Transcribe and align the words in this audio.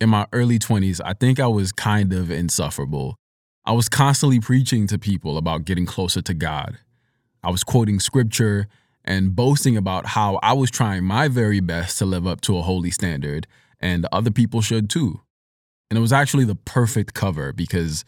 In 0.00 0.08
my 0.08 0.26
early 0.32 0.58
20s, 0.58 1.02
I 1.04 1.12
think 1.12 1.38
I 1.38 1.46
was 1.46 1.72
kind 1.72 2.14
of 2.14 2.30
insufferable. 2.30 3.16
I 3.66 3.72
was 3.72 3.90
constantly 3.90 4.40
preaching 4.40 4.86
to 4.86 4.98
people 4.98 5.36
about 5.36 5.66
getting 5.66 5.84
closer 5.84 6.22
to 6.22 6.32
God. 6.32 6.78
I 7.42 7.50
was 7.50 7.62
quoting 7.62 8.00
scripture 8.00 8.66
and 9.04 9.36
boasting 9.36 9.76
about 9.76 10.06
how 10.06 10.40
I 10.42 10.54
was 10.54 10.70
trying 10.70 11.04
my 11.04 11.28
very 11.28 11.60
best 11.60 11.98
to 11.98 12.06
live 12.06 12.26
up 12.26 12.40
to 12.42 12.56
a 12.56 12.62
holy 12.62 12.90
standard, 12.90 13.46
and 13.78 14.06
other 14.10 14.30
people 14.30 14.62
should 14.62 14.88
too. 14.88 15.20
And 15.90 15.98
it 15.98 16.00
was 16.00 16.14
actually 16.14 16.44
the 16.44 16.54
perfect 16.54 17.12
cover 17.12 17.52
because 17.52 18.06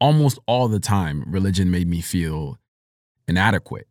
almost 0.00 0.38
all 0.46 0.68
the 0.68 0.80
time, 0.80 1.24
religion 1.26 1.72
made 1.72 1.88
me 1.88 2.00
feel 2.02 2.58
inadequate. 3.26 3.88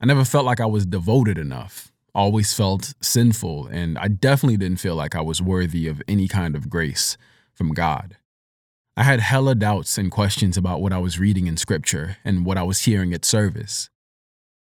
I 0.00 0.06
never 0.06 0.24
felt 0.24 0.46
like 0.46 0.60
I 0.60 0.66
was 0.66 0.86
devoted 0.86 1.36
enough, 1.36 1.91
always 2.14 2.54
felt 2.54 2.94
sinful, 3.00 3.66
and 3.68 3.98
I 3.98 4.08
definitely 4.08 4.56
didn't 4.56 4.80
feel 4.80 4.94
like 4.94 5.14
I 5.14 5.20
was 5.20 5.40
worthy 5.40 5.88
of 5.88 6.02
any 6.06 6.28
kind 6.28 6.54
of 6.54 6.68
grace 6.68 7.16
from 7.54 7.72
God. 7.72 8.16
I 8.96 9.04
had 9.04 9.20
hella 9.20 9.54
doubts 9.54 9.96
and 9.96 10.10
questions 10.10 10.56
about 10.56 10.82
what 10.82 10.92
I 10.92 10.98
was 10.98 11.18
reading 11.18 11.46
in 11.46 11.56
scripture 11.56 12.18
and 12.24 12.44
what 12.44 12.58
I 12.58 12.62
was 12.62 12.80
hearing 12.80 13.14
at 13.14 13.24
service. 13.24 13.88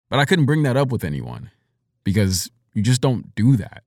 But 0.08 0.20
I 0.20 0.24
couldn't 0.24 0.46
bring 0.46 0.62
that 0.62 0.76
up 0.76 0.92
with 0.92 1.02
anyone 1.02 1.50
because 2.04 2.50
you 2.74 2.82
just 2.82 3.00
don't 3.00 3.34
do 3.34 3.56
that. 3.56 3.82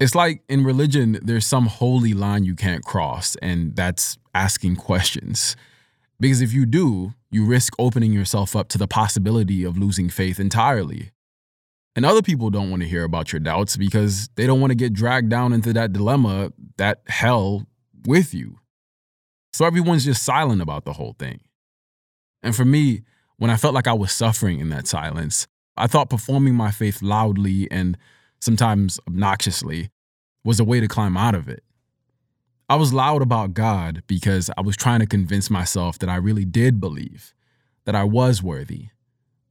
It's 0.00 0.16
like 0.16 0.42
in 0.48 0.64
religion, 0.64 1.20
there's 1.22 1.46
some 1.46 1.66
holy 1.66 2.12
line 2.12 2.42
you 2.42 2.56
can't 2.56 2.84
cross, 2.84 3.36
and 3.36 3.76
that's 3.76 4.18
asking 4.34 4.74
questions. 4.76 5.54
Because 6.18 6.40
if 6.40 6.52
you 6.52 6.66
do, 6.66 7.14
you 7.30 7.44
risk 7.44 7.74
opening 7.78 8.12
yourself 8.12 8.56
up 8.56 8.68
to 8.70 8.78
the 8.78 8.88
possibility 8.88 9.62
of 9.62 9.78
losing 9.78 10.08
faith 10.08 10.40
entirely. 10.40 11.12
And 11.94 12.06
other 12.06 12.22
people 12.22 12.50
don't 12.50 12.70
want 12.70 12.82
to 12.82 12.88
hear 12.88 13.04
about 13.04 13.32
your 13.32 13.40
doubts 13.40 13.76
because 13.76 14.28
they 14.36 14.46
don't 14.46 14.60
want 14.60 14.70
to 14.70 14.76
get 14.76 14.92
dragged 14.92 15.28
down 15.28 15.52
into 15.52 15.72
that 15.74 15.92
dilemma, 15.92 16.52
that 16.78 17.02
hell, 17.06 17.66
with 18.06 18.32
you. 18.32 18.58
So 19.52 19.66
everyone's 19.66 20.04
just 20.04 20.22
silent 20.22 20.62
about 20.62 20.84
the 20.84 20.94
whole 20.94 21.14
thing. 21.18 21.40
And 22.42 22.56
for 22.56 22.64
me, 22.64 23.02
when 23.36 23.50
I 23.50 23.56
felt 23.56 23.74
like 23.74 23.86
I 23.86 23.92
was 23.92 24.10
suffering 24.10 24.60
in 24.60 24.70
that 24.70 24.86
silence, 24.86 25.46
I 25.76 25.86
thought 25.86 26.08
performing 26.08 26.54
my 26.54 26.70
faith 26.70 27.02
loudly 27.02 27.70
and 27.70 27.98
sometimes 28.42 28.98
obnoxiously, 29.06 29.90
was 30.44 30.58
a 30.58 30.64
way 30.64 30.80
to 30.80 30.88
climb 30.88 31.16
out 31.16 31.34
of 31.34 31.48
it. 31.48 31.62
I 32.68 32.74
was 32.74 32.92
loud 32.92 33.22
about 33.22 33.54
God 33.54 34.02
because 34.06 34.50
I 34.56 34.62
was 34.62 34.76
trying 34.76 35.00
to 35.00 35.06
convince 35.06 35.48
myself 35.48 35.98
that 36.00 36.08
I 36.08 36.16
really 36.16 36.44
did 36.44 36.80
believe, 36.80 37.32
that 37.84 37.94
I 37.94 38.04
was 38.04 38.42
worthy, 38.42 38.88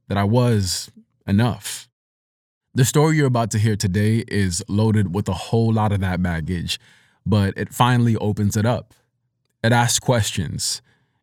that 0.08 0.18
I 0.18 0.24
was 0.24 0.90
enough. 1.26 1.88
The 2.74 2.86
story 2.86 3.18
you're 3.18 3.26
about 3.26 3.50
to 3.50 3.58
hear 3.58 3.76
today 3.76 4.24
is 4.28 4.64
loaded 4.66 5.14
with 5.14 5.28
a 5.28 5.34
whole 5.34 5.70
lot 5.70 5.92
of 5.92 6.00
that 6.00 6.22
baggage, 6.22 6.80
but 7.26 7.52
it 7.54 7.74
finally 7.74 8.16
opens 8.16 8.56
it 8.56 8.64
up. 8.64 8.94
It 9.62 9.72
asks 9.72 9.98
questions. 9.98 10.80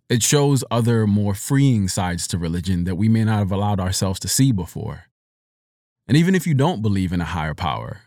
It 0.10 0.22
shows 0.22 0.64
other 0.70 1.08
more 1.08 1.34
freeing 1.34 1.88
sides 1.88 2.28
to 2.28 2.38
religion 2.38 2.84
that 2.84 2.98
we 2.98 3.10
may 3.10 3.24
not 3.24 3.40
have 3.40 3.52
allowed 3.52 3.80
ourselves 3.80 4.20
to 4.20 4.28
see 4.28 4.52
before. 4.52 5.06
And 6.08 6.16
even 6.16 6.36
if 6.36 6.46
you 6.46 6.54
don't 6.54 6.84
believe 6.84 7.12
in 7.12 7.20
a 7.20 7.26
higher 7.26 7.56
power, 7.56 8.02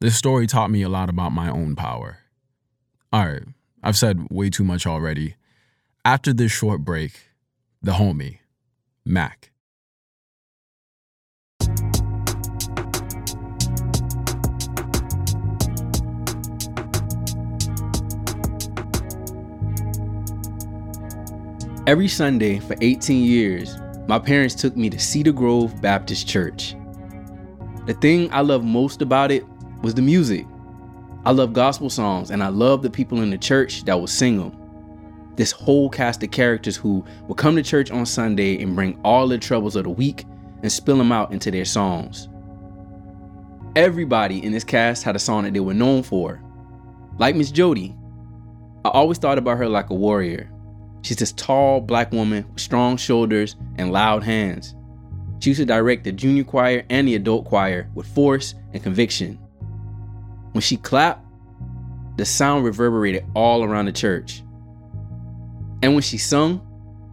this 0.00 0.16
story 0.16 0.48
taught 0.48 0.72
me 0.72 0.82
a 0.82 0.88
lot 0.88 1.08
about 1.08 1.30
my 1.30 1.48
own 1.48 1.76
power. 1.76 2.18
All 3.12 3.24
right, 3.24 3.44
I've 3.84 3.96
said 3.96 4.26
way 4.32 4.50
too 4.50 4.64
much 4.64 4.84
already. 4.84 5.36
After 6.04 6.32
this 6.32 6.50
short 6.50 6.84
break, 6.84 7.20
the 7.80 7.92
homie, 7.92 8.38
Mack. 9.04 9.49
Every 21.90 22.06
Sunday 22.06 22.60
for 22.60 22.76
18 22.80 23.24
years, 23.24 23.76
my 24.06 24.20
parents 24.20 24.54
took 24.54 24.76
me 24.76 24.88
to 24.90 24.98
Cedar 25.00 25.32
Grove 25.32 25.82
Baptist 25.82 26.28
Church. 26.28 26.76
The 27.86 27.94
thing 27.94 28.32
I 28.32 28.42
love 28.42 28.62
most 28.62 29.02
about 29.02 29.32
it 29.32 29.44
was 29.82 29.94
the 29.94 30.00
music. 30.00 30.46
I 31.24 31.32
love 31.32 31.52
gospel 31.52 31.90
songs 31.90 32.30
and 32.30 32.44
I 32.44 32.46
love 32.46 32.82
the 32.82 32.90
people 32.90 33.22
in 33.22 33.30
the 33.30 33.38
church 33.38 33.82
that 33.86 34.00
would 34.00 34.08
sing 34.08 34.38
them. 34.38 35.32
This 35.34 35.50
whole 35.50 35.90
cast 35.90 36.22
of 36.22 36.30
characters 36.30 36.76
who 36.76 37.04
would 37.26 37.38
come 37.38 37.56
to 37.56 37.62
church 37.64 37.90
on 37.90 38.06
Sunday 38.06 38.62
and 38.62 38.76
bring 38.76 38.96
all 39.02 39.26
the 39.26 39.36
troubles 39.36 39.74
of 39.74 39.82
the 39.82 39.90
week 39.90 40.26
and 40.62 40.70
spill 40.70 40.96
them 40.96 41.10
out 41.10 41.32
into 41.32 41.50
their 41.50 41.64
songs. 41.64 42.28
Everybody 43.74 44.44
in 44.44 44.52
this 44.52 44.62
cast 44.62 45.02
had 45.02 45.16
a 45.16 45.18
song 45.18 45.42
that 45.42 45.54
they 45.54 45.58
were 45.58 45.74
known 45.74 46.04
for. 46.04 46.40
Like 47.18 47.34
Miss 47.34 47.50
Jody, 47.50 47.96
I 48.84 48.90
always 48.90 49.18
thought 49.18 49.38
about 49.38 49.58
her 49.58 49.68
like 49.68 49.90
a 49.90 49.94
warrior. 49.94 50.52
She's 51.02 51.16
this 51.16 51.32
tall 51.32 51.80
black 51.80 52.12
woman 52.12 52.44
with 52.52 52.60
strong 52.60 52.96
shoulders 52.96 53.56
and 53.76 53.92
loud 53.92 54.22
hands. 54.22 54.74
She 55.40 55.50
used 55.50 55.60
to 55.60 55.66
direct 55.66 56.04
the 56.04 56.12
junior 56.12 56.44
choir 56.44 56.84
and 56.90 57.08
the 57.08 57.14
adult 57.14 57.46
choir 57.46 57.88
with 57.94 58.06
force 58.06 58.54
and 58.72 58.82
conviction. 58.82 59.38
When 60.52 60.60
she 60.60 60.76
clapped, 60.76 61.24
the 62.16 62.24
sound 62.24 62.64
reverberated 62.64 63.24
all 63.34 63.64
around 63.64 63.86
the 63.86 63.92
church. 63.92 64.42
And 65.82 65.94
when 65.94 66.02
she 66.02 66.18
sung, 66.18 66.66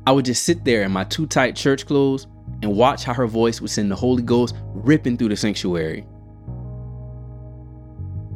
I 0.05 0.11
would 0.11 0.25
just 0.25 0.43
sit 0.43 0.65
there 0.65 0.83
in 0.83 0.91
my 0.91 1.05
too 1.05 1.27
tight 1.27 1.55
church 1.55 1.85
clothes 1.85 2.27
and 2.61 2.75
watch 2.75 3.03
how 3.03 3.13
her 3.13 3.27
voice 3.27 3.61
would 3.61 3.69
send 3.69 3.89
the 3.89 3.95
Holy 3.95 4.23
Ghost 4.23 4.55
ripping 4.73 5.17
through 5.17 5.29
the 5.29 5.37
sanctuary. 5.37 6.05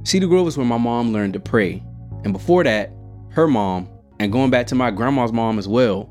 Cedar 0.03 0.27
Grove 0.27 0.47
is 0.47 0.57
where 0.57 0.65
my 0.65 0.77
mom 0.77 1.11
learned 1.11 1.33
to 1.33 1.39
pray. 1.39 1.83
And 2.23 2.33
before 2.33 2.63
that, 2.63 2.91
her 3.29 3.47
mom, 3.47 3.89
and 4.21 4.31
going 4.31 4.51
back 4.51 4.67
to 4.67 4.75
my 4.75 4.91
grandma's 4.91 5.33
mom 5.33 5.57
as 5.57 5.67
well. 5.67 6.03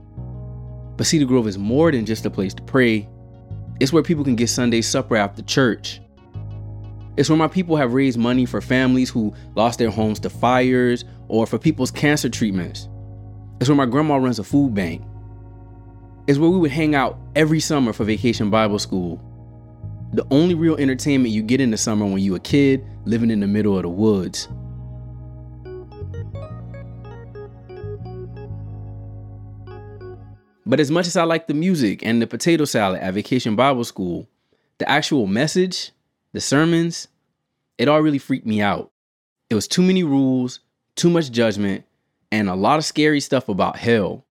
But 0.96 1.06
Cedar 1.06 1.26
Grove 1.26 1.46
is 1.46 1.56
more 1.56 1.92
than 1.92 2.04
just 2.04 2.26
a 2.26 2.30
place 2.30 2.52
to 2.54 2.62
pray, 2.64 3.08
it's 3.78 3.92
where 3.92 4.02
people 4.02 4.24
can 4.24 4.34
get 4.34 4.48
Sunday 4.48 4.80
supper 4.82 5.14
after 5.14 5.42
church. 5.42 6.00
It's 7.16 7.28
where 7.28 7.38
my 7.38 7.46
people 7.46 7.76
have 7.76 7.92
raised 7.92 8.18
money 8.18 8.46
for 8.46 8.60
families 8.60 9.10
who 9.10 9.32
lost 9.54 9.78
their 9.78 9.90
homes 9.90 10.18
to 10.20 10.30
fires 10.30 11.04
or 11.28 11.46
for 11.46 11.56
people's 11.56 11.92
cancer 11.92 12.28
treatments. 12.28 12.88
It's 13.60 13.68
where 13.68 13.76
my 13.76 13.86
grandma 13.86 14.16
runs 14.16 14.40
a 14.40 14.44
food 14.44 14.74
bank. 14.74 15.02
It's 16.26 16.38
where 16.38 16.50
we 16.50 16.58
would 16.58 16.72
hang 16.72 16.96
out 16.96 17.16
every 17.36 17.60
summer 17.60 17.92
for 17.92 18.02
vacation 18.02 18.50
Bible 18.50 18.80
school. 18.80 19.22
The 20.14 20.26
only 20.32 20.56
real 20.56 20.76
entertainment 20.76 21.32
you 21.32 21.42
get 21.42 21.60
in 21.60 21.70
the 21.70 21.76
summer 21.76 22.06
when 22.06 22.18
you 22.18 22.34
a 22.34 22.40
kid 22.40 22.84
living 23.04 23.30
in 23.30 23.38
the 23.38 23.46
middle 23.46 23.76
of 23.76 23.82
the 23.82 23.88
woods. 23.88 24.48
But 30.70 30.78
as 30.78 30.88
much 30.88 31.08
as 31.08 31.16
I 31.16 31.24
like 31.24 31.48
the 31.48 31.54
music 31.54 32.06
and 32.06 32.22
the 32.22 32.28
potato 32.28 32.64
salad 32.64 33.00
at 33.00 33.14
Vacation 33.14 33.56
Bible 33.56 33.82
School, 33.82 34.28
the 34.78 34.88
actual 34.88 35.26
message, 35.26 35.90
the 36.32 36.40
sermons, 36.40 37.08
it 37.76 37.88
all 37.88 38.00
really 38.00 38.18
freaked 38.18 38.46
me 38.46 38.62
out. 38.62 38.92
It 39.50 39.56
was 39.56 39.66
too 39.66 39.82
many 39.82 40.04
rules, 40.04 40.60
too 40.94 41.10
much 41.10 41.32
judgment, 41.32 41.86
and 42.30 42.48
a 42.48 42.54
lot 42.54 42.78
of 42.78 42.84
scary 42.84 43.18
stuff 43.18 43.48
about 43.48 43.78
hell. 43.78 44.24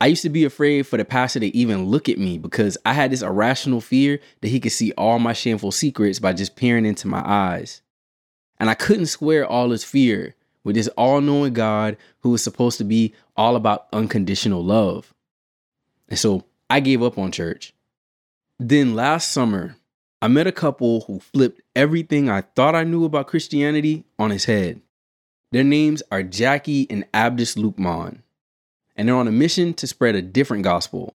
I 0.00 0.06
used 0.06 0.22
to 0.22 0.28
be 0.28 0.44
afraid 0.44 0.86
for 0.86 0.96
the 0.98 1.04
pastor 1.04 1.40
to 1.40 1.56
even 1.56 1.86
look 1.86 2.08
at 2.08 2.16
me 2.16 2.38
because 2.38 2.78
I 2.86 2.92
had 2.92 3.10
this 3.10 3.22
irrational 3.22 3.80
fear 3.80 4.20
that 4.42 4.48
he 4.50 4.60
could 4.60 4.70
see 4.70 4.92
all 4.92 5.18
my 5.18 5.32
shameful 5.32 5.72
secrets 5.72 6.20
by 6.20 6.32
just 6.32 6.54
peering 6.54 6.86
into 6.86 7.08
my 7.08 7.24
eyes. 7.26 7.82
And 8.60 8.70
I 8.70 8.74
couldn't 8.74 9.06
square 9.06 9.44
all 9.44 9.70
his 9.70 9.82
fear 9.82 10.36
with 10.62 10.76
this 10.76 10.86
all 10.96 11.20
knowing 11.20 11.54
God 11.54 11.96
who 12.20 12.30
was 12.30 12.44
supposed 12.44 12.78
to 12.78 12.84
be 12.84 13.14
all 13.36 13.56
about 13.56 13.88
unconditional 13.92 14.64
love. 14.64 15.12
And 16.10 16.18
so 16.18 16.44
I 16.68 16.80
gave 16.80 17.02
up 17.02 17.16
on 17.16 17.32
church. 17.32 17.72
Then 18.58 18.94
last 18.94 19.32
summer, 19.32 19.76
I 20.20 20.28
met 20.28 20.46
a 20.46 20.52
couple 20.52 21.02
who 21.02 21.20
flipped 21.20 21.62
everything 21.74 22.28
I 22.28 22.42
thought 22.42 22.74
I 22.74 22.84
knew 22.84 23.04
about 23.04 23.28
Christianity 23.28 24.04
on 24.18 24.32
its 24.32 24.44
head. 24.44 24.82
Their 25.52 25.64
names 25.64 26.02
are 26.10 26.22
Jacquie 26.22 26.86
and 26.90 27.10
Abdus 27.12 27.56
Luqman, 27.56 28.18
and 28.96 29.08
they're 29.08 29.16
on 29.16 29.28
a 29.28 29.32
mission 29.32 29.72
to 29.74 29.86
spread 29.86 30.14
a 30.14 30.22
different 30.22 30.62
gospel. 30.62 31.14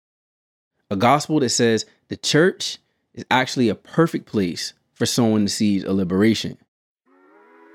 A 0.90 0.96
gospel 0.96 1.40
that 1.42 1.50
says 1.50 1.86
the 2.08 2.18
church 2.18 2.80
is 3.14 3.26
actually 3.30 3.70
a 3.70 3.76
perfect 3.76 4.26
place 4.26 4.74
for 4.94 5.06
sowing 5.06 5.46
the 5.46 5.50
seeds 5.50 5.84
of 5.86 5.96
liberation. 5.96 6.58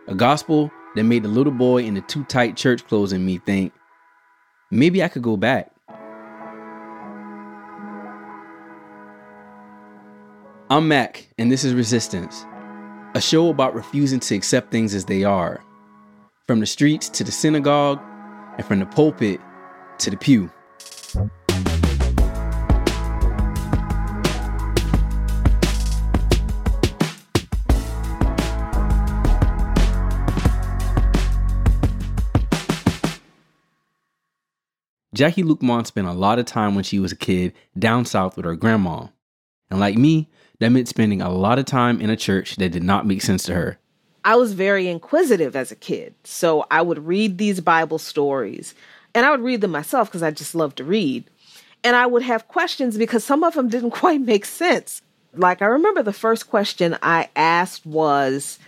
A 0.08 0.14
gospel 0.14 0.70
that 0.96 1.04
made 1.04 1.22
the 1.22 1.28
little 1.28 1.52
boy 1.52 1.84
in 1.84 1.94
the 1.94 2.00
too 2.02 2.24
tight 2.24 2.56
church 2.56 2.86
clothes 2.86 3.12
in 3.12 3.24
me 3.24 3.38
think, 3.38 3.72
maybe 4.70 5.02
I 5.02 5.08
could 5.08 5.22
go 5.22 5.36
back. 5.36 5.72
I'm 10.72 10.86
Mack, 10.86 11.26
and 11.36 11.50
this 11.50 11.64
is 11.64 11.74
Resistance, 11.74 12.46
a 13.16 13.20
show 13.20 13.48
about 13.48 13.74
refusing 13.74 14.20
to 14.20 14.36
accept 14.36 14.70
things 14.70 14.94
as 14.94 15.04
they 15.04 15.24
are. 15.24 15.64
From 16.46 16.60
the 16.60 16.66
streets 16.66 17.08
to 17.08 17.24
the 17.24 17.32
synagogue, 17.32 18.00
and 18.56 18.64
from 18.64 18.78
the 18.78 18.86
pulpit 18.86 19.40
to 19.98 20.10
the 20.10 20.16
pew. 20.16 20.48
Jacquie 35.16 35.42
Luqman 35.42 35.84
spent 35.84 36.06
a 36.06 36.12
lot 36.12 36.38
of 36.38 36.44
time 36.44 36.76
when 36.76 36.84
she 36.84 37.00
was 37.00 37.10
a 37.10 37.16
kid 37.16 37.54
down 37.76 38.04
south 38.04 38.36
with 38.36 38.44
her 38.44 38.54
grandma. 38.54 39.08
And 39.68 39.80
like 39.80 39.96
me, 39.96 40.28
that 40.60 40.70
meant 40.70 40.88
spending 40.88 41.20
a 41.20 41.30
lot 41.30 41.58
of 41.58 41.64
time 41.64 42.00
in 42.00 42.10
a 42.10 42.16
church 42.16 42.56
that 42.56 42.70
did 42.70 42.84
not 42.84 43.06
make 43.06 43.22
sense 43.22 43.42
to 43.44 43.54
her. 43.54 43.78
I 44.24 44.36
was 44.36 44.52
very 44.52 44.86
inquisitive 44.86 45.56
as 45.56 45.72
a 45.72 45.76
kid. 45.76 46.14
So 46.24 46.66
I 46.70 46.82
would 46.82 47.06
read 47.06 47.38
these 47.38 47.60
Bible 47.60 47.98
stories 47.98 48.74
and 49.14 49.26
I 49.26 49.30
would 49.30 49.40
read 49.40 49.62
them 49.62 49.70
myself 49.70 50.08
because 50.08 50.22
I 50.22 50.30
just 50.30 50.54
love 50.54 50.74
to 50.76 50.84
read. 50.84 51.24
And 51.82 51.96
I 51.96 52.06
would 52.06 52.22
have 52.22 52.46
questions 52.48 52.98
because 52.98 53.24
some 53.24 53.42
of 53.42 53.54
them 53.54 53.68
didn't 53.68 53.90
quite 54.02 54.20
make 54.20 54.44
sense. 54.44 55.02
Like 55.34 55.62
I 55.62 55.66
remember 55.66 56.02
the 56.02 56.12
first 56.12 56.50
question 56.50 56.96
I 57.02 57.28
asked 57.34 57.86
was, 57.86 58.58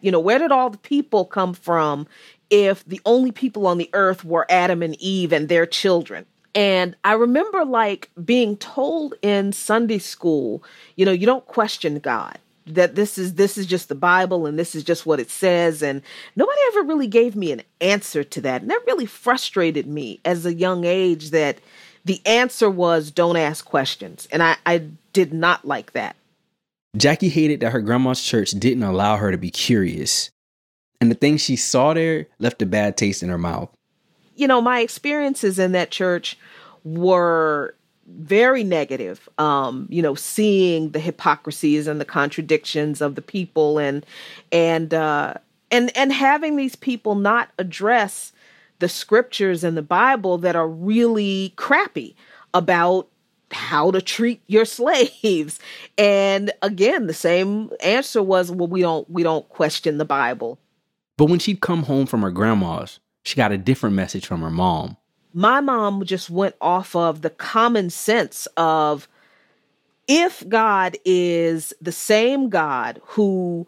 you 0.00 0.10
know, 0.10 0.20
where 0.20 0.38
did 0.38 0.52
all 0.52 0.70
the 0.70 0.78
people 0.78 1.24
come 1.24 1.54
from 1.54 2.06
if 2.50 2.84
the 2.84 3.00
only 3.04 3.30
people 3.30 3.66
on 3.66 3.78
the 3.78 3.90
earth 3.92 4.24
were 4.24 4.46
Adam 4.50 4.82
and 4.82 5.00
Eve 5.00 5.32
and 5.32 5.48
their 5.48 5.66
children? 5.66 6.26
And 6.56 6.96
I 7.04 7.12
remember 7.12 7.66
like 7.66 8.10
being 8.24 8.56
told 8.56 9.14
in 9.20 9.52
Sunday 9.52 9.98
school, 9.98 10.64
you 10.96 11.04
know, 11.04 11.12
you 11.12 11.26
don't 11.26 11.46
question 11.46 11.98
God 11.98 12.38
that 12.68 12.96
this 12.96 13.18
is 13.18 13.34
this 13.34 13.56
is 13.56 13.66
just 13.66 13.88
the 13.88 13.94
bible 13.94 14.46
and 14.46 14.58
this 14.58 14.74
is 14.74 14.82
just 14.82 15.04
what 15.04 15.20
it 15.20 15.30
says. 15.30 15.82
And 15.82 16.00
nobody 16.34 16.58
ever 16.68 16.82
really 16.84 17.06
gave 17.06 17.36
me 17.36 17.52
an 17.52 17.60
answer 17.82 18.24
to 18.24 18.40
that. 18.40 18.62
And 18.62 18.70
that 18.70 18.82
really 18.86 19.04
frustrated 19.04 19.86
me 19.86 20.18
as 20.24 20.46
a 20.46 20.54
young 20.54 20.84
age 20.84 21.30
that 21.30 21.58
the 22.06 22.22
answer 22.24 22.70
was 22.70 23.10
don't 23.10 23.36
ask 23.36 23.66
questions. 23.66 24.26
And 24.32 24.42
i 24.42 24.56
i 24.64 24.88
did 25.12 25.34
not 25.34 25.66
like 25.66 25.92
that. 25.92 26.16
Jacquie 26.96 27.28
hated 27.28 27.60
that 27.60 27.72
her 27.72 27.82
grandma's 27.82 28.22
church 28.22 28.52
didn't 28.52 28.82
allow 28.82 29.18
her 29.18 29.30
to 29.30 29.38
be 29.38 29.50
curious. 29.50 30.30
And 31.02 31.10
the 31.10 31.14
things 31.14 31.42
she 31.42 31.56
saw 31.56 31.92
there 31.92 32.28
left 32.38 32.62
a 32.62 32.66
bad 32.66 32.96
taste 32.96 33.22
in 33.22 33.28
her 33.28 33.36
mouth 33.36 33.75
you 34.36 34.46
know 34.46 34.60
my 34.60 34.80
experiences 34.80 35.58
in 35.58 35.72
that 35.72 35.90
church 35.90 36.38
were 36.84 37.74
very 38.06 38.62
negative 38.62 39.28
um 39.38 39.86
you 39.90 40.00
know 40.00 40.14
seeing 40.14 40.90
the 40.90 41.00
hypocrisies 41.00 41.86
and 41.86 42.00
the 42.00 42.04
contradictions 42.04 43.00
of 43.00 43.16
the 43.16 43.22
people 43.22 43.78
and 43.78 44.06
and 44.52 44.94
uh 44.94 45.34
and 45.70 45.96
and 45.96 46.12
having 46.12 46.56
these 46.56 46.76
people 46.76 47.16
not 47.16 47.50
address 47.58 48.32
the 48.78 48.88
scriptures 48.88 49.64
in 49.64 49.74
the 49.74 49.82
bible 49.82 50.38
that 50.38 50.54
are 50.54 50.68
really 50.68 51.52
crappy 51.56 52.14
about 52.54 53.08
how 53.52 53.90
to 53.90 54.00
treat 54.00 54.42
your 54.46 54.64
slaves. 54.64 55.58
And 55.98 56.52
again 56.62 57.06
the 57.06 57.14
same 57.14 57.70
answer 57.80 58.22
was 58.22 58.50
well 58.50 58.68
we 58.68 58.80
don't 58.80 59.08
we 59.10 59.22
don't 59.22 59.48
question 59.48 59.98
the 59.98 60.04
bible. 60.04 60.58
But 61.16 61.26
when 61.26 61.38
she'd 61.38 61.60
come 61.60 61.84
home 61.84 62.06
from 62.06 62.22
her 62.22 62.30
grandma's 62.30 63.00
she 63.26 63.36
got 63.36 63.50
a 63.50 63.58
different 63.58 63.96
message 63.96 64.24
from 64.24 64.40
her 64.40 64.50
mom. 64.50 64.96
My 65.34 65.60
mom 65.60 66.04
just 66.04 66.30
went 66.30 66.54
off 66.60 66.94
of 66.94 67.22
the 67.22 67.30
common 67.30 67.90
sense 67.90 68.46
of 68.56 69.08
if 70.06 70.48
God 70.48 70.96
is 71.04 71.74
the 71.80 71.92
same 71.92 72.48
God 72.48 73.00
who 73.04 73.66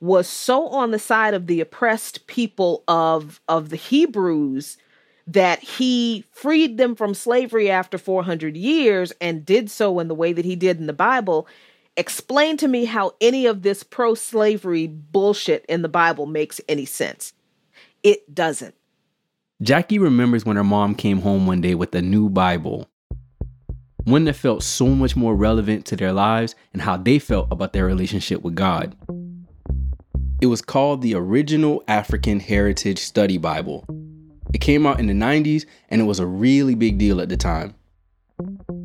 was 0.00 0.28
so 0.28 0.68
on 0.68 0.92
the 0.92 0.98
side 1.00 1.34
of 1.34 1.48
the 1.48 1.60
oppressed 1.60 2.26
people 2.28 2.84
of 2.86 3.40
of 3.48 3.70
the 3.70 3.76
Hebrews 3.76 4.78
that 5.26 5.58
he 5.58 6.24
freed 6.30 6.78
them 6.78 6.94
from 6.94 7.14
slavery 7.14 7.70
after 7.70 7.98
400 7.98 8.56
years 8.56 9.12
and 9.20 9.44
did 9.44 9.70
so 9.70 9.98
in 9.98 10.06
the 10.06 10.14
way 10.14 10.32
that 10.32 10.44
he 10.44 10.54
did 10.54 10.78
in 10.78 10.86
the 10.86 10.92
Bible 10.92 11.48
explain 11.96 12.56
to 12.58 12.68
me 12.68 12.84
how 12.84 13.14
any 13.20 13.46
of 13.46 13.62
this 13.62 13.82
pro-slavery 13.82 14.86
bullshit 14.86 15.64
in 15.68 15.82
the 15.82 15.88
Bible 15.88 16.26
makes 16.26 16.60
any 16.68 16.84
sense. 16.84 17.32
It 18.02 18.34
doesn't 18.34 18.74
Jacquie 19.62 20.00
remembers 20.00 20.44
when 20.44 20.56
her 20.56 20.64
mom 20.64 20.96
came 20.96 21.20
home 21.20 21.46
one 21.46 21.60
day 21.60 21.76
with 21.76 21.94
a 21.94 22.02
new 22.02 22.28
Bible, 22.28 22.90
one 24.02 24.24
that 24.24 24.34
felt 24.34 24.64
so 24.64 24.88
much 24.88 25.14
more 25.14 25.36
relevant 25.36 25.86
to 25.86 25.96
their 25.96 26.12
lives 26.12 26.56
and 26.72 26.82
how 26.82 26.96
they 26.96 27.20
felt 27.20 27.46
about 27.52 27.72
their 27.72 27.86
relationship 27.86 28.42
with 28.42 28.56
God. 28.56 28.96
It 30.40 30.46
was 30.46 30.60
called 30.60 31.02
the 31.02 31.14
Original 31.14 31.84
African 31.86 32.40
Heritage 32.40 32.98
Study 32.98 33.38
Bible. 33.38 33.86
It 34.52 34.60
came 34.60 34.86
out 34.86 34.98
in 34.98 35.06
the 35.06 35.14
90s 35.14 35.66
and 35.88 36.00
it 36.00 36.04
was 36.04 36.18
a 36.18 36.26
really 36.26 36.74
big 36.74 36.98
deal 36.98 37.20
at 37.20 37.28
the 37.28 37.36
time. 37.36 37.76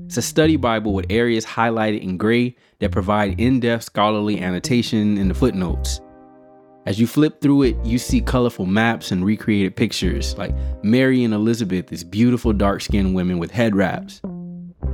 It's 0.06 0.18
a 0.18 0.22
study 0.22 0.56
Bible 0.56 0.94
with 0.94 1.08
areas 1.10 1.46
highlighted 1.46 2.02
in 2.02 2.18
gray 2.18 2.56
that 2.80 2.92
provide 2.92 3.40
in 3.40 3.60
depth 3.60 3.86
scholarly 3.86 4.40
annotation 4.40 5.18
in 5.18 5.28
the 5.30 5.34
footnotes. 5.34 6.00
As 6.86 7.00
you 7.00 7.08
flip 7.08 7.42
through 7.42 7.64
it, 7.64 7.86
you 7.86 8.00
see 8.00 8.22
colorful 8.22 8.66
maps 8.66 9.12
and 9.12 9.26
recreated 9.26 9.76
pictures 9.76 10.38
like 10.38 10.56
Mary 10.82 11.24
and 11.24 11.34
Elizabeth 11.34 11.92
as 11.92 12.04
beautiful 12.04 12.54
dark 12.54 12.82
skinned 12.82 13.14
women 13.14 13.38
with 13.38 13.52
head 13.52 13.76
wraps, 13.76 14.22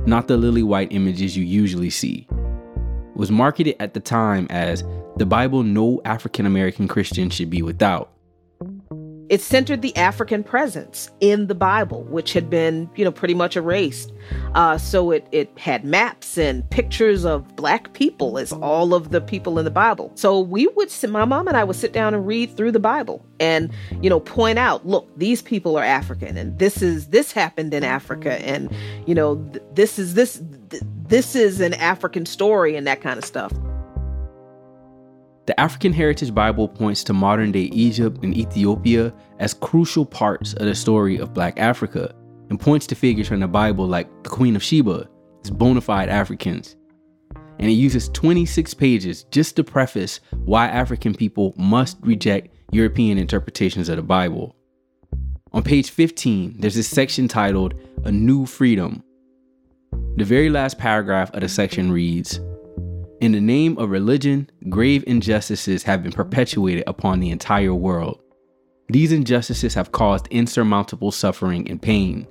not 0.04 0.26
the 0.26 0.36
lily 0.36 0.62
white 0.62 0.92
images 0.92 1.36
you 1.36 1.44
usually 1.44 1.90
see. 1.90 2.26
It 2.30 3.16
was 3.16 3.30
marketed 3.30 3.76
at 3.78 3.94
the 3.94 4.00
time 4.00 4.46
as 4.50 4.84
the 5.16 5.24
Bible 5.26 5.62
no 5.62 6.02
African 6.04 6.44
American 6.44 6.88
Christian 6.88 7.30
should 7.30 7.50
be 7.50 7.62
without. 7.62 8.10
It 9.28 9.40
centered 9.40 9.82
the 9.82 9.96
African 9.96 10.44
presence 10.44 11.10
in 11.20 11.48
the 11.48 11.54
Bible, 11.54 12.04
which 12.04 12.32
had 12.32 12.48
been, 12.48 12.88
you 12.94 13.04
know, 13.04 13.10
pretty 13.10 13.34
much 13.34 13.56
erased. 13.56 14.12
Uh, 14.54 14.78
so 14.78 15.10
it 15.10 15.26
it 15.32 15.50
had 15.58 15.84
maps 15.84 16.38
and 16.38 16.68
pictures 16.70 17.24
of 17.24 17.56
black 17.56 17.92
people 17.92 18.38
as 18.38 18.52
all 18.52 18.94
of 18.94 19.10
the 19.10 19.20
people 19.20 19.58
in 19.58 19.64
the 19.64 19.70
Bible. 19.70 20.12
So 20.14 20.40
we 20.40 20.68
would, 20.68 20.90
sit, 20.90 21.10
my 21.10 21.24
mom 21.24 21.48
and 21.48 21.56
I 21.56 21.64
would 21.64 21.76
sit 21.76 21.92
down 21.92 22.14
and 22.14 22.26
read 22.26 22.56
through 22.56 22.72
the 22.72 22.80
Bible 22.80 23.24
and, 23.40 23.72
you 24.00 24.08
know, 24.08 24.20
point 24.20 24.58
out, 24.58 24.86
look, 24.86 25.08
these 25.16 25.42
people 25.42 25.76
are 25.76 25.84
African, 25.84 26.36
and 26.36 26.58
this 26.58 26.80
is 26.80 27.08
this 27.08 27.32
happened 27.32 27.74
in 27.74 27.84
Africa, 27.84 28.34
and 28.46 28.70
you 29.06 29.14
know, 29.14 29.36
th- 29.52 29.64
this 29.74 29.98
is 29.98 30.14
this 30.14 30.42
th- 30.70 30.82
this 31.08 31.34
is 31.36 31.60
an 31.60 31.74
African 31.74 32.26
story, 32.26 32.76
and 32.76 32.86
that 32.86 33.00
kind 33.00 33.18
of 33.18 33.24
stuff. 33.24 33.52
The 35.46 35.58
African 35.60 35.92
Heritage 35.92 36.34
Bible 36.34 36.66
points 36.66 37.04
to 37.04 37.12
modern 37.12 37.52
day 37.52 37.70
Egypt 37.72 38.24
and 38.24 38.36
Ethiopia 38.36 39.14
as 39.38 39.54
crucial 39.54 40.04
parts 40.04 40.54
of 40.54 40.66
the 40.66 40.74
story 40.74 41.18
of 41.18 41.32
Black 41.32 41.60
Africa 41.60 42.12
and 42.50 42.58
points 42.58 42.84
to 42.88 42.96
figures 42.96 43.28
from 43.28 43.38
the 43.38 43.46
Bible 43.46 43.86
like 43.86 44.08
the 44.24 44.28
Queen 44.28 44.56
of 44.56 44.62
Sheba 44.62 45.08
as 45.44 45.52
bona 45.52 45.80
fide 45.80 46.08
Africans. 46.08 46.74
And 47.60 47.70
it 47.70 47.74
uses 47.74 48.08
26 48.08 48.74
pages 48.74 49.22
just 49.30 49.54
to 49.54 49.62
preface 49.62 50.18
why 50.44 50.66
African 50.66 51.14
people 51.14 51.54
must 51.56 51.98
reject 52.00 52.52
European 52.72 53.16
interpretations 53.16 53.88
of 53.88 53.96
the 53.96 54.02
Bible. 54.02 54.56
On 55.52 55.62
page 55.62 55.90
15, 55.90 56.56
there's 56.58 56.76
a 56.76 56.82
section 56.82 57.28
titled 57.28 57.74
A 58.04 58.10
New 58.10 58.46
Freedom. 58.46 59.00
The 60.16 60.24
very 60.24 60.50
last 60.50 60.76
paragraph 60.76 61.32
of 61.34 61.40
the 61.40 61.48
section 61.48 61.92
reads 61.92 62.40
in 63.20 63.32
the 63.32 63.40
name 63.40 63.78
of 63.78 63.90
religion, 63.90 64.50
grave 64.68 65.02
injustices 65.06 65.82
have 65.84 66.02
been 66.02 66.12
perpetuated 66.12 66.84
upon 66.86 67.20
the 67.20 67.30
entire 67.30 67.74
world. 67.74 68.20
These 68.88 69.12
injustices 69.12 69.74
have 69.74 69.92
caused 69.92 70.28
insurmountable 70.28 71.10
suffering 71.10 71.68
and 71.70 71.80
pain. 71.80 72.26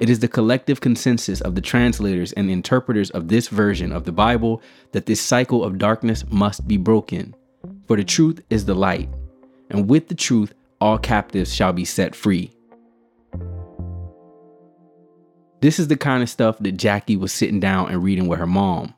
It 0.00 0.10
is 0.10 0.18
the 0.18 0.28
collective 0.28 0.80
consensus 0.80 1.40
of 1.40 1.54
the 1.54 1.60
translators 1.60 2.32
and 2.32 2.50
interpreters 2.50 3.10
of 3.10 3.28
this 3.28 3.48
version 3.48 3.92
of 3.92 4.04
the 4.04 4.12
Bible 4.12 4.62
that 4.92 5.06
this 5.06 5.20
cycle 5.20 5.64
of 5.64 5.78
darkness 5.78 6.24
must 6.30 6.68
be 6.68 6.76
broken. 6.76 7.34
For 7.86 7.96
the 7.96 8.04
truth 8.04 8.40
is 8.50 8.64
the 8.64 8.74
light, 8.74 9.08
and 9.70 9.88
with 9.88 10.08
the 10.08 10.14
truth, 10.14 10.52
all 10.80 10.98
captives 10.98 11.54
shall 11.54 11.72
be 11.72 11.84
set 11.84 12.14
free. 12.14 12.52
This 15.60 15.78
is 15.78 15.88
the 15.88 15.96
kind 15.96 16.22
of 16.22 16.28
stuff 16.28 16.58
that 16.60 16.76
Jacquie 16.76 17.18
was 17.18 17.32
sitting 17.32 17.58
down 17.58 17.90
and 17.90 18.02
reading 18.02 18.28
with 18.28 18.38
her 18.38 18.46
mom. 18.46 18.94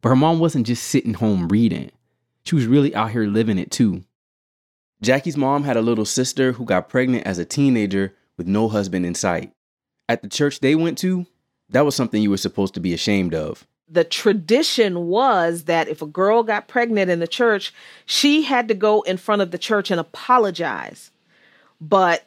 But 0.00 0.10
her 0.10 0.16
mom 0.16 0.38
wasn't 0.38 0.66
just 0.66 0.84
sitting 0.84 1.14
home 1.14 1.48
reading, 1.48 1.90
she 2.44 2.54
was 2.54 2.66
really 2.66 2.94
out 2.94 3.10
here 3.10 3.26
living 3.26 3.58
it 3.58 3.70
too. 3.70 4.04
Jacquie's 5.02 5.36
mom 5.36 5.64
had 5.64 5.76
a 5.76 5.82
little 5.82 6.04
sister 6.04 6.52
who 6.52 6.64
got 6.64 6.88
pregnant 6.88 7.26
as 7.26 7.38
a 7.38 7.44
teenager 7.44 8.14
with 8.36 8.46
no 8.46 8.68
husband 8.68 9.04
in 9.04 9.14
sight. 9.14 9.52
At 10.08 10.22
the 10.22 10.28
church 10.28 10.60
they 10.60 10.74
went 10.74 10.98
to, 10.98 11.26
that 11.68 11.84
was 11.84 11.94
something 11.94 12.22
you 12.22 12.30
were 12.30 12.36
supposed 12.36 12.74
to 12.74 12.80
be 12.80 12.94
ashamed 12.94 13.34
of. 13.34 13.66
The 13.90 14.04
tradition 14.04 15.08
was 15.08 15.64
that 15.64 15.88
if 15.88 16.02
a 16.02 16.06
girl 16.06 16.42
got 16.42 16.68
pregnant 16.68 17.10
in 17.10 17.20
the 17.20 17.28
church, 17.28 17.72
she 18.06 18.42
had 18.42 18.68
to 18.68 18.74
go 18.74 19.02
in 19.02 19.16
front 19.18 19.42
of 19.42 19.50
the 19.50 19.58
church 19.58 19.90
and 19.90 20.00
apologize. 20.00 21.10
But 21.80 22.26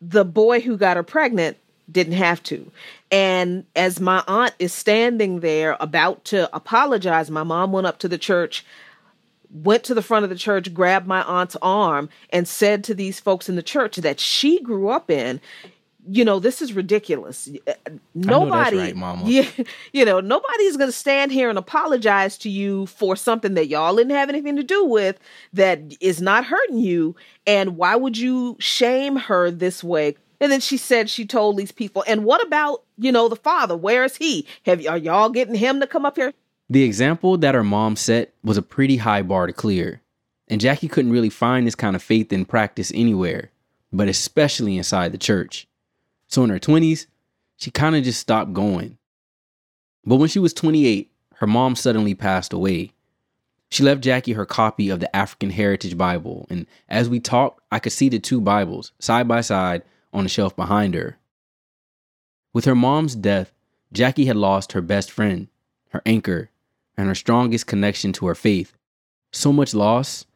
the 0.00 0.24
boy 0.24 0.60
who 0.60 0.76
got 0.76 0.96
her 0.96 1.02
pregnant 1.02 1.56
didn't 1.90 2.14
have 2.14 2.42
to. 2.44 2.70
And 3.12 3.66
as 3.76 4.00
my 4.00 4.24
aunt 4.26 4.54
is 4.58 4.72
standing 4.72 5.40
there 5.40 5.76
about 5.80 6.24
to 6.26 6.54
apologize, 6.56 7.30
my 7.30 7.42
mom 7.42 7.70
went 7.70 7.86
up 7.86 7.98
to 7.98 8.08
the 8.08 8.16
church, 8.16 8.64
went 9.50 9.84
to 9.84 9.94
the 9.94 10.00
front 10.00 10.24
of 10.24 10.30
the 10.30 10.36
church, 10.36 10.72
grabbed 10.72 11.06
my 11.06 11.22
aunt's 11.24 11.56
arm, 11.60 12.08
and 12.30 12.48
said 12.48 12.82
to 12.84 12.94
these 12.94 13.20
folks 13.20 13.50
in 13.50 13.54
the 13.54 13.62
church 13.62 13.96
that 13.96 14.18
she 14.18 14.62
grew 14.62 14.88
up 14.88 15.10
in, 15.10 15.42
you 16.08 16.24
know, 16.24 16.40
this 16.40 16.62
is 16.62 16.72
ridiculous. 16.72 17.50
Uh, 17.66 17.72
nobody, 18.14 18.78
right, 18.78 18.96
Mama. 18.96 19.22
yeah, 19.26 19.48
you 19.92 20.06
know, 20.06 20.20
nobody's 20.20 20.78
going 20.78 20.88
to 20.88 20.96
stand 20.96 21.30
here 21.30 21.50
and 21.50 21.58
apologize 21.58 22.38
to 22.38 22.48
you 22.48 22.86
for 22.86 23.14
something 23.14 23.54
that 23.54 23.68
y'all 23.68 23.94
didn't 23.94 24.16
have 24.16 24.30
anything 24.30 24.56
to 24.56 24.64
do 24.64 24.84
with 24.84 25.20
that 25.52 25.80
is 26.00 26.20
not 26.20 26.46
hurting 26.46 26.78
you. 26.78 27.14
And 27.46 27.76
why 27.76 27.94
would 27.94 28.16
you 28.16 28.56
shame 28.58 29.16
her 29.16 29.50
this 29.50 29.84
way? 29.84 30.16
And 30.42 30.50
then 30.50 30.58
she 30.58 30.76
said 30.76 31.08
she 31.08 31.24
told 31.24 31.56
these 31.56 31.70
people, 31.70 32.02
and 32.04 32.24
what 32.24 32.44
about, 32.44 32.82
you 32.98 33.12
know, 33.12 33.28
the 33.28 33.36
father? 33.36 33.76
Where 33.76 34.02
is 34.02 34.16
he? 34.16 34.44
Have 34.64 34.84
are 34.88 34.98
y'all 34.98 35.30
getting 35.30 35.54
him 35.54 35.78
to 35.78 35.86
come 35.86 36.04
up 36.04 36.16
here? 36.16 36.34
The 36.68 36.82
example 36.82 37.38
that 37.38 37.54
her 37.54 37.62
mom 37.62 37.94
set 37.94 38.34
was 38.42 38.56
a 38.56 38.62
pretty 38.62 38.96
high 38.96 39.22
bar 39.22 39.46
to 39.46 39.52
clear. 39.52 40.02
And 40.48 40.60
Jacquie 40.60 40.90
couldn't 40.90 41.12
really 41.12 41.30
find 41.30 41.64
this 41.64 41.76
kind 41.76 41.94
of 41.94 42.02
faith 42.02 42.32
in 42.32 42.44
practice 42.44 42.90
anywhere, 42.92 43.52
but 43.92 44.08
especially 44.08 44.76
inside 44.76 45.12
the 45.12 45.18
church. 45.18 45.68
So 46.26 46.42
in 46.42 46.50
her 46.50 46.58
20s, 46.58 47.06
she 47.56 47.70
kind 47.70 47.94
of 47.94 48.02
just 48.02 48.18
stopped 48.18 48.52
going. 48.52 48.98
But 50.04 50.16
when 50.16 50.28
she 50.28 50.40
was 50.40 50.52
28, 50.52 51.08
her 51.36 51.46
mom 51.46 51.76
suddenly 51.76 52.16
passed 52.16 52.52
away. 52.52 52.94
She 53.70 53.84
left 53.84 54.02
Jacquie 54.02 54.34
her 54.34 54.44
copy 54.44 54.90
of 54.90 54.98
the 54.98 55.14
African 55.14 55.50
Heritage 55.50 55.96
Bible, 55.96 56.46
and 56.50 56.66
as 56.88 57.08
we 57.08 57.20
talked, 57.20 57.60
I 57.70 57.78
could 57.78 57.92
see 57.92 58.08
the 58.08 58.18
two 58.18 58.40
Bibles 58.40 58.90
side 58.98 59.28
by 59.28 59.40
side 59.40 59.82
on 60.12 60.24
the 60.24 60.28
shelf 60.28 60.54
behind 60.54 60.94
her. 60.94 61.18
With 62.52 62.64
her 62.64 62.74
mom's 62.74 63.14
death, 63.14 63.52
Jacquie 63.94 64.26
had 64.26 64.36
lost 64.36 64.72
her 64.72 64.80
best 64.80 65.10
friend, 65.10 65.48
her 65.90 66.02
anchor, 66.06 66.50
and 66.96 67.08
her 67.08 67.14
strongest 67.14 67.66
connection 67.66 68.12
to 68.14 68.26
her 68.26 68.34
faith. 68.34 68.74
So 69.32 69.52
much 69.52 69.74
loss 69.74 70.26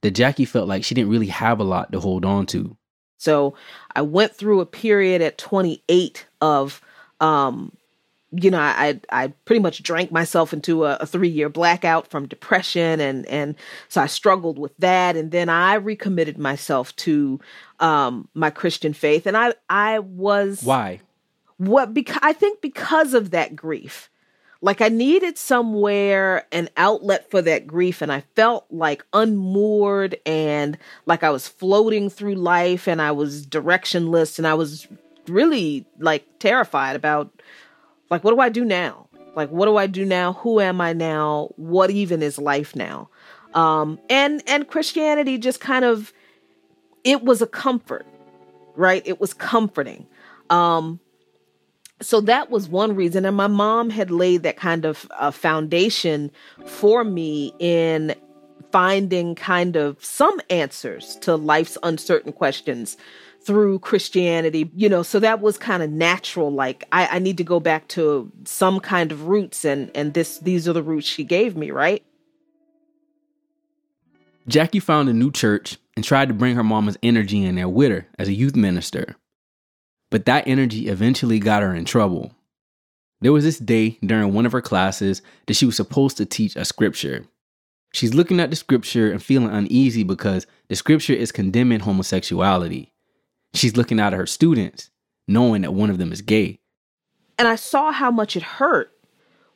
that 0.00 0.14
Jacquie 0.14 0.48
felt 0.48 0.68
like 0.68 0.84
she 0.84 0.94
didn't 0.94 1.10
really 1.10 1.28
have 1.28 1.60
a 1.60 1.64
lot 1.64 1.92
to 1.92 2.00
hold 2.00 2.24
on 2.24 2.46
to. 2.46 2.76
So 3.18 3.54
I 3.94 4.02
went 4.02 4.34
through 4.34 4.60
a 4.60 4.66
period 4.66 5.20
at 5.20 5.38
28 5.38 6.26
of, 6.40 6.80
um, 7.20 7.72
you 8.32 8.50
know, 8.50 8.58
I 8.60 9.00
I 9.10 9.28
pretty 9.44 9.60
much 9.60 9.82
drank 9.82 10.12
myself 10.12 10.52
into 10.52 10.84
a, 10.84 10.96
a 10.96 11.06
three 11.06 11.28
year 11.28 11.48
blackout 11.48 12.06
from 12.06 12.28
depression, 12.28 13.00
and 13.00 13.26
and 13.26 13.56
so 13.88 14.00
I 14.00 14.06
struggled 14.06 14.58
with 14.58 14.76
that, 14.78 15.16
and 15.16 15.32
then 15.32 15.48
I 15.48 15.74
recommitted 15.74 16.38
myself 16.38 16.94
to 16.96 17.40
um, 17.80 18.28
my 18.34 18.50
Christian 18.50 18.92
faith, 18.92 19.26
and 19.26 19.36
I 19.36 19.54
I 19.68 19.98
was 19.98 20.62
why 20.62 21.00
what 21.56 21.92
because 21.92 22.20
I 22.22 22.32
think 22.32 22.60
because 22.60 23.12
of 23.14 23.30
that 23.32 23.54
grief, 23.54 24.10
like 24.62 24.80
I 24.80 24.88
needed 24.88 25.38
somewhere 25.38 26.46
an 26.52 26.68
outlet 26.76 27.30
for 27.30 27.40
that 27.42 27.66
grief 27.66 28.02
and 28.02 28.12
I 28.12 28.22
felt 28.34 28.66
like 28.70 29.04
unmoored 29.12 30.16
and 30.26 30.76
like 31.06 31.22
I 31.22 31.30
was 31.30 31.48
floating 31.48 32.10
through 32.10 32.34
life 32.34 32.86
and 32.86 33.00
I 33.00 33.12
was 33.12 33.46
directionless 33.46 34.38
and 34.38 34.46
I 34.46 34.54
was 34.54 34.86
really 35.28 35.86
like 35.98 36.26
terrified 36.38 36.96
about 36.96 37.30
like 38.10 38.22
what 38.22 38.32
do 38.32 38.40
I 38.40 38.48
do 38.48 38.64
now? 38.64 39.08
Like 39.34 39.50
what 39.50 39.66
do 39.66 39.76
I 39.76 39.86
do 39.86 40.04
now? 40.04 40.34
Who 40.34 40.60
am 40.60 40.80
I 40.80 40.92
now? 40.92 41.50
What 41.56 41.90
even 41.90 42.22
is 42.22 42.38
life 42.38 42.76
now? 42.76 43.08
Um 43.54 43.98
and 44.10 44.42
and 44.46 44.68
Christianity 44.68 45.38
just 45.38 45.60
kind 45.60 45.84
of 45.84 46.12
it 47.04 47.22
was 47.24 47.42
a 47.42 47.46
comfort, 47.46 48.06
right? 48.76 49.02
It 49.06 49.20
was 49.20 49.34
comforting. 49.34 50.06
Um 50.48 51.00
so 52.02 52.20
that 52.22 52.50
was 52.50 52.68
one 52.68 52.94
reason 52.94 53.24
and 53.26 53.36
my 53.36 53.46
mom 53.46 53.90
had 53.90 54.10
laid 54.10 54.42
that 54.42 54.56
kind 54.56 54.84
of 54.84 55.10
uh, 55.18 55.30
foundation 55.30 56.30
for 56.64 57.04
me 57.04 57.54
in 57.58 58.14
finding 58.72 59.34
kind 59.34 59.76
of 59.76 60.02
some 60.04 60.40
answers 60.48 61.16
to 61.16 61.36
life's 61.36 61.76
uncertain 61.82 62.32
questions 62.32 62.96
through 63.42 63.78
christianity 63.78 64.70
you 64.74 64.88
know 64.88 65.02
so 65.02 65.18
that 65.18 65.40
was 65.40 65.58
kind 65.58 65.82
of 65.82 65.90
natural 65.90 66.52
like 66.52 66.86
I, 66.92 67.06
I 67.16 67.18
need 67.18 67.36
to 67.38 67.44
go 67.44 67.60
back 67.60 67.88
to 67.88 68.30
some 68.44 68.80
kind 68.80 69.12
of 69.12 69.26
roots 69.26 69.64
and 69.64 69.90
and 69.94 70.14
this 70.14 70.38
these 70.38 70.68
are 70.68 70.72
the 70.72 70.82
roots 70.82 71.06
she 71.06 71.24
gave 71.24 71.56
me 71.56 71.70
right 71.70 72.02
jacquie 74.48 74.82
found 74.82 75.08
a 75.08 75.12
new 75.12 75.30
church 75.30 75.78
and 75.96 76.04
tried 76.04 76.28
to 76.28 76.34
bring 76.34 76.56
her 76.56 76.64
mama's 76.64 76.98
energy 77.02 77.44
in 77.44 77.56
there 77.56 77.68
with 77.68 77.90
her 77.90 78.06
as 78.18 78.28
a 78.28 78.32
youth 78.32 78.56
minister 78.56 79.16
but 80.10 80.26
that 80.26 80.46
energy 80.46 80.88
eventually 80.88 81.38
got 81.38 81.62
her 81.62 81.74
in 81.74 81.84
trouble. 81.84 82.32
There 83.20 83.32
was 83.32 83.44
this 83.44 83.58
day 83.58 83.98
during 84.04 84.34
one 84.34 84.46
of 84.46 84.52
her 84.52 84.60
classes 84.60 85.22
that 85.46 85.54
she 85.54 85.66
was 85.66 85.76
supposed 85.76 86.16
to 86.16 86.26
teach 86.26 86.56
a 86.56 86.64
scripture. 86.64 87.24
She's 87.92 88.14
looking 88.14 88.40
at 88.40 88.50
the 88.50 88.56
scripture 88.56 89.10
and 89.10 89.22
feeling 89.22 89.50
uneasy 89.50 90.04
because 90.04 90.46
the 90.68 90.76
scripture 90.76 91.12
is 91.12 91.32
condemning 91.32 91.80
homosexuality. 91.80 92.92
She's 93.54 93.76
looking 93.76 94.00
at 94.00 94.12
her 94.12 94.26
students, 94.26 94.90
knowing 95.26 95.62
that 95.62 95.74
one 95.74 95.90
of 95.90 95.98
them 95.98 96.12
is 96.12 96.22
gay. 96.22 96.60
And 97.38 97.48
I 97.48 97.56
saw 97.56 97.90
how 97.92 98.10
much 98.10 98.36
it 98.36 98.42
hurt 98.42 98.92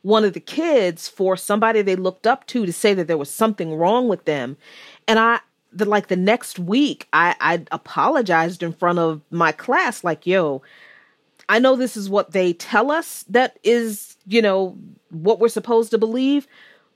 one 0.04 0.22
of 0.22 0.34
the 0.34 0.40
kids 0.40 1.08
for 1.08 1.34
somebody 1.34 1.80
they 1.80 1.96
looked 1.96 2.26
up 2.26 2.46
to 2.46 2.66
to 2.66 2.72
say 2.72 2.92
that 2.92 3.06
there 3.06 3.16
was 3.16 3.30
something 3.30 3.74
wrong 3.74 4.06
with 4.06 4.26
them. 4.26 4.56
And 5.08 5.18
I 5.18 5.40
the 5.72 5.86
like 5.86 6.08
the 6.08 6.16
next 6.16 6.58
week 6.58 7.08
I 7.12 7.34
I 7.40 7.64
apologized 7.72 8.62
in 8.62 8.72
front 8.72 8.98
of 8.98 9.22
my 9.30 9.50
class 9.50 10.04
like 10.04 10.26
yo 10.26 10.62
I 11.48 11.58
know 11.58 11.74
this 11.74 11.96
is 11.96 12.08
what 12.08 12.30
they 12.32 12.52
tell 12.52 12.90
us 12.90 13.24
that 13.28 13.58
is 13.64 14.16
you 14.26 14.40
know 14.40 14.76
what 15.10 15.40
we're 15.40 15.48
supposed 15.48 15.90
to 15.90 15.98
believe 15.98 16.46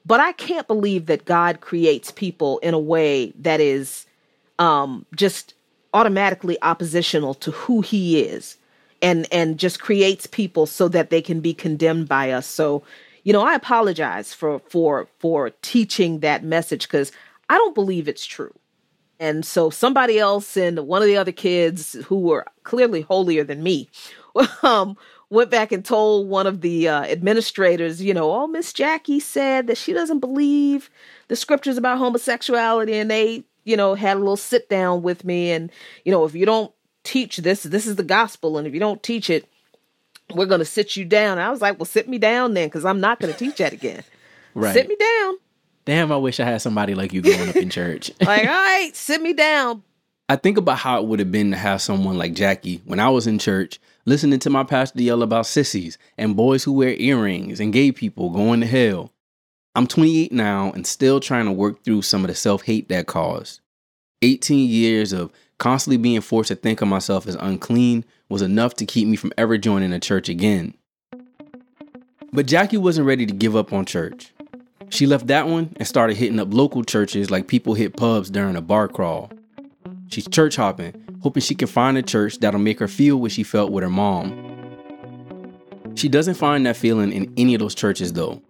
but 0.07 0.21
I 0.21 0.33
can't 0.33 0.69
believe 0.69 1.07
that 1.07 1.25
God 1.25 1.61
creates 1.61 2.13
people 2.13 2.59
in 2.61 2.73
a 2.73 2.79
way 2.79 3.33
that 3.41 3.59
is 3.59 4.07
um 4.61 5.05
just 5.17 5.55
automatically 5.93 6.61
oppositional 6.63 7.35
to 7.35 7.51
who 7.51 7.81
he 7.81 8.21
is 8.21 8.59
and 9.03 9.27
and 9.33 9.59
just 9.59 9.81
creates 9.81 10.27
people 10.27 10.67
so 10.67 10.89
that 10.89 11.11
they 11.11 11.23
can 11.23 11.41
be 11.41 11.55
condemned 11.55 12.09
by 12.09 12.31
us 12.31 12.47
so 12.47 12.83
you 13.25 13.33
know 13.33 13.43
I 13.43 13.55
apologize 13.55 14.33
for 14.35 14.61
for 14.61 15.09
for 15.19 15.51
teaching 15.63 16.21
that 16.21 16.45
message 16.45 16.89
cuz 16.89 17.13
I 17.49 17.57
don't 17.57 17.75
believe 17.75 18.09
it's 18.09 18.27
true 18.27 18.55
and 19.21 19.45
so 19.45 19.71
somebody 19.71 20.19
else 20.19 20.57
and 20.57 20.87
one 20.87 21.03
of 21.03 21.09
the 21.09 21.17
other 21.17 21.33
kids 21.33 21.95
who 22.07 22.21
were 22.21 22.47
clearly 22.63 23.03
holier 23.03 23.45
than 23.45 23.63
me 23.63 23.89
um, 24.63 24.97
went 25.31 25.51
back 25.51 25.73
and 25.73 25.85
told 25.85 26.29
one 26.29 26.47
of 26.47 26.61
the 26.61 26.89
uh, 26.89 27.03
administrators, 27.03 28.03
you 28.03 28.15
know, 28.15 28.33
oh, 28.33 28.47
Miss 28.47 28.73
Jacquie 28.73 29.21
said 29.21 29.67
that 29.67 29.77
she 29.77 29.93
doesn't 29.93 30.21
believe 30.21 30.91
the 31.29 31.37
scriptures 31.37 31.77
about 31.77 31.99
homosexuality. 31.99 32.95
And 32.95 33.11
they, 33.11 33.45
you 33.65 33.77
know, 33.77 33.95
had 33.95 34.17
a 34.17 34.21
little 34.21 34.37
sit 34.37 34.69
down 34.69 35.03
with 35.03 35.25
me. 35.25 35.51
And, 35.51 35.71
you 36.05 36.13
know, 36.13 36.25
if 36.25 36.35
you 36.35 36.47
don't 36.47 36.73
teach 37.09 37.39
this, 37.39 37.63
this 37.63 37.87
is 37.87 37.97
the 37.97 38.03
gospel. 38.03 38.59
And 38.59 38.67
if 38.67 38.75
you 38.75 38.81
don't 38.81 39.03
teach 39.03 39.31
it, 39.31 39.49
we're 40.35 40.47
going 40.47 40.59
to 40.59 40.65
sit 40.67 40.95
you 40.97 41.07
down. 41.07 41.39
I 41.39 41.51
was 41.51 41.63
like, 41.63 41.79
well, 41.79 41.87
sit 41.87 42.09
me 42.09 42.19
down 42.19 42.53
then, 42.53 42.69
because 42.69 42.85
I'm 42.85 43.01
not 43.01 43.19
going 43.19 43.33
to 43.33 43.39
teach 43.39 43.57
that 43.57 43.73
again. 43.73 44.05
Right. 44.55 44.73
Sit 44.73 44.89
me 44.89 44.97
down. 44.97 45.35
Damn, 45.85 46.11
I 46.11 46.17
wish 46.17 46.41
I 46.41 46.45
had 46.45 46.61
somebody 46.61 46.97
like 46.97 47.13
you 47.13 47.23
growing 47.23 47.51
up 47.51 47.55
in 47.55 47.71
church. 47.71 48.11
like, 48.21 48.41
all 48.41 48.47
right, 48.47 48.91
sit 48.93 49.23
me 49.23 49.35
down. 49.35 49.85
I 50.29 50.35
think 50.35 50.59
about 50.59 50.79
how 50.79 50.99
it 50.99 51.07
would 51.07 51.21
have 51.21 51.31
been 51.31 51.53
to 51.53 51.57
have 51.57 51.81
someone 51.81 52.19
like 52.19 52.33
Jacquie 52.33 52.81
when 52.85 52.99
I 52.99 53.09
was 53.09 53.29
in 53.29 53.39
church, 53.39 53.79
listening 54.05 54.41
to 54.41 54.51
my 54.51 54.65
pastor 54.65 55.01
yell 55.01 55.23
about 55.23 55.47
sissies 55.47 55.97
and 56.17 56.35
boys 56.35 56.65
who 56.65 56.73
wear 56.73 56.95
earrings 56.95 57.61
and 57.61 57.73
gay 57.73 57.93
people 57.93 58.31
going 58.31 58.61
to 58.61 58.67
hell. 58.67 59.13
I'm 59.77 59.87
28 59.87 60.33
now 60.33 60.73
and 60.73 60.85
still 60.85 61.21
trying 61.21 61.45
to 61.45 61.53
work 61.53 61.85
through 61.85 62.03
some 62.03 62.25
of 62.25 62.29
the 62.29 62.35
self 62.35 62.65
hate 62.65 62.89
that 62.89 63.07
caused. 63.07 63.61
18 64.23 64.69
years 64.69 65.13
of 65.13 65.31
constantly 65.59 65.97
being 65.97 66.21
forced 66.21 66.49
to 66.49 66.55
think 66.55 66.81
of 66.81 66.89
myself 66.89 67.27
as 67.27 67.35
unclean 67.37 68.05
was 68.29 68.43
enough 68.43 68.75
to 68.75 68.87
keep 68.87 69.09
me 69.09 69.17
from 69.17 69.33
ever 69.37 69.59
joining 69.59 69.93
a 69.93 70.01
church 70.01 70.29
again. 70.29 70.75
But 72.33 72.47
Jacquie 72.47 72.79
wasn't 72.79 73.07
ready 73.07 73.27
to 73.27 73.33
give 73.33 73.57
up 73.57 73.73
on 73.73 73.87
church. 73.87 74.33
She 74.91 75.07
left 75.07 75.27
that 75.27 75.49
one 75.49 75.75
and 75.77 75.87
started 75.87 76.17
hitting 76.17 76.41
up 76.41 76.53
local 76.53 76.85
churches 76.85 77.31
like 77.31 77.49
people 77.49 77.75
hit 77.75 77.97
pubs 77.97 78.31
during 78.31 78.57
a 78.57 78.63
bar 78.63 78.89
crawl. 78.89 79.31
She's 80.09 80.29
church 80.29 80.57
hopping, 80.57 80.95
hoping 81.23 81.43
she 81.43 81.55
can 81.55 81.69
find 81.69 81.99
a 81.99 82.03
church 82.03 82.39
that'll 82.39 82.61
make 82.61 82.79
her 82.79 82.89
feel 82.89 83.17
what 83.17 83.33
she 83.33 83.43
felt 83.43 83.73
with 83.73 83.83
her 83.83 83.91
mom. 83.91 84.45
She 85.95 86.09
doesn't 86.09 86.35
find 86.35 86.65
that 86.65 86.77
feeling 86.77 87.13
in 87.13 87.33
any 87.37 87.55
of 87.55 87.61
those 87.61 87.75
churches 87.75 88.13
though. 88.13 88.41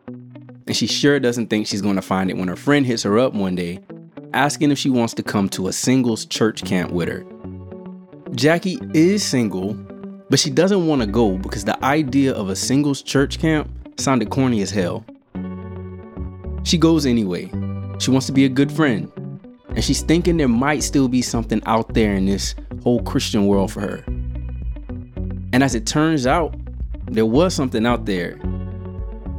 And 0.66 0.76
she 0.76 0.86
sure 0.86 1.18
doesn't 1.18 1.48
think 1.48 1.66
she's 1.66 1.82
going 1.82 1.96
to 1.96 2.02
find 2.02 2.30
it 2.30 2.36
when 2.36 2.48
her 2.48 2.56
friend 2.56 2.84
hits 2.84 3.04
her 3.04 3.18
up 3.18 3.32
one 3.32 3.54
day, 3.54 3.80
asking 4.35 4.70
if 4.70 4.78
she 4.78 4.90
wants 4.90 5.14
to 5.14 5.23
come 5.23 5.49
to 5.50 5.68
a 5.68 5.73
singles 5.73 6.26
church 6.26 6.64
camp 6.64 6.92
with 6.92 7.08
her. 7.08 7.25
Jacquie 8.30 8.94
is 8.94 9.25
single, 9.25 9.75
but 10.30 10.38
she 10.38 10.50
doesn't 10.50 10.87
want 10.87 11.00
to 11.00 11.06
go 11.06 11.38
because 11.38 11.64
the 11.64 11.82
idea 11.85 12.32
of 12.32 12.50
a 12.50 12.56
singles 12.56 13.02
church 13.02 13.38
camp 13.38 13.70
sounded 13.99 14.30
corny 14.30 14.62
as 14.62 14.70
hell. 14.70 15.04
She 16.64 16.76
goes 16.76 17.06
anyway. 17.06 17.50
She 17.99 18.11
wants 18.11 18.26
to 18.26 18.32
be 18.32 18.44
a 18.44 18.49
good 18.49 18.70
friend. 18.70 19.11
And 19.70 19.82
she's 19.85 20.02
thinking 20.02 20.37
there 20.37 20.49
might 20.49 20.82
still 20.82 21.08
be 21.08 21.23
something 21.23 21.62
out 21.66 21.94
there 21.94 22.14
in 22.14 22.26
this 22.26 22.54
whole 22.82 23.02
Christian 23.02 23.47
world 23.47 23.73
for 23.73 23.80
her. 23.80 24.04
And 25.52 25.62
as 25.62 25.75
it 25.75 25.87
turns 25.87 26.26
out, 26.26 26.54
there 27.06 27.26
was 27.26 27.54
something 27.54 27.87
out 27.87 28.04
there. 28.04 28.38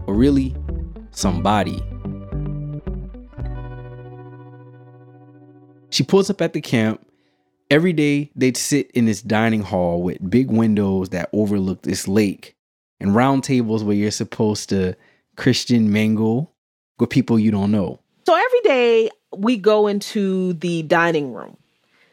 Or 0.08 0.14
really, 0.14 0.56
somebody. 1.12 1.82
She 5.90 6.04
pulls 6.04 6.30
up 6.30 6.42
at 6.42 6.54
the 6.54 6.62
camp. 6.62 7.06
Every 7.72 7.94
day, 7.94 8.32
they'd 8.36 8.58
sit 8.58 8.90
in 8.92 9.06
this 9.06 9.22
dining 9.22 9.62
hall 9.62 10.02
with 10.02 10.30
big 10.30 10.50
windows 10.50 11.10
that 11.10 11.30
overlook 11.34 11.84
this 11.84 12.08
lake 12.08 12.56
and 13.00 13.16
round 13.16 13.44
tables 13.44 13.84
where 13.84 13.96
you're 13.96 14.12
supposed 14.12 14.70
to 14.70 14.96
Christian 15.36 15.92
mingle 15.92 16.52
with 17.00 17.10
people 17.10 17.38
you 17.40 17.52
don't 17.52 17.72
know. 17.72 18.00
So 18.26 18.36
every 18.36 18.62
day 18.62 19.10
we 19.36 19.56
go 19.58 19.88
into 19.88 20.54
the 20.54 20.82
dining 20.84 21.34
room. 21.34 21.58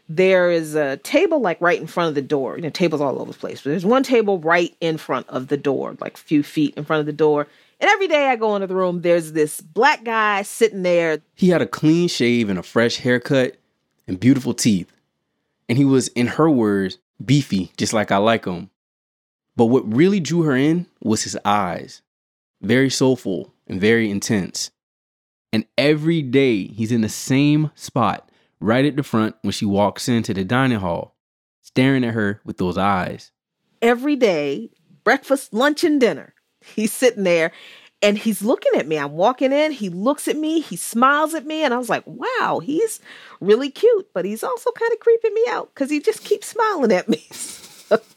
there 0.09 0.51
is 0.51 0.75
a 0.75 0.99
table 0.99 1.41
like 1.41 1.61
right 1.61 1.81
in 1.81 1.87
front 1.87 2.11
of 2.11 2.15
the 2.15 2.23
door. 2.23 2.57
You 2.57 2.63
know, 2.63 2.71
tables 2.71 3.01
all 3.01 3.21
over 3.21 3.33
the 3.33 3.39
place. 3.39 3.63
But 3.63 3.71
there's 3.71 3.85
one 3.85 4.03
table 4.03 4.39
right 4.39 4.75
in 4.81 4.99
front 4.99 5.29
of 5.29 5.49
the 5.49 5.57
door, 5.57 5.97
like 6.01 6.15
a 6.15 6.21
few 6.21 6.43
feet 6.43 6.75
in 6.77 6.85
front 6.85 7.01
of 7.01 7.07
the 7.07 7.13
door. 7.13 7.49
And 7.81 7.91
every 7.91 8.09
day 8.09 8.29
I 8.29 8.37
go 8.37 8.55
into 8.55 8.67
the 8.69 8.75
room, 8.75 9.03
there's 9.03 9.33
this 9.33 9.61
black 9.61 10.05
guy 10.05 10.43
sitting 10.43 10.83
there. 10.83 11.21
He 11.35 11.49
had 11.49 11.61
a 11.61 11.67
clean 11.67 12.09
shave 12.09 12.49
and 12.49 12.59
a 12.59 12.63
fresh 12.63 12.97
haircut 12.99 13.57
and 14.07 14.21
beautiful 14.21 14.55
teeth. 14.55 14.93
And 15.69 15.77
he 15.79 15.85
was, 15.85 16.09
in 16.09 16.27
her 16.27 16.49
words, 16.49 16.99
beefy, 17.25 17.73
just 17.77 17.93
like 17.93 18.11
I 18.13 18.19
like 18.19 18.45
him. 18.45 18.71
But 19.57 19.67
what 19.67 19.93
really 19.93 20.21
drew 20.21 20.43
her 20.43 20.55
in 20.55 20.87
was 21.03 21.25
his 21.25 21.37
eyes. 21.45 22.03
Very 22.61 22.91
soulful 22.91 23.53
and 23.67 23.81
very 23.81 24.11
intense. 24.11 24.71
And 25.53 25.65
every 25.79 26.23
day 26.23 26.67
he's 26.67 26.93
in 26.93 27.01
the 27.01 27.09
same 27.09 27.71
spot, 27.75 28.31
right 28.61 28.85
at 28.85 28.97
the 28.97 29.03
front 29.03 29.37
when 29.43 29.53
she 29.53 29.65
walks 29.65 30.09
into 30.09 30.35
the 30.35 30.45
dining 30.45 30.81
hall, 30.81 31.17
staring 31.63 32.05
at 32.05 32.15
her 32.15 32.41
with 32.45 32.59
those 32.59 32.77
eyes. 32.77 33.33
Every 33.81 34.17
day, 34.17 34.71
breakfast, 35.05 35.55
lunch, 35.55 35.85
and 35.85 36.01
dinner, 36.01 36.35
he's 36.61 36.93
sitting 36.93 37.25
there 37.25 37.53
and 38.03 38.19
he's 38.19 38.43
looking 38.43 38.73
at 38.77 38.87
me. 38.87 38.99
I'm 38.99 39.13
walking 39.13 39.53
in, 39.53 39.73
he 39.73 39.89
looks 39.89 40.29
at 40.29 40.37
me, 40.37 40.61
he 40.61 40.77
smiles 40.77 41.35
at 41.35 41.47
me, 41.47 41.65
and 41.65 41.73
I 41.73 41.79
was 41.79 41.89
like, 41.89 42.05
wow, 42.07 42.61
he's 42.63 43.01
really 43.41 43.71
cute, 43.71 44.09
but 44.13 44.25
he's 44.25 44.45
also 44.45 44.71
kind 44.73 44.93
of 44.93 45.01
creeping 45.01 45.35
me 45.35 45.45
out 45.49 45.71
because 45.75 45.91
he 45.91 46.01
just 46.01 46.25
keeps 46.25 46.49
smiling 46.49 46.93
at 46.93 47.09
me. 47.09 47.27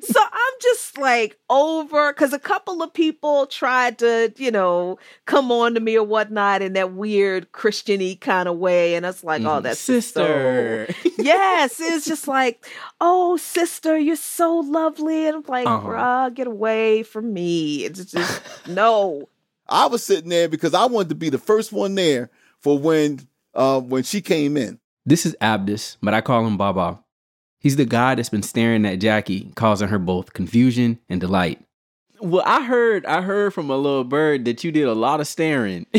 so 0.00 0.20
I'm 0.20 0.54
just 0.60 0.98
like 0.98 1.38
over 1.48 2.12
because 2.12 2.32
a 2.32 2.38
couple 2.38 2.82
of 2.82 2.92
people 2.92 3.46
tried 3.46 3.98
to, 3.98 4.32
you 4.36 4.50
know, 4.50 4.98
come 5.26 5.50
on 5.52 5.74
to 5.74 5.80
me 5.80 5.96
or 5.96 6.04
whatnot 6.04 6.62
in 6.62 6.72
that 6.74 6.92
weird 6.92 7.52
Christiany 7.52 8.20
kind 8.20 8.48
of 8.48 8.56
way. 8.56 8.94
And 8.94 9.06
it's 9.06 9.24
like, 9.24 9.42
mm, 9.42 9.46
oh, 9.46 9.50
mm-hmm. 9.54 9.62
that's 9.64 9.80
sister. 9.80 10.86
So... 10.88 11.10
yes. 11.18 11.80
It's 11.80 12.06
just 12.06 12.28
like, 12.28 12.66
oh, 13.00 13.36
sister, 13.36 13.98
you're 13.98 14.16
so 14.16 14.58
lovely. 14.58 15.26
And 15.26 15.36
I'm 15.36 15.44
like, 15.46 15.66
uh-huh. 15.66 15.88
bruh, 15.88 16.34
get 16.34 16.46
away 16.46 17.02
from 17.02 17.32
me. 17.32 17.84
It's 17.84 18.04
just 18.04 18.42
no. 18.68 19.28
I 19.68 19.86
was 19.86 20.02
sitting 20.02 20.30
there 20.30 20.48
because 20.48 20.74
I 20.74 20.84
wanted 20.86 21.10
to 21.10 21.14
be 21.14 21.28
the 21.28 21.38
first 21.38 21.72
one 21.72 21.94
there 21.94 22.30
for 22.58 22.78
when 22.78 23.20
uh 23.54 23.80
when 23.80 24.02
she 24.02 24.20
came 24.20 24.56
in. 24.56 24.78
This 25.06 25.24
is 25.24 25.36
Abdus, 25.40 25.96
but 26.02 26.12
I 26.12 26.20
call 26.20 26.46
him 26.46 26.56
Baba. 26.56 27.02
He's 27.60 27.76
the 27.76 27.84
guy 27.84 28.14
that's 28.14 28.30
been 28.30 28.42
staring 28.42 28.86
at 28.86 28.98
Jacquie, 28.98 29.54
causing 29.54 29.88
her 29.88 29.98
both 29.98 30.32
confusion 30.32 30.98
and 31.08 31.20
delight. 31.20 31.62
Well, 32.20 32.42
I 32.44 32.64
heard 32.64 33.06
I 33.06 33.22
heard 33.22 33.54
from 33.54 33.70
a 33.70 33.76
little 33.76 34.04
bird 34.04 34.44
that 34.46 34.64
you 34.64 34.72
did 34.72 34.88
a 34.88 34.94
lot 34.94 35.20
of 35.20 35.26
staring. 35.26 35.86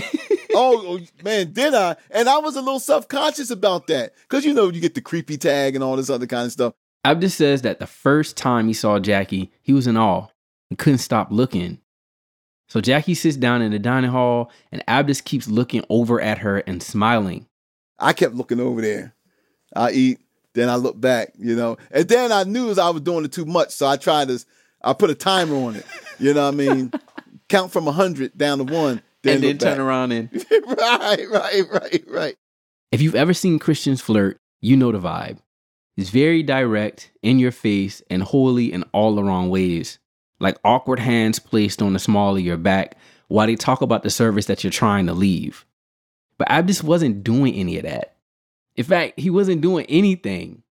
Oh, 0.53 0.84
oh, 0.86 1.24
man, 1.24 1.53
did 1.53 1.74
I? 1.74 1.96
And 2.10 2.27
I 2.27 2.39
was 2.39 2.58
a 2.58 2.62
little 2.62 2.80
self-conscious 2.80 3.51
about 3.51 3.88
that. 3.88 4.13
Cause 4.27 4.46
you 4.46 4.53
know, 4.53 4.70
you 4.70 4.82
get 4.82 4.96
the 4.96 5.01
creepy 5.01 5.38
tag 5.38 5.75
and 5.75 5.84
all 5.84 5.96
this 5.96 6.10
other 6.10 6.27
kind 6.27 6.46
of 6.46 6.51
stuff. 6.51 6.74
Abdus 7.06 7.32
says 7.32 7.62
that 7.62 7.80
the 7.80 7.88
first 7.88 8.38
time 8.38 8.68
he 8.68 8.74
saw 8.74 9.00
Jacquie, 9.00 9.50
he 9.62 9.74
was 9.74 9.88
in 9.88 9.98
awe 9.98 10.27
and 10.70 10.77
couldn't 10.77 11.00
stop 11.00 11.32
looking. 11.32 11.80
So 12.68 12.80
Jacquie 12.80 13.18
sits 13.18 13.38
down 13.38 13.62
in 13.62 13.72
the 13.72 13.80
dining 13.80 14.12
hall 14.12 14.51
and 14.72 14.84
Abdus 14.88 15.24
keeps 15.24 15.48
looking 15.48 15.84
over 15.89 16.22
at 16.22 16.39
her 16.39 16.60
and 16.60 16.84
smiling. 16.84 17.48
I 17.98 18.13
kept 18.13 18.36
looking 18.36 18.60
over 18.60 18.82
there. 18.82 19.15
I 19.75 19.91
eat, 19.91 20.20
then 20.53 20.70
I 20.70 20.75
look 20.75 21.00
back, 21.00 21.34
you 21.38 21.55
know, 21.55 21.77
and 21.91 22.08
then 22.08 22.31
I 22.31 22.43
knew 22.43 22.72
I 22.72 22.89
was 22.89 23.01
doing 23.01 23.25
it 23.25 23.31
too 23.31 23.46
much, 23.46 23.72
so 23.72 23.88
I 23.88 23.98
tried 23.98 24.27
to, 24.27 24.43
I 24.81 24.93
put 24.93 25.10
a 25.10 25.15
timer 25.15 25.55
on 25.55 25.75
it. 25.75 25.86
You 26.20 26.34
know 26.34 26.46
what 26.46 26.53
I 26.53 26.58
mean? 26.58 26.91
Count 27.50 27.72
from 27.72 27.86
hundred 27.88 28.38
down 28.38 28.60
to 28.60 28.63
one, 28.63 29.01
then 29.24 29.36
and 29.36 29.43
then 29.43 29.58
turn 29.58 29.79
around 29.79 30.12
and 30.13 30.29
right, 30.67 31.29
right, 31.29 31.63
right, 31.70 32.03
right. 32.08 32.36
If 32.91 33.01
you've 33.01 33.15
ever 33.15 33.34
seen 33.34 33.60
Christians 33.60 34.01
flirt, 34.01 34.38
you 34.62 34.77
know 34.77 34.91
the 34.91 35.00
vibe. 35.00 35.39
It's 35.98 36.10
very 36.10 36.43
direct, 36.43 37.12
in 37.22 37.39
your 37.39 37.51
face, 37.51 38.01
and 38.10 38.24
wholly 38.24 38.72
in 38.72 38.83
all 38.94 39.16
the 39.16 39.24
wrong 39.24 39.50
ways. 39.50 40.00
Like 40.40 40.57
awkward 40.64 41.00
hands 41.00 41.40
placed 41.40 41.81
on 41.81 41.94
the 41.94 42.00
small 42.00 42.35
of 42.35 42.42
your 42.42 42.57
back 42.57 42.98
while 43.27 43.48
they 43.48 43.55
talk 43.55 43.81
about 43.81 44.03
the 44.03 44.09
service 44.09 44.46
that 44.48 44.64
you're 44.64 44.72
trying 44.72 45.07
to 45.07 45.14
leave. 45.14 45.66
But 46.37 46.50
Abdus 46.50 46.83
wasn't 46.83 47.24
doing 47.24 47.53
any 47.53 47.77
of 47.77 47.83
that. 47.83 48.16
In 48.75 48.84
fact, 48.84 49.20
he 49.20 49.29
wasn't 49.29 49.62
doing 49.62 49.86
anything. 49.88 50.64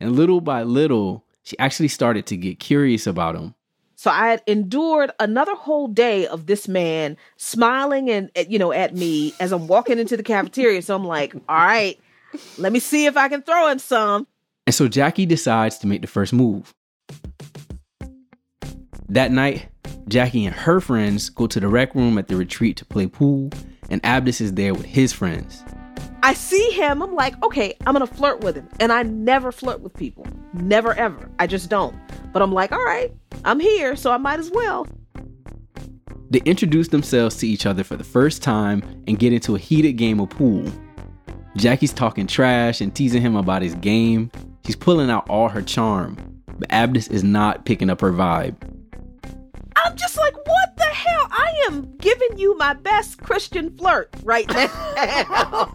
And 0.00 0.16
little 0.16 0.40
by 0.40 0.62
little, 0.62 1.24
she 1.42 1.58
actually 1.58 1.88
started 1.88 2.26
to 2.26 2.36
get 2.36 2.58
curious 2.58 3.06
about 3.06 3.36
him. 3.36 3.54
So 3.94 4.10
I 4.10 4.28
had 4.28 4.42
endured 4.48 5.12
another 5.20 5.54
whole 5.54 5.86
day 5.86 6.26
of 6.26 6.46
this 6.46 6.66
man 6.66 7.16
smiling 7.36 8.10
and 8.10 8.30
you 8.48 8.58
know 8.58 8.72
at 8.72 8.96
me 8.96 9.32
as 9.38 9.52
I'm 9.52 9.68
walking 9.68 10.00
into 10.00 10.16
the 10.16 10.24
cafeteria. 10.24 10.82
So 10.82 10.96
I'm 10.96 11.04
like, 11.04 11.34
all 11.48 11.56
right, 11.56 12.00
let 12.58 12.72
me 12.72 12.80
see 12.80 13.06
if 13.06 13.16
I 13.16 13.28
can 13.28 13.42
throw 13.42 13.68
him 13.68 13.78
some. 13.78 14.26
And 14.66 14.74
so 14.74 14.88
Jacquie 14.88 15.28
decides 15.28 15.78
to 15.78 15.86
make 15.86 16.00
the 16.00 16.08
first 16.08 16.32
move. 16.32 16.74
That 19.08 19.30
night, 19.30 19.68
Jacquie 20.08 20.46
and 20.46 20.54
her 20.54 20.80
friends 20.80 21.30
go 21.30 21.46
to 21.46 21.60
the 21.60 21.68
rec 21.68 21.94
room 21.94 22.18
at 22.18 22.28
the 22.28 22.34
retreat 22.34 22.76
to 22.78 22.84
play 22.84 23.06
pool, 23.06 23.50
and 23.88 24.02
Abdus 24.02 24.40
is 24.40 24.54
there 24.54 24.74
with 24.74 24.86
his 24.86 25.12
friends. 25.12 25.62
I 26.24 26.34
see 26.34 26.70
him, 26.70 27.02
I'm 27.02 27.14
like, 27.14 27.42
okay, 27.42 27.74
I'm 27.84 27.94
gonna 27.94 28.06
flirt 28.06 28.42
with 28.42 28.54
him. 28.54 28.68
And 28.78 28.92
I 28.92 29.02
never 29.02 29.50
flirt 29.50 29.80
with 29.80 29.92
people. 29.94 30.24
Never 30.54 30.94
ever. 30.94 31.28
I 31.40 31.48
just 31.48 31.68
don't. 31.68 31.96
But 32.32 32.42
I'm 32.42 32.52
like, 32.52 32.70
all 32.70 32.84
right, 32.84 33.12
I'm 33.44 33.58
here, 33.58 33.96
so 33.96 34.12
I 34.12 34.18
might 34.18 34.38
as 34.38 34.50
well. 34.50 34.86
They 36.30 36.40
introduce 36.44 36.88
themselves 36.88 37.36
to 37.38 37.48
each 37.48 37.66
other 37.66 37.82
for 37.82 37.96
the 37.96 38.04
first 38.04 38.42
time 38.42 38.82
and 39.06 39.18
get 39.18 39.32
into 39.32 39.56
a 39.56 39.58
heated 39.58 39.94
game 39.94 40.20
of 40.20 40.30
pool. 40.30 40.64
Jacquie's 41.56 41.92
talking 41.92 42.26
trash 42.26 42.80
and 42.80 42.94
teasing 42.94 43.20
him 43.20 43.36
about 43.36 43.60
his 43.60 43.74
game. 43.74 44.30
She's 44.64 44.76
pulling 44.76 45.10
out 45.10 45.28
all 45.28 45.48
her 45.48 45.60
charm, 45.60 46.16
but 46.58 46.68
Abdus 46.68 47.10
is 47.10 47.24
not 47.24 47.64
picking 47.64 47.90
up 47.90 48.00
her 48.00 48.12
vibe. 48.12 48.56
I'm 49.84 49.96
just 49.96 50.16
like, 50.16 50.34
what 50.46 50.76
the 50.76 50.84
hell? 50.84 51.28
I 51.30 51.64
am 51.68 51.96
giving 51.98 52.38
you 52.38 52.56
my 52.56 52.74
best 52.74 53.18
Christian 53.18 53.76
flirt 53.76 54.14
right 54.22 54.48
now. 54.48 54.68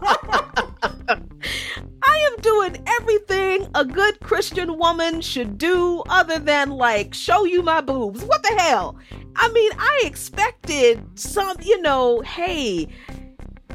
I 2.02 2.30
am 2.32 2.40
doing 2.40 2.82
everything 2.86 3.68
a 3.74 3.84
good 3.84 4.20
Christian 4.20 4.78
woman 4.78 5.20
should 5.20 5.58
do 5.58 6.02
other 6.08 6.38
than 6.38 6.70
like 6.70 7.12
show 7.12 7.44
you 7.44 7.62
my 7.62 7.80
boobs. 7.80 8.22
What 8.22 8.42
the 8.42 8.54
hell? 8.58 8.96
I 9.36 9.48
mean, 9.50 9.72
I 9.78 10.02
expected 10.04 11.04
some, 11.14 11.56
you 11.60 11.80
know, 11.82 12.20
hey, 12.22 12.88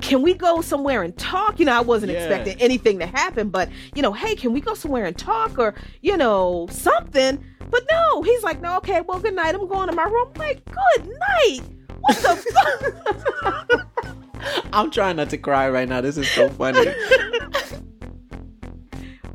can 0.01 0.21
we 0.21 0.33
go 0.33 0.61
somewhere 0.61 1.03
and 1.03 1.17
talk? 1.17 1.59
You 1.59 1.65
know, 1.65 1.73
I 1.73 1.81
wasn't 1.81 2.11
yeah. 2.11 2.19
expecting 2.19 2.59
anything 2.61 2.99
to 2.99 3.05
happen, 3.05 3.49
but, 3.49 3.69
you 3.95 4.01
know, 4.01 4.11
hey, 4.11 4.35
can 4.35 4.51
we 4.51 4.59
go 4.59 4.73
somewhere 4.73 5.05
and 5.05 5.17
talk 5.17 5.57
or, 5.57 5.75
you 6.01 6.17
know, 6.17 6.67
something? 6.69 7.41
But 7.73 7.87
no, 7.89 8.21
he's 8.21 8.43
like, 8.43 8.61
no, 8.61 8.77
okay, 8.77 9.01
well, 9.01 9.19
good 9.19 9.33
night. 9.33 9.55
I'm 9.55 9.67
going 9.67 9.89
to 9.89 9.95
my 9.95 10.03
room. 10.03 10.27
I'm 10.35 10.39
like, 10.39 10.63
good 10.63 11.07
night. 11.07 11.61
What 12.01 12.17
the 12.17 13.01
fuck? 13.41 13.87
I'm 14.71 14.91
trying 14.91 15.15
not 15.15 15.31
to 15.31 15.39
cry 15.39 15.67
right 15.71 15.89
now. 15.89 15.99
This 15.99 16.15
is 16.19 16.29
so 16.29 16.49
funny. 16.49 16.93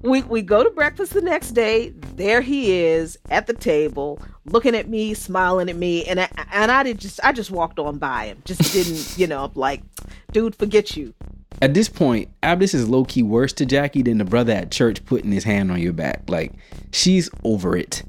we 0.03 0.23
we 0.23 0.41
go 0.41 0.63
to 0.63 0.71
breakfast 0.71 1.15
the 1.15 1.21
next 1.21 1.51
day. 1.51 1.89
There 2.15 2.41
he 2.41 2.79
is 2.79 3.19
at 3.29 3.49
the 3.49 3.55
table, 3.55 4.23
looking 4.45 4.77
at 4.77 4.89
me, 4.89 5.15
smiling 5.15 5.69
at 5.69 5.75
me, 5.75 6.05
and 6.05 6.21
I, 6.21 6.29
and 6.53 6.71
I 6.71 6.85
did 6.85 7.01
just 7.01 7.19
I 7.25 7.33
just 7.33 7.51
walked 7.51 7.81
on 7.81 7.99
by 7.99 8.27
him. 8.27 8.41
Just 8.45 8.73
didn't, 8.73 9.19
you 9.19 9.27
know, 9.27 9.51
like, 9.57 9.83
dude, 10.31 10.55
forget 10.55 10.97
you. 10.97 11.13
At 11.61 11.75
this 11.75 11.89
point, 11.89 12.29
Abdus 12.45 12.73
is 12.73 12.89
low 12.89 13.05
key 13.05 13.25
worse 13.25 13.53
to 13.55 13.67
Jacquie 13.67 14.05
than 14.05 14.19
the 14.19 14.25
brother 14.25 14.53
at 14.53 14.71
church 14.71 15.05
putting 15.07 15.33
his 15.33 15.43
hand 15.43 15.73
on 15.73 15.81
your 15.81 15.93
back. 15.93 16.23
Like, 16.29 16.53
she's 16.93 17.29
over 17.43 17.77
it. 17.77 18.05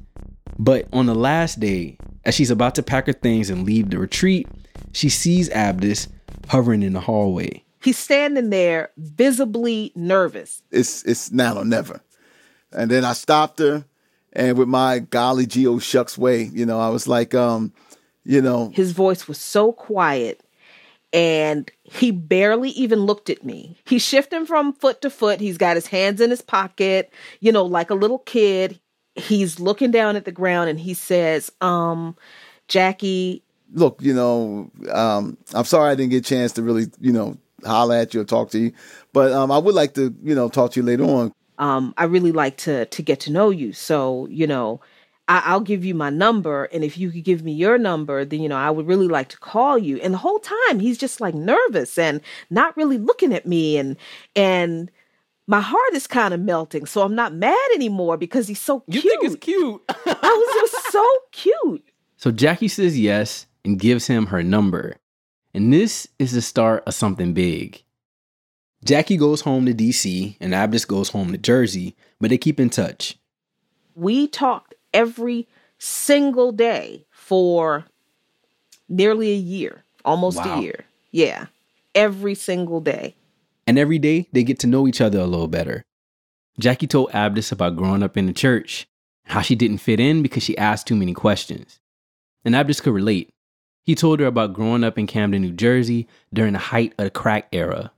But 0.59 0.87
on 0.91 1.05
the 1.05 1.15
last 1.15 1.61
day, 1.61 1.97
as 2.25 2.35
she's 2.35 2.51
about 2.51 2.75
to 2.75 2.83
pack 2.83 3.07
her 3.07 3.13
things 3.13 3.49
and 3.49 3.65
leave 3.65 3.89
the 3.89 3.97
retreat, 3.97 4.47
she 4.91 5.07
sees 5.07 5.49
Abdus 5.49 6.09
hovering 6.49 6.83
in 6.83 6.93
the 6.93 6.99
hallway. 6.99 7.63
He's 7.81 7.97
standing 7.97 8.49
there, 8.49 8.91
visibly 8.97 9.93
nervous. 9.95 10.61
It's 10.69 11.03
it's 11.05 11.31
now 11.31 11.57
or 11.57 11.65
never. 11.65 12.01
And 12.73 12.91
then 12.91 13.05
I 13.05 13.13
stopped 13.13 13.59
her, 13.59 13.85
and 14.33 14.57
with 14.57 14.67
my 14.67 14.99
golly 14.99 15.45
geo 15.45 15.79
shucks 15.79 16.17
way, 16.17 16.43
you 16.53 16.65
know, 16.65 16.79
I 16.79 16.89
was 16.89 17.07
like, 17.07 17.33
um, 17.33 17.71
you 18.25 18.41
know, 18.41 18.69
his 18.73 18.91
voice 18.91 19.29
was 19.29 19.37
so 19.37 19.71
quiet, 19.71 20.43
and 21.13 21.71
he 21.83 22.11
barely 22.11 22.71
even 22.71 22.99
looked 23.05 23.29
at 23.29 23.45
me. 23.45 23.77
He's 23.85 24.03
shifting 24.03 24.45
from 24.45 24.73
foot 24.73 25.01
to 25.03 25.09
foot. 25.09 25.39
He's 25.39 25.57
got 25.57 25.77
his 25.77 25.87
hands 25.87 26.19
in 26.19 26.29
his 26.31 26.41
pocket, 26.41 27.13
you 27.39 27.53
know, 27.53 27.63
like 27.63 27.89
a 27.89 27.95
little 27.95 28.19
kid. 28.19 28.81
He's 29.15 29.59
looking 29.59 29.91
down 29.91 30.15
at 30.15 30.25
the 30.25 30.31
ground, 30.31 30.69
and 30.69 30.79
he 30.79 30.93
says, 30.93 31.51
um, 31.61 32.15
Jacquie. 32.67 33.41
Look, 33.73 34.01
you 34.01 34.13
know, 34.13 34.71
um, 34.91 35.37
I'm 35.53 35.65
sorry 35.65 35.91
I 35.91 35.95
didn't 35.95 36.11
get 36.11 36.25
a 36.25 36.29
chance 36.29 36.53
to 36.53 36.63
really, 36.63 36.87
you 36.99 37.11
know, 37.11 37.37
holler 37.65 37.95
at 37.95 38.13
you 38.13 38.21
or 38.21 38.25
talk 38.25 38.49
to 38.51 38.59
you. 38.59 38.73
But 39.13 39.31
um, 39.31 39.51
I 39.51 39.57
would 39.57 39.75
like 39.75 39.93
to, 39.95 40.13
you 40.23 40.35
know, 40.35 40.49
talk 40.49 40.71
to 40.71 40.79
you 40.79 40.85
later 40.85 41.03
on. 41.03 41.33
Um, 41.57 41.93
I 41.97 42.05
really 42.05 42.31
like 42.31 42.57
to 42.57 42.85
to 42.85 43.01
get 43.01 43.19
to 43.21 43.31
know 43.31 43.49
you. 43.49 43.73
So, 43.73 44.27
you 44.27 44.47
know, 44.47 44.79
I, 45.29 45.53
will 45.53 45.61
give 45.61 45.85
you 45.85 45.93
my 45.93 46.09
number, 46.09 46.65
and 46.65 46.83
if 46.83 46.97
you 46.97 47.11
could 47.11 47.23
give 47.23 47.43
me 47.43 47.51
your 47.51 47.77
number, 47.77 48.25
then 48.25 48.41
you 48.41 48.49
know 48.49 48.57
I 48.57 48.71
would 48.71 48.87
really 48.87 49.07
like 49.07 49.29
to 49.29 49.37
call 49.37 49.77
you. 49.77 49.97
And 49.97 50.13
the 50.13 50.17
whole 50.17 50.39
time 50.39 50.79
he's 50.79 50.97
just 50.97 51.21
like 51.21 51.35
nervous 51.35 51.99
and 51.99 52.21
not 52.49 52.75
really 52.75 52.97
looking 52.97 53.31
at 53.33 53.45
me, 53.45 53.77
and 53.77 53.95
and 54.35 54.89
my 55.49 55.59
heart 55.61 55.93
is 55.93 56.05
kind 56.05 56.31
of 56.33 56.39
melting. 56.39 56.85
So 56.85 57.01
I'm 57.01 57.15
not 57.15 57.33
mad 57.33 57.57
anymore 57.73 58.17
because 58.17 58.47
he's 58.47 58.61
so 58.61 58.83
You 58.87 59.01
cute. 59.01 59.03
You 59.03 59.09
think 59.19 59.23
it's 59.33 59.43
cute? 59.43 59.81
I 59.89 59.93
was, 60.05 60.55
it 60.55 60.61
was 60.61 60.91
so 60.91 61.07
cute. 61.31 61.89
so 62.17 62.31
Jacquie 62.31 62.69
says 62.69 62.97
yes 62.99 63.47
and 63.65 63.79
gives 63.79 64.05
him 64.05 64.27
her 64.27 64.43
number. 64.43 64.97
And 65.55 65.73
this 65.73 66.07
is 66.19 66.33
the 66.33 66.41
start 66.43 66.83
of 66.85 66.93
something 66.93 67.33
big. 67.33 67.81
Jacquie 68.85 69.17
goes 69.17 69.41
home 69.41 69.65
to 69.65 69.73
DC 69.73 70.37
and 70.39 70.53
Abdus 70.53 70.87
goes 70.87 71.09
home 71.09 71.31
to 71.31 71.37
Jersey, 71.39 71.95
but 72.21 72.29
they 72.29 72.37
keep 72.37 72.59
in 72.59 72.69
touch. 72.69 73.17
We 73.95 74.27
talked 74.27 74.75
every 74.93 75.47
single 75.79 76.51
day 76.51 77.05
for 77.11 77.85
nearly 78.87 79.31
a 79.31 79.35
year, 79.35 79.83
almost 80.05 80.37
Wow. 80.37 80.59
a 80.59 80.61
year. 80.61 80.85
Yeah, 81.11 81.47
every 81.95 82.35
single 82.35 82.81
day. 82.81 83.15
And 83.69 83.77
every 83.77 83.99
day 83.99 84.27
they 84.31 84.43
get 84.43 84.57
to 84.61 84.67
know 84.67 84.87
each 84.87 84.99
other 84.99 85.19
a 85.19 85.27
little 85.27 85.47
better. 85.47 85.83
Jacquie 86.59 86.89
told 86.89 87.11
Abdus 87.11 87.51
about 87.51 87.75
growing 87.75 88.01
up 88.01 88.17
in 88.17 88.25
the 88.25 88.33
church, 88.33 88.87
how 89.25 89.41
she 89.41 89.53
didn't 89.53 89.77
fit 89.77 89.99
in 89.99 90.23
because 90.23 90.41
she 90.41 90.57
asked 90.57 90.87
too 90.87 90.95
many 90.95 91.13
questions. 91.13 91.79
And 92.43 92.55
Abdus 92.55 92.81
could 92.81 92.95
relate. 92.95 93.29
He 93.83 93.93
told 93.93 94.21
her 94.21 94.25
about 94.25 94.53
growing 94.53 94.83
up 94.83 94.97
in 94.97 95.05
Camden, 95.05 95.43
New 95.43 95.51
Jersey 95.51 96.07
during 96.33 96.53
the 96.53 96.57
height 96.59 96.95
of 96.97 97.03
the 97.03 97.11
crack 97.11 97.47
era. 97.51 97.91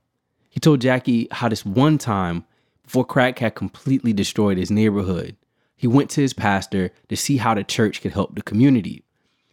He 0.50 0.60
told 0.60 0.80
Jacquie 0.80 1.32
how 1.32 1.48
this 1.48 1.64
one 1.64 1.96
time, 1.96 2.44
before 2.82 3.06
crack 3.06 3.38
had 3.38 3.54
completely 3.54 4.12
destroyed 4.12 4.58
his 4.58 4.70
neighborhood, 4.70 5.36
he 5.74 5.86
went 5.86 6.10
to 6.10 6.20
his 6.20 6.34
pastor 6.34 6.90
to 7.08 7.16
see 7.16 7.38
how 7.38 7.54
the 7.54 7.64
church 7.64 8.02
could 8.02 8.12
help 8.12 8.34
the 8.34 8.42
community. 8.42 9.06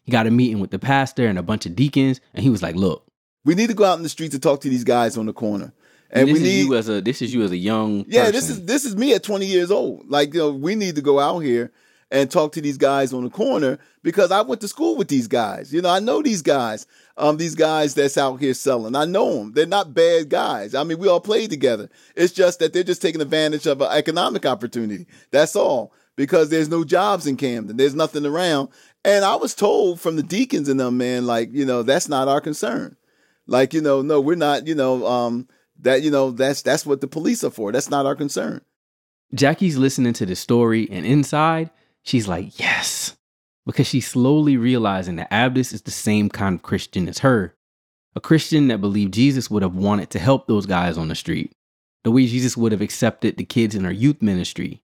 He 0.04 0.12
got 0.12 0.28
a 0.28 0.32
meeting 0.32 0.60
with 0.60 0.72
the 0.72 0.80
pastor 0.80 1.28
and 1.28 1.40
a 1.40 1.44
bunch 1.44 1.66
of 1.66 1.78
deacons, 1.78 2.20
and 2.34 2.44
he 2.44 2.50
was 2.50 2.62
like, 2.62 2.76
Look, 2.76 3.06
We 3.46 3.56
need 3.56 3.68
to 3.68 3.74
go 3.74 3.86
out 3.86 3.96
in 3.98 4.04
the 4.04 4.10
streets 4.10 4.34
and 4.34 4.44
talk 4.44 4.60
to 4.60 4.70
these 4.70 4.84
guys 4.84 5.16
on 5.16 5.26
the 5.26 5.32
corner. 5.32 5.72
And 6.12 6.28
this 6.28 6.34
we 6.34 6.40
is 6.40 6.44
need 6.44 6.66
you 6.66 6.76
as 6.76 6.90
a 6.90 7.02
this 7.02 7.22
is 7.22 7.34
you 7.34 7.44
as 7.44 7.52
a 7.52 7.58
young 7.58 8.06
Yeah, 8.08 8.32
this 8.32 8.50
is 8.50 8.66
this 8.66 8.86
is 8.86 8.96
me 8.96 9.14
at 9.14 9.24
20 9.24 9.46
years 9.46 9.72
old. 9.72 10.10
Like, 10.10 10.34
you 10.34 10.40
know, 10.40 10.52
we 10.52 10.76
need 10.76 10.96
to 10.96 11.02
go 11.02 11.20
out 11.20 11.40
here 11.40 11.72
and 12.12 12.32
talk 12.32 12.52
to 12.54 12.62
these 12.62 12.78
guys 12.78 13.14
on 13.14 13.24
the 13.24 13.30
corner 13.30 13.78
because 14.02 14.32
I 14.32 14.42
went 14.42 14.62
to 14.62 14.68
school 14.68 14.96
with 14.96 15.08
these 15.10 15.28
guys. 15.28 15.72
You 15.74 15.82
know, 15.82 15.90
I 15.90 16.00
know 16.00 16.22
these 16.22 16.42
guys. 16.42 16.88
Um, 17.18 17.38
these 17.38 17.54
guys 17.54 17.94
that's 17.94 18.18
out 18.18 18.38
here 18.38 18.54
selling. 18.54 18.96
I 18.96 19.06
know 19.06 19.36
them. 19.36 19.54
They're 19.54 19.66
not 19.66 19.94
bad 19.94 20.30
guys. 20.30 20.74
I 20.74 20.84
mean, 20.84 20.98
we 21.00 21.08
all 21.08 21.20
played 21.20 21.50
together. 21.50 21.90
It's 22.16 22.34
just 22.34 22.60
that 22.60 22.74
they're 22.74 22.84
just 22.84 23.02
taking 23.02 23.22
advantage 23.22 23.68
of 23.68 23.82
an 23.82 23.92
economic 23.92 24.46
opportunity. 24.46 25.06
That's 25.32 25.56
all. 25.56 25.94
Because 26.16 26.50
there's 26.50 26.70
no 26.70 26.84
jobs 26.84 27.28
in 27.28 27.38
Camden. 27.38 27.78
There's 27.78 27.96
nothing 27.96 28.26
around. 28.26 28.70
And 29.06 29.24
I 29.24 29.36
was 29.36 29.54
told 29.56 30.02
from 30.02 30.16
the 30.16 30.24
deacons 30.24 30.68
and 30.68 30.80
them, 30.80 30.98
man, 30.98 31.26
like, 31.26 31.50
you 31.54 31.66
know, 31.66 31.84
that's 31.84 32.10
not 32.10 32.28
our 32.28 32.42
concern. 32.42 32.98
Like, 33.48 33.74
you 33.74 33.82
know, 33.82 34.02
no, 34.02 34.20
we're 34.20 34.36
not, 34.36 34.68
you 34.68 34.76
know, 34.76 35.06
um, 35.08 35.48
that, 35.82 36.02
you 36.02 36.12
know, 36.12 36.32
that's 36.32 36.62
that's 36.62 36.86
what 36.86 37.02
the 37.02 37.08
police 37.08 37.44
are 37.44 37.50
for. 37.50 37.72
That's 37.72 37.90
not 37.90 38.06
our 38.06 38.16
concern. 38.16 38.62
Jacquie's 39.34 39.78
listening 39.78 40.14
to 40.14 40.26
the 40.26 40.36
story, 40.36 40.88
and 40.90 41.06
inside, 41.06 41.70
she's 42.04 42.28
like, 42.28 42.60
yes. 42.60 43.16
Because 43.66 43.88
she's 43.88 44.08
slowly 44.08 44.58
realizing 44.58 45.18
that 45.18 45.32
Abdus 45.32 45.74
is 45.74 45.84
the 45.84 45.92
same 45.92 46.30
kind 46.30 46.56
of 46.56 46.64
Christian 46.64 47.08
as 47.08 47.20
her. 47.20 47.56
A 48.16 48.20
Christian 48.20 48.68
that 48.70 48.82
believed 48.82 49.14
Jesus 49.14 49.52
would 49.52 49.62
have 49.62 49.76
wanted 49.76 50.10
to 50.12 50.20
help 50.20 50.48
those 50.48 50.66
guys 50.66 50.98
on 50.98 51.10
the 51.10 51.16
street, 51.16 51.56
the 52.04 52.12
way 52.12 52.26
Jesus 52.26 52.58
would 52.58 52.72
have 52.72 52.82
accepted 52.82 53.38
the 53.38 53.46
kids 53.46 53.76
in 53.76 53.84
her 53.84 53.92
youth 53.92 54.22
ministry. 54.22 54.82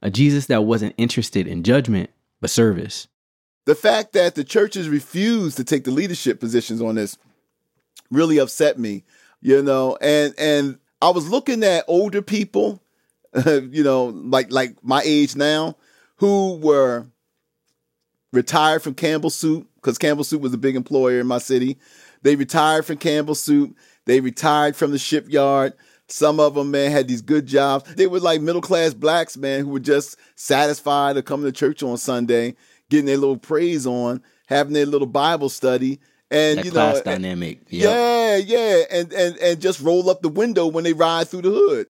A 0.00 0.10
Jesus 0.10 0.46
that 0.46 0.64
wasn't 0.64 0.94
interested 0.96 1.46
in 1.46 1.62
judgment, 1.62 2.10
but 2.40 2.50
service. 2.50 3.08
The 3.66 3.74
fact 3.74 4.12
that 4.14 4.36
the 4.36 4.44
churches 4.44 4.88
refused 4.88 5.56
to 5.58 5.64
take 5.64 5.84
the 5.84 5.90
leadership 5.90 6.40
positions 6.40 6.80
on 6.80 6.94
this 6.94 7.18
really 8.10 8.38
upset 8.38 8.78
me, 8.78 9.04
you 9.40 9.62
know, 9.62 9.96
and 10.00 10.34
and 10.38 10.78
I 11.00 11.10
was 11.10 11.28
looking 11.28 11.62
at 11.62 11.84
older 11.88 12.22
people, 12.22 12.82
you 13.46 13.82
know, 13.82 14.06
like 14.06 14.50
like 14.50 14.76
my 14.82 15.02
age 15.04 15.36
now, 15.36 15.76
who 16.16 16.56
were 16.56 17.06
retired 18.32 18.82
from 18.82 18.94
Campbell 18.94 19.30
Soup 19.30 19.66
because 19.76 19.98
Campbell 19.98 20.24
Soup 20.24 20.40
was 20.40 20.54
a 20.54 20.58
big 20.58 20.76
employer 20.76 21.20
in 21.20 21.26
my 21.26 21.38
city. 21.38 21.78
They 22.22 22.36
retired 22.36 22.84
from 22.84 22.96
Campbell 22.96 23.34
Soup. 23.34 23.76
They 24.04 24.20
retired 24.20 24.76
from 24.76 24.90
the 24.90 24.98
shipyard. 24.98 25.74
Some 26.08 26.38
of 26.38 26.54
them, 26.54 26.70
man, 26.70 26.92
had 26.92 27.08
these 27.08 27.22
good 27.22 27.46
jobs. 27.46 27.94
They 27.94 28.06
were 28.06 28.20
like 28.20 28.40
middle 28.40 28.60
class 28.60 28.94
blacks, 28.94 29.36
man, 29.36 29.60
who 29.64 29.70
were 29.70 29.80
just 29.80 30.16
satisfied 30.36 31.16
to 31.16 31.22
come 31.22 31.42
to 31.42 31.50
church 31.50 31.82
on 31.82 31.96
Sunday, 31.96 32.54
getting 32.90 33.06
their 33.06 33.16
little 33.16 33.36
praise 33.36 33.86
on, 33.86 34.22
having 34.46 34.72
their 34.72 34.86
little 34.86 35.08
Bible 35.08 35.48
study, 35.48 35.98
and 36.30 36.58
That 36.58 36.64
you 36.64 36.70
know, 36.72 37.00
dynamic. 37.04 37.60
Yep. 37.68 37.82
yeah, 37.90 38.36
yeah, 38.36 38.82
and 38.90 39.12
and 39.12 39.36
and 39.38 39.60
just 39.60 39.80
roll 39.80 40.10
up 40.10 40.22
the 40.22 40.28
window 40.28 40.66
when 40.66 40.84
they 40.84 40.92
ride 40.92 41.28
through 41.28 41.42
the 41.42 41.50
hood. 41.50 41.86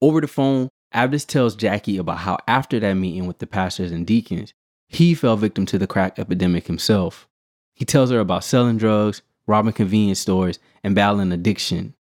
Over 0.00 0.20
the 0.20 0.28
phone, 0.28 0.68
Abdus 0.94 1.26
tells 1.26 1.56
Jacquie 1.56 1.98
about 1.98 2.18
how 2.18 2.38
after 2.48 2.80
that 2.80 2.94
meeting 2.94 3.26
with 3.26 3.38
the 3.38 3.46
pastors 3.46 3.92
and 3.92 4.06
deacons, 4.06 4.52
he 4.88 5.14
fell 5.14 5.36
victim 5.36 5.64
to 5.66 5.78
the 5.78 5.86
crack 5.86 6.18
epidemic 6.18 6.66
himself. 6.66 7.28
He 7.74 7.84
tells 7.84 8.10
her 8.10 8.20
about 8.20 8.44
selling 8.44 8.78
drugs, 8.78 9.22
robbing 9.46 9.72
convenience 9.72 10.20
stores, 10.20 10.58
and 10.84 10.94
battling 10.94 11.32
addiction. 11.32 11.94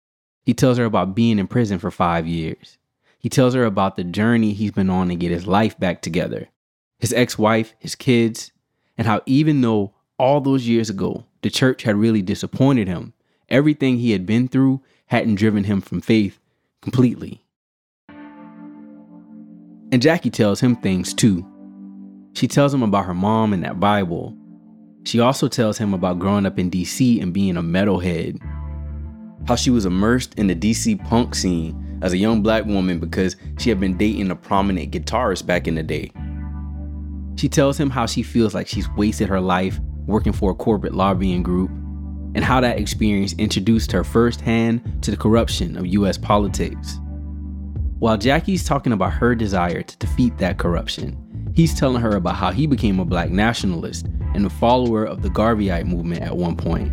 He 0.42 0.54
tells 0.54 0.78
her 0.78 0.84
about 0.84 1.14
being 1.14 1.38
in 1.38 1.46
prison 1.46 1.78
for 1.78 1.90
five 1.90 2.26
years. 2.26 2.78
He 3.18 3.28
tells 3.28 3.54
her 3.54 3.64
about 3.64 3.96
the 3.96 4.04
journey 4.04 4.52
he's 4.52 4.70
been 4.70 4.88
on 4.90 5.08
to 5.08 5.16
get 5.16 5.30
his 5.32 5.46
life 5.46 5.78
back 5.78 6.00
together, 6.00 6.48
his 6.98 7.12
ex 7.12 7.36
wife, 7.36 7.74
his 7.78 7.94
kids, 7.94 8.52
and 8.96 9.06
how 9.06 9.20
even 9.26 9.60
though 9.60 9.92
all 10.18 10.40
those 10.40 10.66
years 10.66 10.88
ago 10.88 11.24
the 11.42 11.50
church 11.50 11.82
had 11.82 11.96
really 11.96 12.22
disappointed 12.22 12.88
him, 12.88 13.12
everything 13.48 13.98
he 13.98 14.12
had 14.12 14.26
been 14.26 14.48
through 14.48 14.80
hadn't 15.06 15.36
driven 15.36 15.64
him 15.64 15.80
from 15.80 16.00
faith 16.00 16.40
completely. 16.82 17.42
And 19.90 20.02
Jacquie 20.02 20.32
tells 20.32 20.60
him 20.60 20.76
things 20.76 21.14
too. 21.14 21.46
She 22.34 22.46
tells 22.46 22.74
him 22.74 22.82
about 22.82 23.06
her 23.06 23.14
mom 23.14 23.52
and 23.52 23.64
that 23.64 23.80
Bible. 23.80 24.36
She 25.04 25.20
also 25.20 25.48
tells 25.48 25.78
him 25.78 25.94
about 25.94 26.18
growing 26.18 26.44
up 26.44 26.58
in 26.58 26.70
DC 26.70 27.22
and 27.22 27.32
being 27.32 27.56
a 27.56 27.62
metalhead. 27.62 28.38
How 29.46 29.56
she 29.56 29.70
was 29.70 29.86
immersed 29.86 30.34
in 30.34 30.48
the 30.48 30.54
DC 30.54 31.02
punk 31.08 31.34
scene 31.34 31.98
as 32.02 32.12
a 32.12 32.18
young 32.18 32.42
black 32.42 32.66
woman 32.66 32.98
because 32.98 33.36
she 33.58 33.70
had 33.70 33.80
been 33.80 33.96
dating 33.96 34.30
a 34.30 34.36
prominent 34.36 34.92
guitarist 34.92 35.46
back 35.46 35.66
in 35.66 35.74
the 35.74 35.82
day. 35.82 36.12
She 37.36 37.48
tells 37.48 37.78
him 37.78 37.88
how 37.88 38.04
she 38.04 38.22
feels 38.22 38.54
like 38.54 38.66
she's 38.66 38.90
wasted 38.90 39.28
her 39.28 39.40
life 39.40 39.80
working 40.08 40.32
for 40.32 40.50
a 40.50 40.54
corporate 40.54 40.94
lobbying 40.94 41.42
group 41.44 41.70
and 42.34 42.44
how 42.44 42.60
that 42.60 42.78
experience 42.78 43.34
introduced 43.34 43.92
her 43.92 44.02
firsthand 44.02 45.02
to 45.02 45.10
the 45.10 45.16
corruption 45.16 45.76
of 45.76 45.86
US 45.86 46.18
politics. 46.18 46.98
While 47.98 48.18
Jacquie's 48.18 48.64
talking 48.64 48.92
about 48.92 49.12
her 49.12 49.34
desire 49.34 49.82
to 49.82 49.96
defeat 49.98 50.38
that 50.38 50.58
corruption, 50.58 51.52
he's 51.54 51.78
telling 51.78 52.00
her 52.00 52.16
about 52.16 52.36
how 52.36 52.50
he 52.50 52.66
became 52.66 53.00
a 53.00 53.04
black 53.04 53.30
nationalist 53.30 54.06
and 54.34 54.46
a 54.46 54.50
follower 54.50 55.04
of 55.04 55.22
the 55.22 55.30
Garveyite 55.30 55.86
movement 55.86 56.22
at 56.22 56.36
one 56.36 56.56
point. 56.56 56.92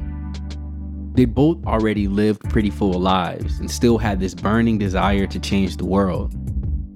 They 1.15 1.25
both 1.25 1.63
already 1.65 2.07
lived 2.07 2.41
pretty 2.49 2.69
full 2.69 2.99
lives 2.99 3.59
and 3.59 3.71
still 3.71 3.97
had 3.97 4.19
this 4.19 4.33
burning 4.33 4.77
desire 4.77 5.27
to 5.27 5.39
change 5.39 5.77
the 5.77 5.85
world. 5.85 6.33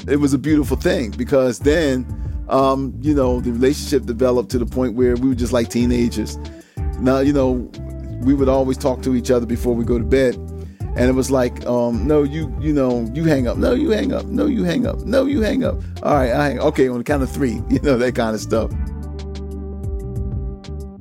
it 0.08 0.18
was 0.18 0.34
a 0.34 0.38
beautiful 0.38 0.76
thing 0.76 1.12
because 1.12 1.60
then, 1.60 2.06
um, 2.50 2.94
you 3.02 3.14
know, 3.14 3.40
the 3.40 3.52
relationship 3.52 4.06
developed 4.06 4.50
to 4.52 4.60
the 4.60 4.66
point 4.66 4.96
where 4.96 5.16
we 5.16 5.30
were 5.30 5.36
just 5.36 5.54
like 5.54 5.70
teenagers. 5.70 6.38
Now, 7.00 7.20
you 7.20 7.34
know, 7.34 7.70
we 8.22 8.34
would 8.34 8.50
always 8.50 8.78
talk 8.78 9.02
to 9.04 9.16
each 9.16 9.32
other 9.32 9.46
before 9.46 9.74
we 9.74 9.86
go 9.86 9.98
to 9.98 10.04
bed. 10.04 10.36
And 10.96 11.08
it 11.08 11.14
was 11.14 11.30
like, 11.32 11.66
um, 11.66 12.08
no, 12.08 12.24
you, 12.24 12.54
you 12.60 12.74
know, 12.74 13.10
you 13.14 13.24
hang 13.24 13.48
up. 13.48 13.58
No, 13.58 13.74
you 13.74 13.92
hang 13.92 14.12
up. 14.12 14.26
No, 14.26 14.48
you 14.48 14.64
hang 14.64 14.86
up. 14.88 15.00
No, 15.02 15.26
you 15.26 15.42
hang 15.42 15.64
up. 15.64 15.76
All 16.04 16.16
right, 16.16 16.32
I 16.32 16.50
hang. 16.50 16.60
Okay, 16.60 16.88
on 16.88 16.98
the 16.98 17.04
count 17.04 17.24
of 17.24 17.32
three, 17.32 17.62
you 17.70 17.80
know, 17.82 17.98
that 17.98 18.16
kind 18.16 18.36
of 18.36 18.42
stuff. 18.42 18.72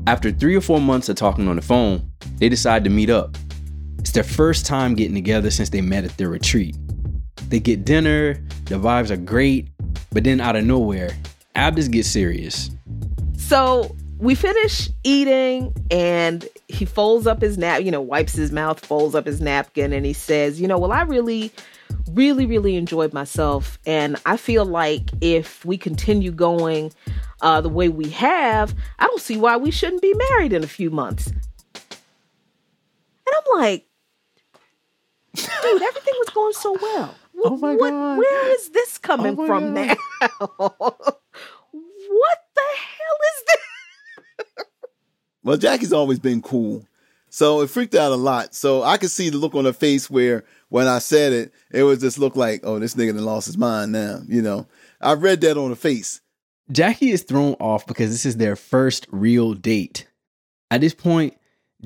After 0.06 0.30
three 0.30 0.54
or 0.54 0.60
four 0.60 0.80
months 0.80 1.08
of 1.08 1.16
talking 1.16 1.48
on 1.48 1.56
the 1.56 1.62
phone, 1.62 2.10
they 2.36 2.48
decide 2.48 2.84
to 2.84 2.90
meet 2.90 3.10
up. 3.10 3.36
It's 3.98 4.12
their 4.12 4.24
first 4.24 4.64
time 4.64 4.94
getting 4.94 5.14
together 5.14 5.50
since 5.50 5.70
they 5.70 5.80
met 5.80 6.04
at 6.04 6.16
their 6.16 6.28
retreat. 6.28 6.76
They 7.48 7.60
get 7.60 7.84
dinner, 7.84 8.34
the 8.66 8.76
vibes 8.76 9.10
are 9.10 9.16
great, 9.16 9.68
but 10.12 10.24
then 10.24 10.40
out 10.40 10.56
of 10.56 10.64
nowhere, 10.64 11.10
Abdus 11.58 11.90
gets 11.90 12.08
serious. 12.08 12.70
So 13.36 13.96
we 14.18 14.36
finish 14.36 14.88
eating 15.02 15.74
and 15.90 16.46
he 16.68 16.84
folds 16.84 17.26
up 17.26 17.40
his 17.40 17.58
nap, 17.58 17.82
you 17.82 17.90
know, 17.90 18.00
wipes 18.00 18.34
his 18.34 18.52
mouth, 18.52 18.84
folds 18.84 19.16
up 19.16 19.26
his 19.26 19.40
napkin, 19.40 19.92
and 19.92 20.06
he 20.06 20.12
says, 20.12 20.60
You 20.60 20.68
know, 20.68 20.78
well, 20.78 20.92
I 20.92 21.02
really, 21.02 21.50
really, 22.12 22.46
really 22.46 22.76
enjoyed 22.76 23.12
myself. 23.12 23.76
And 23.86 24.16
I 24.24 24.36
feel 24.36 24.64
like 24.64 25.10
if 25.20 25.64
we 25.64 25.76
continue 25.76 26.30
going 26.30 26.92
uh, 27.40 27.60
the 27.60 27.68
way 27.68 27.88
we 27.88 28.10
have, 28.10 28.72
I 29.00 29.06
don't 29.06 29.20
see 29.20 29.36
why 29.36 29.56
we 29.56 29.72
shouldn't 29.72 30.02
be 30.02 30.14
married 30.30 30.52
in 30.52 30.62
a 30.62 30.68
few 30.68 30.90
months. 30.90 31.26
And 31.26 31.36
I'm 33.26 33.58
like, 33.58 33.84
dude, 35.34 35.82
everything 35.82 36.14
was 36.18 36.30
going 36.32 36.52
so 36.52 36.76
well. 36.80 37.16
Oh 37.44 37.56
my 37.56 37.74
What- 37.74 37.90
God. 37.90 38.18
Where 38.18 38.50
is 38.54 38.70
this 38.70 38.98
coming 38.98 39.36
Oh 39.38 39.46
from 39.46 39.74
God. 39.74 39.96
now? 40.20 40.28
what 40.58 42.38
the 42.54 42.62
hell 42.76 43.18
is 43.30 43.44
this? 43.46 44.64
Well, 45.42 45.56
Jacquie's 45.56 45.92
always 45.92 46.18
been 46.18 46.42
cool. 46.42 46.84
So 47.30 47.60
it 47.60 47.70
freaked 47.70 47.94
out 47.94 48.12
a 48.12 48.16
lot. 48.16 48.54
So 48.54 48.82
I 48.82 48.96
could 48.96 49.10
see 49.10 49.30
the 49.30 49.36
look 49.38 49.54
on 49.54 49.64
her 49.66 49.72
face 49.72 50.10
where 50.10 50.44
when 50.68 50.86
I 50.88 50.98
said 50.98 51.32
it, 51.32 51.52
it 51.70 51.82
was 51.84 52.00
just 52.00 52.18
look 52.18 52.36
like, 52.36 52.60
oh, 52.64 52.78
this 52.78 52.94
nigga 52.94 53.14
done 53.14 53.24
lost 53.24 53.46
his 53.46 53.58
mind 53.58 53.92
now. 53.92 54.20
You 54.26 54.42
know, 54.42 54.66
I 55.00 55.14
read 55.14 55.40
that 55.42 55.56
on 55.56 55.70
her 55.70 55.76
face. 55.76 56.20
Jacquie 56.72 57.12
is 57.12 57.22
thrown 57.22 57.54
off 57.54 57.86
because 57.86 58.10
this 58.10 58.26
is 58.26 58.36
their 58.36 58.56
first 58.56 59.06
real 59.10 59.54
date. 59.54 60.06
At 60.70 60.80
this 60.82 60.94
point, 60.94 61.34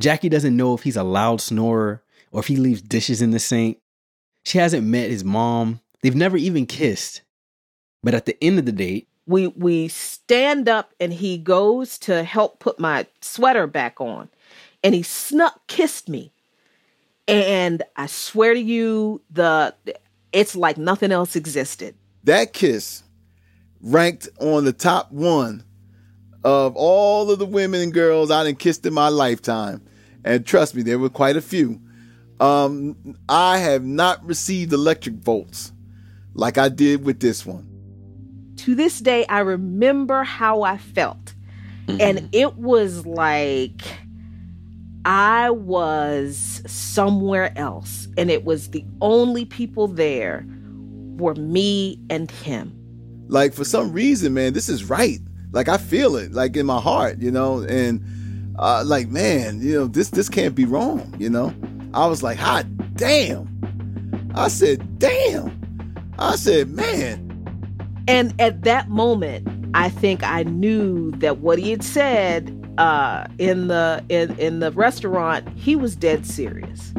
Jacquie 0.00 0.30
doesn't 0.30 0.56
know 0.56 0.74
if 0.74 0.82
he's 0.82 0.96
a 0.96 1.04
loud 1.04 1.40
snorer 1.40 2.02
or 2.32 2.40
if 2.40 2.46
he 2.46 2.56
leaves 2.56 2.82
dishes 2.82 3.20
in 3.22 3.30
the 3.30 3.38
sink. 3.38 3.78
She 4.44 4.58
hasn't 4.58 4.86
met 4.86 5.10
his 5.10 5.24
mom. 5.24 5.80
They've 6.02 6.14
never 6.14 6.36
even 6.36 6.66
kissed. 6.66 7.22
But 8.02 8.14
at 8.14 8.26
the 8.26 8.36
end 8.42 8.58
of 8.58 8.66
the 8.66 8.72
date, 8.72 9.08
we 9.26 9.46
we 9.48 9.88
stand 9.88 10.68
up 10.68 10.92
and 10.98 11.12
he 11.12 11.38
goes 11.38 11.98
to 11.98 12.24
help 12.24 12.58
put 12.58 12.80
my 12.80 13.06
sweater 13.20 13.66
back 13.66 14.00
on 14.00 14.28
and 14.82 14.94
he 14.94 15.02
snuck 15.02 15.64
kissed 15.68 16.08
me 16.08 16.32
and 17.28 17.84
i 17.94 18.04
swear 18.06 18.52
to 18.52 18.58
you 18.58 19.22
the 19.30 19.72
it's 20.32 20.56
like 20.56 20.76
nothing 20.76 21.12
else 21.12 21.36
existed 21.36 21.94
That 22.24 22.52
kiss 22.52 23.04
ranked 23.80 24.28
on 24.40 24.64
the 24.64 24.72
top 24.72 25.12
one 25.12 25.64
of 26.44 26.76
all 26.76 27.30
of 27.30 27.38
the 27.38 27.46
women 27.46 27.80
and 27.80 27.94
girls 27.94 28.30
I 28.30 28.44
done 28.44 28.56
kissed 28.56 28.84
in 28.86 28.94
my 28.94 29.08
lifetime. 29.08 29.82
And 30.24 30.46
trust 30.46 30.74
me, 30.74 30.82
there 30.82 30.98
were 30.98 31.08
quite 31.08 31.36
a 31.36 31.42
few. 31.42 31.80
Um, 32.42 32.96
I 33.28 33.58
have 33.58 33.84
not 33.84 34.24
received 34.26 34.72
electric 34.72 35.14
volts 35.14 35.72
like 36.34 36.58
I 36.58 36.68
did 36.68 37.04
with 37.04 37.20
this 37.20 37.46
one. 37.46 37.66
to 38.56 38.74
this 38.74 39.00
day 39.00 39.24
i 39.28 39.40
remember 39.40 40.22
how 40.24 40.62
i 40.62 40.76
felt 40.76 41.34
and 41.88 42.28
it 42.32 42.56
was 42.56 43.04
like 43.06 43.82
i 45.04 45.50
was 45.50 46.62
somewhere 46.66 47.52
else 47.58 48.08
and 48.16 48.30
it 48.30 48.44
was 48.44 48.70
the 48.70 48.84
only 49.00 49.44
people 49.44 49.88
there 49.88 50.46
were 51.16 51.34
me 51.34 51.98
and 52.08 52.30
him 52.30 52.72
like 53.28 53.54
for 53.54 53.64
some 53.64 53.92
reason, 53.92 54.34
man, 54.34 54.52
this 54.52 54.68
is 54.68 54.84
right. 54.84 55.18
Like 55.52 55.68
I 55.68 55.78
feel 55.78 56.16
it, 56.16 56.32
like 56.32 56.54
in 56.56 56.66
my 56.66 56.80
heart, 56.80 57.18
you 57.18 57.30
know, 57.30 57.60
and 57.62 58.02
uh, 58.58 58.82
like 58.84 59.08
man, 59.08 59.60
you 59.62 59.74
know, 59.74 59.86
this 59.86 60.10
this 60.10 60.28
can't 60.28 60.54
be 60.54 60.66
wrong, 60.66 61.14
you 61.18 61.30
know. 61.30 61.54
I 61.94 62.06
was 62.06 62.22
like, 62.22 62.38
hot 62.38 62.66
damn. 62.96 63.48
I 64.34 64.48
said, 64.48 64.98
damn. 64.98 65.58
I 66.18 66.36
said, 66.36 66.70
man, 66.70 67.28
And 68.08 68.34
at 68.40 68.62
that 68.62 68.88
moment, 68.88 69.48
I 69.74 69.88
think 69.88 70.22
I 70.22 70.42
knew 70.44 71.10
that 71.12 71.38
what 71.38 71.58
he 71.58 71.70
had 71.70 71.82
said 71.82 72.58
uh, 72.78 73.26
in 73.38 73.68
the 73.68 74.04
in 74.08 74.38
in 74.38 74.60
the 74.60 74.70
restaurant, 74.72 75.48
he 75.56 75.76
was 75.76 75.96
dead 75.96 76.26
serious, 76.26 76.92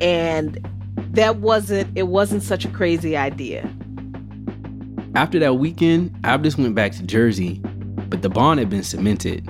and 0.00 0.58
that 1.12 1.36
wasn't 1.36 1.96
it 1.96 2.04
wasn't 2.08 2.42
such 2.42 2.64
a 2.64 2.68
crazy 2.68 3.16
idea. 3.16 3.68
after 5.14 5.38
that 5.40 5.54
weekend, 5.54 6.10
Abdus 6.22 6.56
went 6.56 6.74
back 6.74 6.92
to 6.92 7.02
Jersey, 7.02 7.60
but 8.08 8.22
the 8.22 8.28
bond 8.28 8.60
had 8.60 8.70
been 8.70 8.82
cemented. 8.84 9.48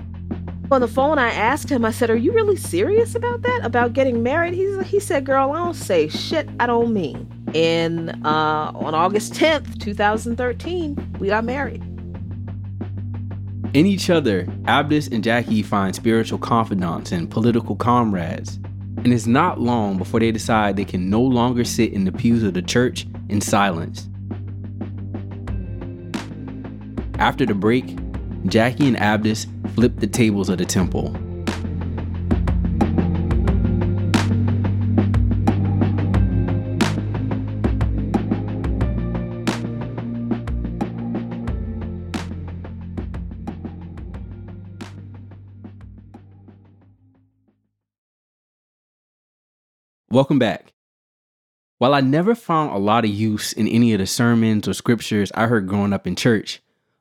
On 0.73 0.81
the 0.81 0.87
phone, 0.87 1.19
I 1.19 1.31
asked 1.31 1.69
him. 1.69 1.85
I 1.85 1.91
said, 1.91 2.11
"Are 2.11 2.17
you 2.17 2.31
really 2.33 2.57
serious 2.57 3.17
about 3.17 3.43
that? 3.43 3.61
About 3.65 3.93
getting 3.93 4.23
married?" 4.23 4.55
He's 4.55 4.81
he 4.87 5.01
said, 5.01 5.27
"Girl, 5.27 5.51
I 5.51 5.57
don't 5.57 5.75
say 5.75 6.09
shit. 6.09 6.49
I 6.61 6.67
don't 6.67 6.93
mean." 6.93 7.29
And 7.55 8.11
uh, 8.25 8.71
on 8.75 8.95
August 8.95 9.35
tenth, 9.35 9.81
two 9.81 9.95
thousand 9.95 10.37
thirteen, 10.37 10.97
we 11.19 11.27
got 11.27 11.45
married. 11.45 11.83
In 13.75 13.87
each 13.87 14.11
other, 14.11 14.45
Abdus 14.65 15.13
and 15.13 15.25
Jacquie 15.25 15.65
find 15.65 15.95
spiritual 15.95 16.39
confidants 16.39 17.11
and 17.11 17.29
political 17.29 17.75
comrades. 17.75 18.59
And 18.99 19.13
it's 19.13 19.27
not 19.27 19.61
long 19.61 19.97
before 19.97 20.21
they 20.21 20.31
decide 20.31 20.77
they 20.77 20.85
can 20.85 21.09
no 21.11 21.21
longer 21.21 21.65
sit 21.65 21.93
in 21.93 22.05
the 22.05 22.13
pews 22.13 22.43
of 22.43 22.55
the 22.55 22.63
church 22.63 23.07
in 23.29 23.41
silence. 23.41 24.09
After 27.19 27.47
the 27.47 27.55
break, 27.55 27.97
Jacquie 28.47 28.89
and 28.89 28.97
Abdus 28.97 29.47
flipped 29.75 30.01
the 30.01 30.07
tables 30.07 30.49
of 30.49 30.59
the 30.59 30.65
temple. 30.65 31.15
Welcome 50.13 50.41
back. 50.41 50.73
While 51.79 51.95
I 51.95 52.01
never 52.01 52.35
found 52.35 52.73
a 52.73 52.79
lot 52.79 53.05
of 53.05 53.11
use 53.11 53.53
in 53.53 53.69
any 53.69 53.93
of 53.93 54.01
the 54.01 54.07
sermons 54.07 54.67
or 54.67 54.75
scriptures 54.75 55.31
I 55.37 55.47
heard 55.47 55.69
growing 55.69 55.93
up 55.93 56.05
in 56.07 56.17
church, 56.17 56.61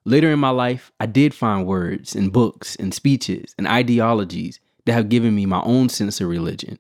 later 0.10 0.32
in 0.32 0.39
my 0.39 0.50
life, 0.50 0.91
I 1.00 1.06
did 1.06 1.34
find 1.34 1.65
words 1.65 2.15
and 2.15 2.34
books 2.34 2.76
and 2.76 2.93
speeches 2.93 3.54
and 3.58 3.67
ideologies 3.67 4.60
that 4.86 4.93
have 4.93 5.10
given 5.10 5.36
me 5.36 5.45
my 5.45 5.62
own 5.62 5.89
sense 5.89 6.19
of 6.19 6.28
religion. 6.28 6.80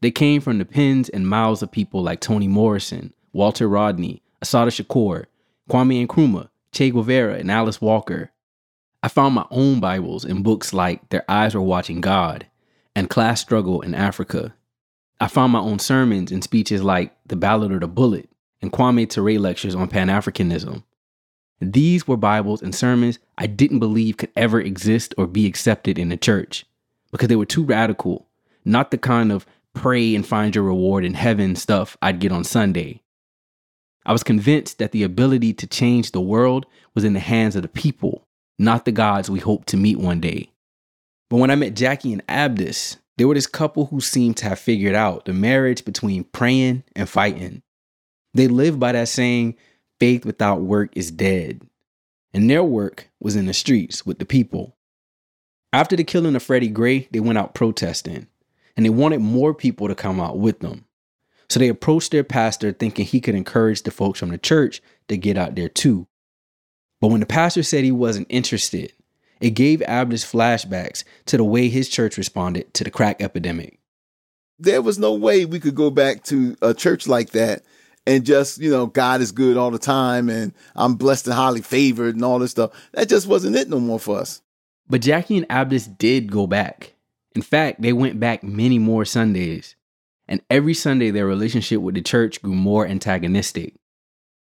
They 0.00 0.10
came 0.10 0.40
from 0.40 0.58
the 0.58 0.64
pens 0.64 1.08
and 1.08 1.26
mouths 1.26 1.62
of 1.62 1.72
people 1.72 2.02
like 2.02 2.20
Toni 2.20 2.46
Morrison, 2.46 3.14
Walter 3.32 3.68
Rodney, 3.68 4.22
Assata 4.42 4.70
Shakur, 4.70 5.24
Kwame 5.68 6.06
Nkrumah, 6.06 6.50
Che 6.72 6.90
Guevara, 6.90 7.34
and 7.34 7.50
Alice 7.50 7.80
Walker. 7.80 8.30
I 9.02 9.08
found 9.08 9.34
my 9.34 9.46
own 9.50 9.80
Bibles 9.80 10.24
in 10.24 10.42
books 10.42 10.72
like 10.72 11.08
Their 11.08 11.24
Eyes 11.28 11.54
Were 11.54 11.62
Watching 11.62 12.00
God 12.00 12.46
and 12.94 13.08
Class 13.08 13.40
Struggle 13.40 13.80
in 13.80 13.94
Africa. 13.94 14.54
I 15.20 15.28
found 15.28 15.52
my 15.52 15.60
own 15.60 15.78
sermons 15.78 16.30
and 16.30 16.44
speeches 16.44 16.82
like 16.82 17.16
The 17.26 17.36
Ballot 17.36 17.72
or 17.72 17.80
the 17.80 17.88
Bullet 17.88 18.28
and 18.60 18.72
Kwame 18.72 19.08
Ture 19.08 19.38
lectures 19.38 19.74
on 19.74 19.88
Pan 19.88 20.08
Africanism. 20.08 20.84
These 21.60 22.06
were 22.06 22.16
Bibles 22.16 22.62
and 22.62 22.74
sermons 22.74 23.18
I 23.36 23.46
didn't 23.46 23.80
believe 23.80 24.16
could 24.16 24.30
ever 24.36 24.60
exist 24.60 25.14
or 25.18 25.26
be 25.26 25.46
accepted 25.46 25.98
in 25.98 26.08
the 26.08 26.16
church 26.16 26.64
because 27.10 27.28
they 27.28 27.36
were 27.36 27.46
too 27.46 27.64
radical, 27.64 28.28
not 28.64 28.90
the 28.90 28.98
kind 28.98 29.32
of 29.32 29.44
pray 29.74 30.14
and 30.14 30.26
find 30.26 30.54
your 30.54 30.64
reward 30.64 31.04
in 31.04 31.14
heaven 31.14 31.56
stuff 31.56 31.96
I'd 32.00 32.20
get 32.20 32.32
on 32.32 32.44
Sunday. 32.44 33.02
I 34.06 34.12
was 34.12 34.22
convinced 34.22 34.78
that 34.78 34.92
the 34.92 35.02
ability 35.02 35.52
to 35.54 35.66
change 35.66 36.12
the 36.12 36.20
world 36.20 36.64
was 36.94 37.04
in 37.04 37.12
the 37.12 37.20
hands 37.20 37.56
of 37.56 37.62
the 37.62 37.68
people, 37.68 38.26
not 38.58 38.84
the 38.84 38.92
gods 38.92 39.28
we 39.28 39.40
hope 39.40 39.64
to 39.66 39.76
meet 39.76 39.98
one 39.98 40.20
day. 40.20 40.50
But 41.28 41.36
when 41.38 41.50
I 41.50 41.56
met 41.56 41.74
Jacquie 41.74 42.12
and 42.12 42.26
Abdus, 42.26 42.96
they 43.18 43.24
were 43.24 43.34
this 43.34 43.46
couple 43.48 43.86
who 43.86 44.00
seemed 44.00 44.36
to 44.38 44.48
have 44.48 44.60
figured 44.60 44.94
out 44.94 45.24
the 45.24 45.32
marriage 45.32 45.84
between 45.84 46.24
praying 46.24 46.84
and 46.94 47.08
fighting. 47.08 47.62
They 48.32 48.46
lived 48.46 48.78
by 48.78 48.92
that 48.92 49.08
saying, 49.08 49.56
faith 50.00 50.24
without 50.24 50.60
work 50.60 50.90
is 50.94 51.10
dead. 51.10 51.62
And 52.34 52.48
their 52.48 52.64
work 52.64 53.08
was 53.20 53.36
in 53.36 53.46
the 53.46 53.54
streets 53.54 54.04
with 54.04 54.18
the 54.18 54.26
people. 54.26 54.76
After 55.72 55.96
the 55.96 56.04
killing 56.04 56.36
of 56.36 56.42
Freddie 56.42 56.68
Gray, 56.68 57.08
they 57.10 57.20
went 57.20 57.38
out 57.38 57.54
protesting, 57.54 58.26
and 58.76 58.84
they 58.86 58.90
wanted 58.90 59.20
more 59.20 59.54
people 59.54 59.88
to 59.88 59.94
come 59.94 60.20
out 60.20 60.38
with 60.38 60.60
them. 60.60 60.84
So 61.50 61.58
they 61.58 61.68
approached 61.68 62.12
their 62.12 62.24
pastor 62.24 62.72
thinking 62.72 63.06
he 63.06 63.20
could 63.20 63.34
encourage 63.34 63.82
the 63.82 63.90
folks 63.90 64.20
from 64.20 64.30
the 64.30 64.38
church 64.38 64.82
to 65.08 65.16
get 65.16 65.38
out 65.38 65.54
there 65.54 65.68
too. 65.68 66.06
But 67.00 67.08
when 67.08 67.20
the 67.20 67.26
pastor 67.26 67.62
said 67.62 67.84
he 67.84 67.92
wasn't 67.92 68.26
interested, 68.28 68.92
it 69.40 69.50
gave 69.50 69.80
Abdus 69.80 70.24
flashbacks 70.24 71.04
to 71.26 71.36
the 71.36 71.44
way 71.44 71.68
his 71.68 71.88
church 71.88 72.18
responded 72.18 72.74
to 72.74 72.84
the 72.84 72.90
crack 72.90 73.22
epidemic. 73.22 73.78
there 74.58 74.82
was 74.82 74.98
no 74.98 75.14
way 75.14 75.44
we 75.44 75.60
could 75.60 75.74
go 75.74 75.90
back 75.90 76.24
to 76.24 76.56
a 76.60 76.74
church 76.74 77.06
like 77.06 77.30
that 77.30 77.62
and 78.08 78.24
just, 78.24 78.58
you 78.58 78.70
know, 78.70 78.86
God 78.86 79.20
is 79.20 79.32
good 79.32 79.58
all 79.58 79.70
the 79.70 79.78
time 79.78 80.30
and 80.30 80.54
I'm 80.74 80.94
blessed 80.94 81.26
and 81.26 81.34
highly 81.34 81.60
favored 81.60 82.14
and 82.14 82.24
all 82.24 82.38
this 82.38 82.52
stuff. 82.52 82.70
That 82.92 83.08
just 83.08 83.26
wasn't 83.26 83.56
it 83.56 83.68
no 83.68 83.78
more 83.78 84.00
for 84.00 84.18
us. 84.18 84.40
But 84.88 85.02
Jacquie 85.02 85.36
and 85.36 85.48
Abdus 85.48 85.86
did 85.98 86.32
go 86.32 86.46
back. 86.46 86.94
In 87.36 87.42
fact, 87.42 87.82
they 87.82 87.92
went 87.92 88.18
back 88.18 88.42
many 88.42 88.78
more 88.78 89.04
Sundays. 89.04 89.76
And 90.26 90.40
every 90.48 90.72
Sunday, 90.72 91.10
their 91.10 91.26
relationship 91.26 91.82
with 91.82 91.94
the 91.94 92.02
church 92.02 92.40
grew 92.40 92.54
more 92.54 92.86
antagonistic. 92.86 93.74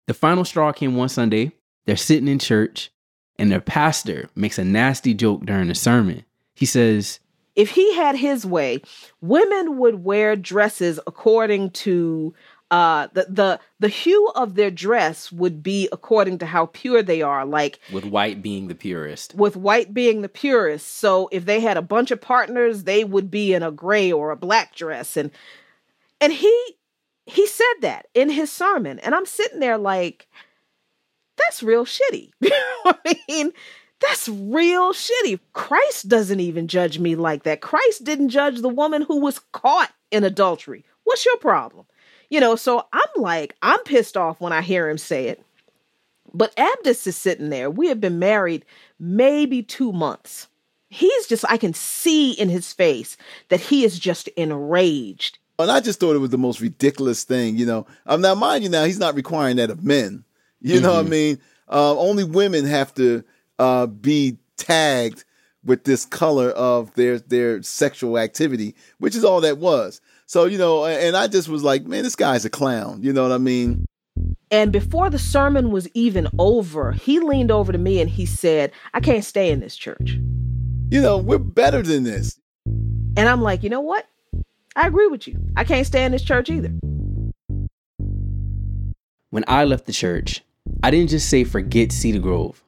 The 0.09 0.14
final 0.14 0.45
straw 0.45 0.73
came 0.73 0.97
one 0.97 1.09
Sunday. 1.09 1.53
They're 1.87 1.97
sitting 1.97 2.29
in 2.29 2.40
church, 2.40 2.90
and 3.38 3.51
their 3.51 3.61
pastor 3.61 4.29
makes 4.35 4.59
a 4.59 4.64
nasty 4.64 5.14
joke 5.14 5.47
during 5.47 5.69
the 5.69 5.75
sermon. 5.75 6.25
He 6.55 6.67
says, 6.67 7.21
If 7.57 7.71
he 7.71 7.95
had 7.95 8.17
his 8.17 8.45
way, 8.45 8.83
women 9.21 9.79
would 9.79 10.05
wear 10.05 10.35
dresses 10.37 10.99
according 11.07 11.71
to 11.71 12.35
uh 12.70 13.09
the 13.12 13.27
the 13.29 13.61
the 13.79 13.88
hue 13.88 14.29
of 14.35 14.55
their 14.55 14.70
dress 14.70 15.31
would 15.31 15.62
be 15.62 15.88
according 15.92 16.38
to 16.38 16.46
how 16.46 16.66
pure 16.66 17.03
they 17.03 17.20
are 17.22 17.44
like 17.44 17.79
with 17.92 18.05
white 18.05 18.42
being 18.42 18.68
the 18.68 18.74
purest. 18.74 19.35
with 19.35 19.57
white 19.57 19.92
being 19.92 20.22
the 20.22 20.29
purest 20.29 20.87
so 20.96 21.29
if 21.31 21.44
they 21.44 21.61
had 21.61 21.77
a 21.77 21.83
bunch 21.83 22.11
of 22.11 22.20
partners 22.20 22.85
they 22.85 23.05
would 23.05 23.31
be 23.31 23.53
in 23.53 23.62
a 23.62 23.70
gray 23.70 24.11
or 24.11 24.31
a 24.31 24.37
black 24.37 24.74
dress 24.74 25.16
and 25.16 25.31
and 26.20 26.33
he 26.33 26.77
he 27.27 27.46
said 27.46 27.74
that 27.81 28.07
in 28.14 28.31
his 28.31 28.50
sermon 28.50 28.98
and 29.00 29.14
i'm 29.14 29.27
sitting 29.27 29.61
there 29.61 29.79
like 29.79 30.27
that's 31.37 31.62
real 31.62 31.85
shitty 31.85 32.31
i 32.44 33.16
mean 33.29 33.53
That's 34.00 34.29
real 34.29 34.92
shitty. 34.92 35.38
Christ 35.53 36.09
doesn't 36.09 36.40
even 36.40 36.68
judge 36.68 36.98
me 36.98 37.16
like 37.16 37.44
that. 37.44 37.61
Christ 37.62 38.05
didn't 38.05 38.29
judge 38.31 38.61
the 38.61 38.68
woman 38.68 39.03
who 39.03 39.20
was 39.20 39.40
caught 39.53 39.92
in 40.11 40.24
adultery. 40.24 40.85
What's 41.05 41.24
your 41.24 41.38
problem? 41.38 41.87
You 42.35 42.40
know, 42.40 42.57
so 42.57 42.85
I'm 42.92 43.23
like, 43.23 43.55
I'm 43.62 43.79
pissed 43.85 44.16
off 44.16 44.40
when 44.40 44.53
I 44.53 44.61
hear 44.61 44.90
him 44.90 44.99
say 44.99 45.29
it. 45.29 45.40
But 46.33 46.53
Abdus 46.57 47.07
is 47.07 47.16
sitting 47.16 47.49
there. 47.49 47.70
We 47.70 47.87
have 47.87 48.01
been 48.01 48.18
married 48.18 48.64
maybe 48.99 49.62
two 49.62 49.92
months. 49.92 50.49
He's 50.88 51.29
just, 51.29 51.44
I 51.49 51.57
can 51.59 51.75
see 51.75 52.33
in 52.33 52.49
his 52.49 52.73
face 52.73 53.16
that 53.51 53.61
he 53.61 53.85
is 53.85 54.01
just 54.01 54.27
enraged. 54.37 55.38
And 55.61 55.70
I 55.70 55.79
just 55.79 56.01
thought 56.01 56.16
it 56.16 56.18
was 56.18 56.31
the 56.31 56.37
most 56.37 56.61
ridiculous 56.61 57.23
thing, 57.23 57.57
you 57.57 57.66
know. 57.66 57.87
Um, 58.05 58.20
now, 58.20 58.35
mind 58.35 58.64
you, 58.64 58.68
now 58.68 58.83
he's 58.85 58.99
not 58.99 59.14
requiring 59.14 59.55
that 59.59 59.70
of 59.70 59.85
men. 59.85 60.25
You 60.61 60.81
know 60.81 60.94
what 60.94 61.05
I 61.05 61.09
Mhm. 61.09 61.11
mean? 61.11 61.38
Uh, 61.70 61.97
only 61.97 62.25
women 62.25 62.64
have 62.64 62.92
to 62.94 63.23
uh, 63.61 63.87
be 63.87 64.38
tagged 64.57 65.23
with 65.64 65.85
this 65.85 66.05
color 66.05 66.51
of 66.51 66.92
their 66.94 67.20
their 67.20 67.62
sexual 67.62 68.18
activity, 68.18 68.75
which 68.99 69.14
is 69.14 69.25
all 69.25 69.40
that 69.42 69.59
was. 69.59 70.01
So 70.35 70.47
you 70.47 70.59
know, 70.59 70.85
and 70.85 71.16
I 71.16 71.29
just 71.29 71.49
was 71.49 71.62
like, 71.62 71.87
man, 71.87 72.03
this 72.03 72.16
guy's 72.16 72.44
a 72.44 72.51
clown. 72.51 73.05
You 73.05 73.12
know 73.12 73.23
what 73.23 73.31
I 73.31 73.38
mean? 73.38 73.87
And 74.51 74.73
before 74.73 75.09
the 75.09 75.16
sermon 75.16 75.70
was 75.70 75.88
even 75.94 76.27
over, 76.40 76.90
he 76.90 77.20
leaned 77.20 77.53
over 77.53 77.70
to 77.70 77.79
me 77.79 78.01
and 78.01 78.11
he 78.11 78.27
said, 78.27 78.73
I 78.92 78.99
can't 78.99 79.25
stay 79.25 79.53
in 79.53 79.61
this 79.61 79.77
church. 79.77 80.18
You 80.90 81.01
know, 81.01 81.18
we're 81.18 81.38
better 81.38 81.83
than 81.83 82.03
this. 82.03 82.37
And 83.16 83.29
I'm 83.29 83.42
like, 83.42 83.62
you 83.62 83.70
know 83.70 83.81
what? 83.81 84.09
I 84.75 84.88
agree 84.88 85.07
with 85.07 85.29
you. 85.29 85.38
I 85.55 85.62
can't 85.62 85.87
stay 85.87 86.05
in 86.05 86.11
this 86.11 86.25
church 86.25 86.51
either. 86.51 86.73
When 89.31 89.44
I 89.47 89.62
left 89.66 89.87
the 89.87 89.92
church, 89.92 90.42
I 90.83 90.90
didn't 90.90 91.11
just 91.11 91.31
say 91.31 91.44
forget 91.44 91.92
Cedar 91.92 92.18
Grove. 92.18 92.61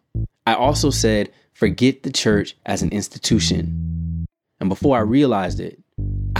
I 0.46 0.54
also 0.54 0.90
said 0.90 1.32
forget 1.52 2.04
the 2.04 2.12
church 2.12 2.56
as 2.64 2.82
an 2.82 2.90
institution. 2.90 4.24
And 4.60 4.68
before 4.68 4.96
I 4.96 5.00
realized 5.00 5.58
it, 5.58 5.80
I 5.80 5.85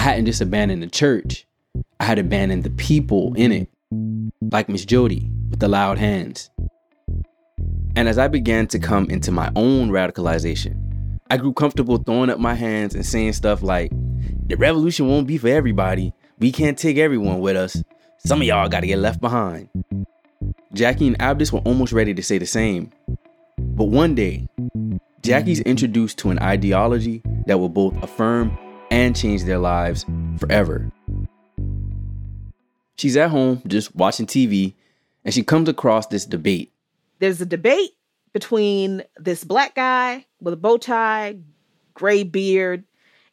hadn't 0.07 0.27
just 0.27 0.41
abandoned 0.41 0.85
the 0.85 0.87
church, 0.87 1.49
I 1.99 2.05
had 2.05 2.21
abandoned 2.21 2.63
the 2.63 2.71
people 2.71 3.35
in 3.35 3.51
it, 3.51 3.69
like 4.53 4.69
Miss 4.69 4.85
Jody 4.85 5.29
with 5.51 5.59
the 5.59 5.67
loud 5.67 5.99
hands. 5.99 6.49
And 7.97 8.09
as 8.09 8.17
I 8.17 8.29
began 8.29 8.69
to 8.69 8.79
come 8.79 9.11
into 9.11 9.33
my 9.33 9.51
own 9.57 9.91
radicalization, 9.91 11.19
I 11.29 11.39
grew 11.39 11.53
comfortable 11.53 11.97
throwing 11.97 12.31
up 12.31 12.39
my 12.39 12.55
hands 12.55 12.95
and 12.95 13.05
saying 13.05 13.33
stuff 13.33 13.65
like, 13.65 13.91
the 14.47 14.57
revolution 14.57 15.09
won't 15.09 15.27
be 15.27 15.39
for 15.39 15.49
everybody. 15.49 16.13
We 16.39 16.53
can't 16.53 16.79
take 16.79 16.99
everyone 16.99 17.41
with 17.41 17.57
us. 17.57 17.83
Some 18.19 18.41
of 18.41 18.47
y'all 18.47 18.69
gotta 18.69 18.87
get 18.87 19.01
left 19.01 19.21
behind. 19.21 19.69
Jacquie 20.73 21.09
and 21.09 21.19
Abdus 21.19 21.51
were 21.51 21.59
almost 21.61 21.93
ready 21.93 22.15
to 22.15 22.23
say 22.23 22.39
the 22.39 22.47
same. 22.47 22.93
But 23.59 23.87
one 23.87 24.15
day, 24.15 24.47
Jacquie's 25.23 25.61
introduced 25.63 26.19
to 26.19 26.31
an 26.31 26.39
ideology 26.39 27.23
that 27.47 27.59
will 27.59 27.69
both 27.69 28.01
affirm 28.05 28.57
and 28.91 29.17
change 29.17 29.45
their 29.45 29.59
lives 29.59 30.05
forever. 30.39 30.91
She's 32.97 33.17
at 33.17 33.31
home 33.31 33.63
just 33.67 33.95
watching 33.95 34.27
TV 34.27 34.75
and 35.25 35.35
she 35.35 35.43
comes 35.43 35.69
across 35.69 36.07
this 36.07 36.25
debate. 36.25 36.73
There's 37.19 37.41
a 37.41 37.47
debate 37.47 37.91
between 38.33 39.03
this 39.17 39.45
black 39.45 39.75
guy 39.75 40.27
with 40.41 40.55
a 40.55 40.59
bow 40.59 40.77
tie, 40.77 41.37
gray 41.95 42.23
beard, 42.23 42.85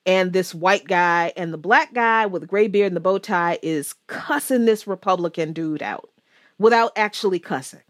and 0.05 0.33
this 0.33 0.53
white 0.53 0.85
guy. 0.85 1.31
And 1.37 1.53
the 1.53 1.57
black 1.57 1.93
guy 1.93 2.25
with 2.25 2.41
the 2.41 2.47
gray 2.47 2.67
beard 2.67 2.87
and 2.87 2.95
the 2.95 3.01
bow 3.01 3.17
tie 3.17 3.59
is 3.61 3.95
cussing 4.07 4.65
this 4.65 4.87
Republican 4.87 5.53
dude 5.53 5.83
out 5.83 6.09
without 6.57 6.91
actually 6.95 7.39
cussing. 7.39 7.81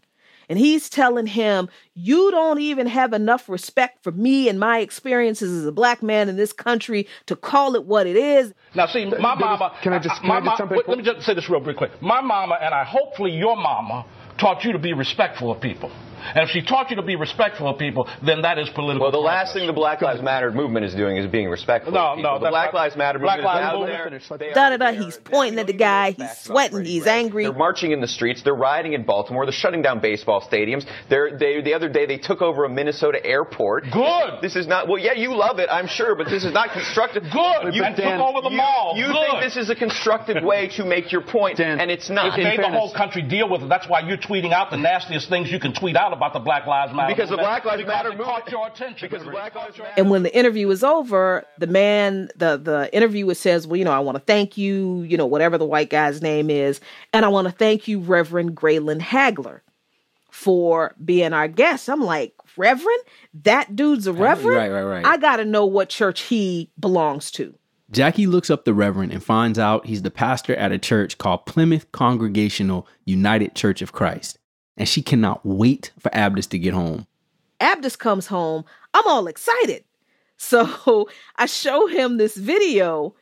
And 0.48 0.58
he's 0.58 0.88
telling 0.88 1.26
him, 1.26 1.68
You 1.94 2.30
don't 2.30 2.60
even 2.60 2.86
have 2.86 3.12
enough 3.12 3.48
respect 3.48 4.02
for 4.02 4.12
me 4.12 4.48
and 4.48 4.58
my 4.58 4.78
experiences 4.78 5.52
as 5.52 5.66
a 5.66 5.72
black 5.72 6.02
man 6.02 6.28
in 6.28 6.36
this 6.36 6.52
country 6.52 7.06
to 7.26 7.36
call 7.36 7.74
it 7.74 7.84
what 7.84 8.06
it 8.06 8.16
is. 8.16 8.54
Now, 8.74 8.86
see, 8.86 9.04
my 9.06 9.34
mama. 9.34 9.72
can 9.82 9.92
I 9.92 9.98
just- 9.98 10.20
can 10.20 10.28
my 10.28 10.36
I 10.36 10.40
just 10.44 10.58
jump 10.58 10.70
in 10.72 10.76
wait, 10.78 10.88
Let 10.88 10.98
me 10.98 11.04
just 11.04 11.24
say 11.26 11.34
this 11.34 11.48
real, 11.48 11.60
real 11.60 11.74
quick. 11.76 11.90
My 12.02 12.20
mama 12.20 12.58
and 12.60 12.74
I, 12.74 12.84
hopefully 12.84 13.32
your 13.32 13.56
mama, 13.56 14.04
taught 14.38 14.64
you 14.64 14.72
to 14.72 14.78
be 14.78 14.92
respectful 14.92 15.50
of 15.50 15.60
people. 15.60 15.90
And 16.24 16.38
if 16.44 16.50
she 16.50 16.62
taught 16.62 16.90
you 16.90 16.96
to 16.96 17.02
be 17.02 17.16
respectful 17.16 17.68
of 17.68 17.78
people, 17.78 18.08
then 18.22 18.42
that 18.42 18.58
is 18.58 18.68
political. 18.70 19.02
Well, 19.04 19.12
the 19.12 19.18
last 19.18 19.52
thing 19.54 19.66
the 19.66 19.72
Black 19.72 20.00
Lives 20.02 20.22
Matter 20.22 20.50
movement 20.50 20.86
is 20.86 20.94
doing 20.94 21.16
is 21.16 21.26
being 21.26 21.48
respectful. 21.48 21.92
No, 21.92 22.00
of 22.00 22.16
people. 22.16 22.32
no, 22.32 22.38
The 22.38 22.50
Black 22.50 22.72
not- 22.72 22.80
Lives 22.80 22.96
Matter 22.96 23.18
Black 23.18 23.38
movement 23.38 23.56
is 23.56 23.62
Lives 23.62 23.66
out 23.66 23.78
Movement- 23.78 24.28
there. 24.28 24.38
They 24.38 24.52
Da 24.54 24.70
da 24.70 24.76
da. 24.76 24.92
He's 25.04 25.16
pointing 25.18 25.58
at 25.58 25.66
the 25.66 25.72
guy. 25.72 26.12
He's 26.12 26.36
sweating. 26.38 26.84
He's 26.84 27.06
angry. 27.06 27.44
They're 27.44 27.52
marching 27.52 27.92
in 27.92 28.00
the 28.00 28.08
streets. 28.08 28.42
They're 28.42 28.54
rioting 28.54 28.92
in 28.94 29.02
Baltimore. 29.04 29.44
They're 29.46 29.52
shutting 29.52 29.82
down 29.82 30.00
baseball 30.00 30.40
stadiums. 30.40 30.84
They're, 31.08 31.36
they, 31.36 31.60
the 31.60 31.74
other 31.74 31.88
day, 31.88 32.06
they 32.06 32.18
took 32.18 32.42
over 32.42 32.64
a 32.64 32.68
Minnesota 32.70 33.24
airport. 33.24 33.84
Good. 33.90 34.40
This 34.42 34.56
is 34.56 34.66
not, 34.66 34.88
well, 34.88 34.98
yeah, 34.98 35.12
you 35.12 35.34
love 35.34 35.58
it, 35.58 35.68
I'm 35.70 35.86
sure, 35.86 36.14
but 36.14 36.28
this 36.28 36.44
is 36.44 36.52
not 36.52 36.70
constructive. 36.72 37.24
Good. 37.24 37.74
You, 37.74 37.84
And 37.84 37.96
took 37.96 38.04
over 38.06 38.40
the 38.40 38.50
you, 38.50 38.56
mall. 38.56 38.94
You 38.96 39.06
Good. 39.06 39.14
think 39.30 39.42
this 39.42 39.56
is 39.56 39.70
a 39.70 39.74
constructive 39.74 40.42
way 40.42 40.68
to 40.76 40.84
make 40.84 41.12
your 41.12 41.20
point, 41.22 41.58
Dan, 41.58 41.80
and 41.80 41.90
it's 41.90 42.08
not. 42.10 42.38
It 42.38 42.42
made 42.42 42.60
the 42.60 42.68
whole 42.70 42.92
country 42.92 43.22
deal 43.22 43.48
with 43.48 43.62
it. 43.62 43.68
That's 43.68 43.88
why 43.88 44.00
you're 44.00 44.16
tweeting 44.16 44.52
out 44.52 44.70
the 44.70 44.76
nastiest 44.76 45.28
things 45.28 45.50
you 45.50 45.58
can 45.60 45.72
tweet 45.74 45.96
out 45.96 46.12
about 46.14 46.32
the 46.32 46.38
Black 46.40 46.66
Lives 46.66 46.92
Matter. 46.94 47.14
Because 47.14 47.30
the 47.30 47.36
Black 47.36 47.64
Lives 47.64 47.82
because 47.82 47.94
Matter 47.94 48.08
it 48.10 48.16
movement- 48.16 48.28
caught 48.28 48.50
your 48.50 48.66
attention. 48.66 49.08
Because 49.10 49.26
Black 49.26 49.54
Lives 49.54 49.78
Matter. 49.78 49.92
And 49.96 50.10
when 50.10 50.22
the 50.22 50.34
interview 50.36 50.68
is 50.70 50.82
over, 50.82 51.44
the 51.58 51.66
man, 51.66 52.28
the 52.36 52.56
the 52.56 52.88
interviewer 52.92 53.34
says, 53.34 53.66
"Well, 53.66 53.76
you 53.76 53.84
know, 53.84 53.92
I 53.92 53.98
want 53.98 54.16
to 54.16 54.24
thank 54.24 54.56
you, 54.56 55.02
you 55.02 55.16
know, 55.16 55.26
whatever 55.26 55.58
the 55.58 55.64
white 55.66 55.90
guy's 55.90 56.22
name 56.22 56.48
is, 56.50 56.80
and 57.12 57.24
I 57.24 57.28
want 57.28 57.46
to 57.46 57.52
thank 57.52 57.86
you, 57.86 58.00
Reverend 58.00 58.56
Graylan 58.56 59.00
Hagler, 59.00 59.60
for 60.30 60.94
being 61.04 61.32
our 61.32 61.48
guest." 61.48 61.88
I'm 61.88 62.02
like, 62.02 62.34
"Reverend? 62.56 63.02
That 63.44 63.76
dude's 63.76 64.06
a 64.06 64.12
reverend? 64.12 64.56
right, 64.56 64.70
right, 64.70 64.82
right. 64.82 65.06
I 65.06 65.16
got 65.16 65.36
to 65.36 65.44
know 65.44 65.66
what 65.66 65.88
church 65.88 66.22
he 66.22 66.70
belongs 66.78 67.30
to." 67.32 67.54
Jacquie 67.92 68.26
looks 68.26 68.50
up 68.50 68.64
the 68.64 68.74
Reverend 68.74 69.12
and 69.12 69.22
finds 69.22 69.58
out 69.58 69.86
he's 69.86 70.02
the 70.02 70.10
pastor 70.10 70.56
at 70.56 70.72
a 70.72 70.78
church 70.78 71.16
called 71.18 71.46
Plymouth 71.46 71.92
Congregational 71.92 72.88
United 73.04 73.54
Church 73.54 73.82
of 73.82 73.92
Christ. 73.92 74.38
And 74.76 74.88
she 74.88 75.02
cannot 75.02 75.44
wait 75.44 75.92
for 75.98 76.10
Abdus 76.10 76.48
to 76.50 76.58
get 76.58 76.74
home. 76.74 77.06
Abdus 77.60 77.96
comes 77.98 78.26
home. 78.26 78.64
I'm 78.92 79.06
all 79.06 79.26
excited. 79.26 79.84
So 80.36 81.08
I 81.36 81.46
show 81.46 81.86
him 81.86 82.16
this 82.16 82.36
video 82.36 83.14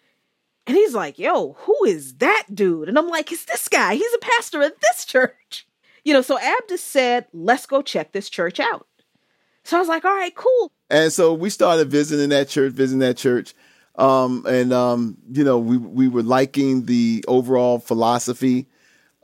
and 0.66 0.76
he's 0.76 0.94
like, 0.94 1.18
yo, 1.18 1.52
who 1.52 1.76
is 1.86 2.14
that 2.16 2.46
dude? 2.52 2.88
And 2.88 2.98
I'm 2.98 3.08
like, 3.08 3.32
it's 3.32 3.44
this 3.44 3.68
guy. 3.68 3.94
He's 3.94 4.14
a 4.14 4.18
pastor 4.18 4.62
at 4.62 4.80
this 4.80 5.04
church. 5.06 5.66
You 6.04 6.14
know, 6.14 6.22
so 6.22 6.38
Abdus 6.38 6.78
said, 6.78 7.26
let's 7.32 7.66
go 7.66 7.82
check 7.82 8.12
this 8.12 8.28
church 8.28 8.58
out. 8.58 8.86
So 9.64 9.76
I 9.76 9.80
was 9.80 9.88
like, 9.88 10.04
all 10.04 10.14
right, 10.14 10.34
cool. 10.34 10.72
And 10.90 11.12
so 11.12 11.32
we 11.32 11.50
started 11.50 11.90
visiting 11.90 12.30
that 12.30 12.48
church, 12.48 12.72
visiting 12.72 13.00
that 13.00 13.16
church. 13.16 13.54
Um, 13.96 14.44
and, 14.48 14.72
um, 14.72 15.16
you 15.30 15.44
know, 15.44 15.58
we, 15.58 15.76
we 15.76 16.08
were 16.08 16.22
liking 16.22 16.86
the 16.86 17.24
overall 17.28 17.78
philosophy 17.78 18.66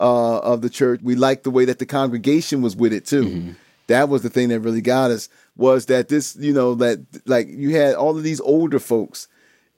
uh, 0.00 0.38
of 0.38 0.62
the 0.62 0.70
church. 0.70 1.00
We 1.02 1.14
liked 1.14 1.44
the 1.44 1.50
way 1.50 1.64
that 1.64 1.78
the 1.78 1.86
congregation 1.86 2.62
was 2.62 2.76
with 2.76 2.92
it 2.92 3.06
too. 3.06 3.54
That 3.88 4.08
was 4.08 4.22
the 4.22 4.28
thing 4.30 4.50
that 4.50 4.60
really 4.60 4.82
got 4.82 5.10
us 5.10 5.28
was 5.56 5.86
that 5.86 6.08
this, 6.08 6.36
you 6.36 6.52
know, 6.52 6.74
that 6.76 7.00
like 7.26 7.48
you 7.48 7.74
had 7.74 7.94
all 7.94 8.16
of 8.16 8.22
these 8.22 8.40
older 8.40 8.78
folks 8.78 9.28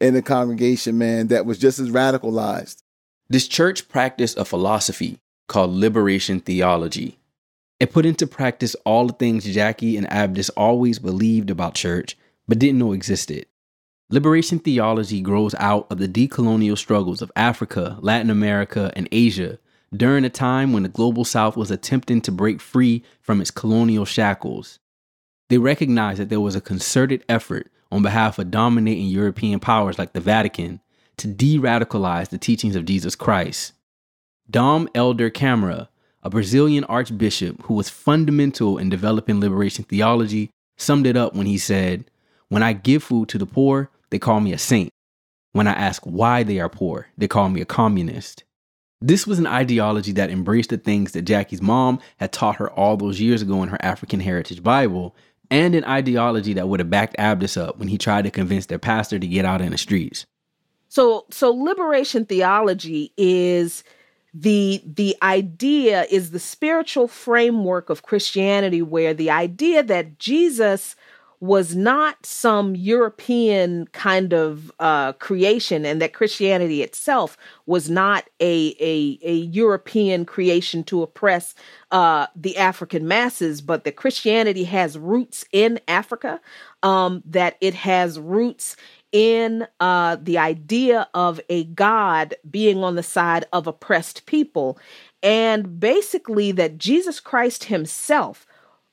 in 0.01 0.15
the 0.15 0.23
congregation, 0.23 0.99
man, 0.99 1.29
that 1.29 1.47
was 1.47 1.59
just 1.59 1.79
as 1.79 1.91
radicalized. 1.91 2.83
This 3.29 3.47
church 3.47 3.89
practiced 3.89 4.37
a 4.37 4.45
philosophy 4.45 5.21
called 5.47 5.71
liberation 5.71 6.41
theology. 6.41 7.19
It 7.79 7.93
put 7.93 8.05
into 8.05 8.27
practice 8.27 8.75
all 8.85 9.07
the 9.07 9.13
things 9.13 9.47
Jacquie 9.47 9.97
and 9.97 10.09
Abdus 10.09 10.51
always 10.57 10.99
believed 10.99 11.49
about 11.49 11.75
church, 11.75 12.17
but 12.47 12.59
didn't 12.59 12.79
know 12.79 12.93
existed. 12.93 13.47
Liberation 14.11 14.59
theology 14.59 15.21
grows 15.21 15.55
out 15.55 15.87
of 15.89 15.99
the 15.99 16.09
decolonial 16.09 16.77
struggles 16.77 17.23
of 17.23 17.31
Africa, 17.37 17.97
Latin 18.01 18.29
America, 18.29 18.93
and 18.97 19.09
Asia 19.13 19.59
during 19.95 20.25
a 20.25 20.31
time 20.31 20.73
when 20.73 20.83
the 20.85 20.89
global 20.89 21.25
south 21.25 21.57
was 21.57 21.71
attempting 21.71 22.21
to 22.21 22.33
break 22.33 22.61
free 22.61 23.03
from 23.21 23.41
its 23.41 23.51
colonial 23.51 24.05
shackles. 24.05 24.79
They 25.49 25.59
recognized 25.59 26.21
that 26.21 26.29
there 26.29 26.41
was 26.41 26.55
a 26.55 26.61
concerted 26.61 27.25
effort 27.29 27.71
on 27.91 28.03
behalf 28.03 28.39
of 28.39 28.51
dominating 28.51 29.07
European 29.07 29.59
powers 29.59 29.99
like 29.99 30.13
the 30.13 30.21
Vatican 30.21 30.81
to 31.17 31.27
de 31.27 31.59
radicalize 31.59 32.29
the 32.29 32.39
teachings 32.39 32.77
of 32.77 32.85
Jesus 32.85 33.17
Christ. 33.17 33.73
Dom 34.49 34.89
Hélder 34.95 35.31
Câmara, 35.31 35.89
a 36.23 36.31
Brazilian 36.31 36.85
archbishop 36.85 37.63
who 37.63 37.75
was 37.75 37.91
fundamental 37.91 38.79
in 38.79 38.89
developing 38.89 39.41
liberation 39.41 39.85
theology, 39.85 40.51
summed 40.77 41.07
it 41.07 41.17
up 41.17 41.35
when 41.35 41.47
he 41.47 41.59
said, 41.59 42.05
When 42.49 42.63
I 42.63 42.73
give 42.73 43.03
food 43.03 43.29
to 43.31 43.39
the 43.39 43.47
poor, 43.47 43.91
they 44.11 44.19
call 44.19 44.41
me 44.41 44.53
a 44.53 44.59
saint. 44.59 44.91
When 45.53 45.67
I 45.67 45.73
ask 45.73 46.03
why 46.05 46.45
they 46.45 46.61
are 46.61 46.69
poor, 46.69 47.09
they 47.19 47.27
call 47.27 47.49
me 47.49 47.61
a 47.61 47.65
communist. 47.67 48.45
This 49.01 49.27
was 49.27 49.39
an 49.39 49.47
ideology 49.47 50.13
that 50.13 50.31
embraced 50.31 50.71
the 50.71 50.77
things 50.77 51.13
that 51.13 51.25
Jacquie's 51.25 51.63
mom 51.63 52.01
had 52.19 52.33
taught 52.33 52.57
her 52.57 52.71
all 52.71 52.97
those 52.97 53.21
years 53.21 53.41
ago 53.41 53.63
in 53.63 53.71
her 53.71 53.79
African 53.81 54.21
Heritage 54.21 54.63
Bible, 54.63 55.15
and 55.51 55.75
an 55.75 55.85
ideology 55.85 56.53
that 56.53 56.69
would 56.69 56.81
have 56.81 56.91
backed 56.91 57.17
Abdus 57.19 57.57
up 57.57 57.79
when 57.79 57.89
he 57.89 57.99
tried 57.99 58.25
to 58.25 58.31
convince 58.31 58.67
their 58.67 58.79
pastor 58.79 59.19
to 59.19 59.27
get 59.27 59.45
out 59.45 59.63
in 59.63 59.71
the 59.71 59.79
streets. 59.79 60.27
So 60.89 61.27
so 61.31 61.51
liberation 61.51 62.27
theology 62.27 63.13
is 63.17 63.85
the 64.35 64.83
the 64.85 65.17
idea 65.23 66.05
is 66.11 66.31
the 66.31 66.39
spiritual 66.39 67.09
framework 67.09 67.91
of 67.91 68.03
Christianity 68.03 68.83
where 68.83 69.15
the 69.15 69.31
idea 69.31 69.83
that 69.83 70.19
Jesus 70.19 70.95
was 71.41 71.75
not 71.75 72.25
some 72.27 72.77
European 72.77 73.87
kind 73.93 74.35
of 74.35 74.71
uh, 74.79 75.15
creation, 75.15 75.87
and 75.87 76.01
that 76.01 76.13
Christianity 76.13 76.83
itself 76.83 77.39
was 77.65 77.89
not 77.89 78.29
a 78.41 78.77
a, 78.79 79.19
a 79.23 79.35
European 79.35 80.27
creation 80.27 80.85
to 80.85 81.03
oppress 81.03 81.55
uh, 81.91 82.27
the 82.37 82.59
African 82.59 83.09
masses, 83.09 83.63
but 83.63 83.85
that 83.85 83.97
Christianity 83.97 84.65
has 84.65 84.99
roots 84.99 85.47
in 85.51 85.81
Africa, 85.89 86.41
um, 86.83 87.23
that 87.25 87.57
it 87.63 87.75
has 87.75 88.21
roots 88.21 88.77
in 89.11 89.67
uh, 89.81 90.17
the 90.23 90.39
idea 90.39 91.09
of 91.15 91.41
a 91.49 91.65
God 91.65 92.35
being 92.49 92.85
on 92.85 92.97
the 92.97 93.03
side 93.03 93.47
of 93.53 93.67
oppressed 93.67 94.27
people, 94.27 94.79
and 95.23 95.81
basically 95.81 96.53
that 96.53 96.77
Jesus 96.77 97.19
Christ 97.19 97.65
Himself 97.65 98.47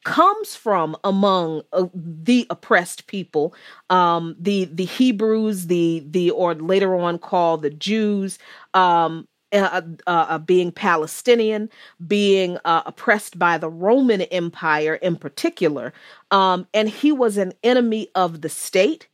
comes 0.08 0.56
from 0.56 0.96
among 1.04 1.62
uh, 1.74 1.86
the 1.94 2.48
oppressed 2.50 3.08
people 3.08 3.54
um 3.90 4.38
the 4.40 4.64
the 4.66 4.86
hebrews 4.86 5.68
the 5.68 6.02
the 6.10 6.30
or 6.32 6.56
later 6.56 6.96
on 6.96 7.20
called 7.20 7.62
the 7.62 7.70
jews 7.70 8.40
um 8.74 9.28
uh, 9.54 9.82
uh, 10.06 10.26
uh, 10.30 10.38
being 10.40 10.74
Palestinian, 10.74 11.70
being 12.06 12.58
uh, 12.66 12.84
oppressed 12.86 13.40
by 13.40 13.58
the 13.58 13.70
Roman 13.70 14.24
Empire 14.24 14.96
in 14.96 15.16
particular. 15.16 15.94
Um, 16.32 16.68
and 16.74 16.90
he 16.90 17.14
was 17.14 17.38
an 17.38 17.54
enemy 17.64 18.10
of 18.14 18.42
the 18.42 18.50
state. 18.50 19.08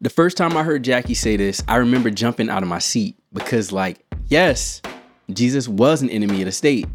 The 0.00 0.10
first 0.10 0.36
time 0.36 0.56
I 0.56 0.62
heard 0.62 0.84
Jacquie 0.84 1.16
say 1.16 1.36
this, 1.36 1.60
I 1.66 1.74
remember 1.76 2.08
jumping 2.08 2.48
out 2.48 2.62
of 2.62 2.68
my 2.68 2.78
seat 2.78 3.18
because, 3.32 3.72
like, 3.72 3.98
yes, 4.28 4.80
Jesus 5.32 5.66
was 5.66 6.00
an 6.00 6.08
enemy 6.08 6.40
of 6.42 6.46
the 6.46 6.52
state. 6.52 6.86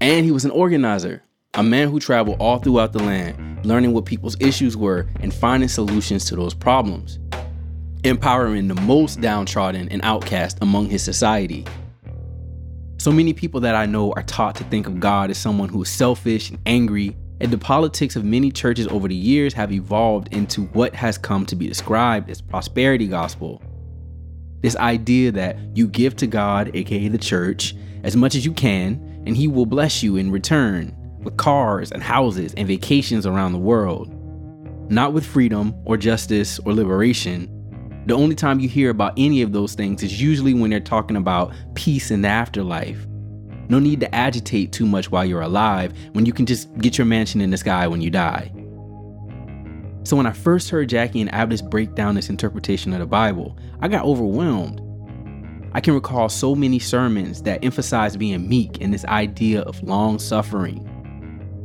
And 0.00 0.24
he 0.24 0.32
was 0.32 0.46
an 0.46 0.50
organizer, 0.50 1.22
a 1.54 1.62
man 1.62 1.90
who 1.90 2.00
traveled 2.00 2.38
all 2.40 2.58
throughout 2.58 2.94
the 2.94 3.02
land, 3.02 3.66
learning 3.66 3.92
what 3.92 4.06
people's 4.06 4.40
issues 4.40 4.74
were 4.74 5.06
and 5.20 5.32
finding 5.32 5.68
solutions 5.68 6.24
to 6.26 6.36
those 6.36 6.54
problems, 6.54 7.18
empowering 8.04 8.68
the 8.68 8.80
most 8.80 9.20
downtrodden 9.20 9.88
and 9.90 10.00
outcast 10.02 10.56
among 10.62 10.86
his 10.86 11.02
society. 11.02 11.66
So 12.96 13.12
many 13.12 13.34
people 13.34 13.60
that 13.60 13.74
I 13.74 13.84
know 13.84 14.12
are 14.12 14.22
taught 14.22 14.54
to 14.56 14.64
think 14.64 14.86
of 14.86 15.00
God 15.00 15.30
as 15.30 15.36
someone 15.36 15.68
who 15.68 15.82
is 15.82 15.90
selfish 15.90 16.48
and 16.48 16.58
angry, 16.64 17.14
and 17.42 17.50
the 17.50 17.58
politics 17.58 18.16
of 18.16 18.24
many 18.24 18.50
churches 18.50 18.86
over 18.88 19.06
the 19.06 19.14
years 19.14 19.52
have 19.52 19.70
evolved 19.70 20.32
into 20.32 20.62
what 20.68 20.94
has 20.94 21.18
come 21.18 21.44
to 21.44 21.56
be 21.56 21.68
described 21.68 22.30
as 22.30 22.40
prosperity 22.40 23.06
gospel. 23.06 23.62
This 24.62 24.76
idea 24.76 25.32
that 25.32 25.58
you 25.74 25.88
give 25.88 26.16
to 26.16 26.26
God, 26.26 26.70
aka 26.74 27.08
the 27.08 27.18
church, 27.18 27.74
as 28.02 28.16
much 28.16 28.34
as 28.34 28.46
you 28.46 28.52
can, 28.52 29.09
and 29.26 29.36
He 29.36 29.48
will 29.48 29.66
bless 29.66 30.02
you 30.02 30.16
in 30.16 30.30
return 30.30 30.96
with 31.22 31.36
cars 31.36 31.92
and 31.92 32.02
houses 32.02 32.54
and 32.56 32.66
vacations 32.66 33.26
around 33.26 33.52
the 33.52 33.58
world. 33.58 34.10
Not 34.90 35.12
with 35.12 35.24
freedom 35.24 35.74
or 35.84 35.96
justice 35.96 36.58
or 36.60 36.72
liberation. 36.72 37.48
The 38.06 38.14
only 38.14 38.34
time 38.34 38.60
you 38.60 38.68
hear 38.68 38.90
about 38.90 39.12
any 39.16 39.42
of 39.42 39.52
those 39.52 39.74
things 39.74 40.02
is 40.02 40.20
usually 40.20 40.54
when 40.54 40.70
they're 40.70 40.80
talking 40.80 41.16
about 41.16 41.52
peace 41.74 42.10
in 42.10 42.22
the 42.22 42.28
afterlife. 42.28 43.06
No 43.68 43.78
need 43.78 44.00
to 44.00 44.12
agitate 44.12 44.72
too 44.72 44.86
much 44.86 45.12
while 45.12 45.24
you're 45.24 45.42
alive 45.42 45.92
when 46.12 46.26
you 46.26 46.32
can 46.32 46.44
just 46.44 46.76
get 46.78 46.98
your 46.98 47.04
mansion 47.04 47.40
in 47.40 47.50
the 47.50 47.56
sky 47.56 47.86
when 47.86 48.00
you 48.00 48.10
die. 48.10 48.50
So, 50.02 50.16
when 50.16 50.26
I 50.26 50.32
first 50.32 50.70
heard 50.70 50.88
Jacquie 50.88 51.20
and 51.20 51.30
Abdus 51.30 51.62
break 51.62 51.94
down 51.94 52.16
this 52.16 52.30
interpretation 52.30 52.92
of 52.92 52.98
the 52.98 53.06
Bible, 53.06 53.56
I 53.80 53.86
got 53.86 54.04
overwhelmed. 54.04 54.80
I 55.72 55.80
can 55.80 55.94
recall 55.94 56.28
so 56.28 56.54
many 56.54 56.78
sermons 56.78 57.42
that 57.42 57.64
emphasize 57.64 58.16
being 58.16 58.48
meek 58.48 58.80
and 58.80 58.92
this 58.92 59.04
idea 59.04 59.62
of 59.62 59.82
long 59.82 60.18
suffering. 60.18 60.86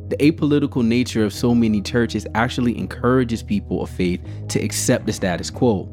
The 0.09 0.17
apolitical 0.17 0.85
nature 0.85 1.25
of 1.25 1.33
so 1.33 1.55
many 1.55 1.81
churches 1.81 2.27
actually 2.35 2.77
encourages 2.77 3.41
people 3.41 3.81
of 3.81 3.89
faith 3.89 4.21
to 4.49 4.59
accept 4.59 5.07
the 5.07 5.13
status 5.13 5.49
quo. 5.49 5.85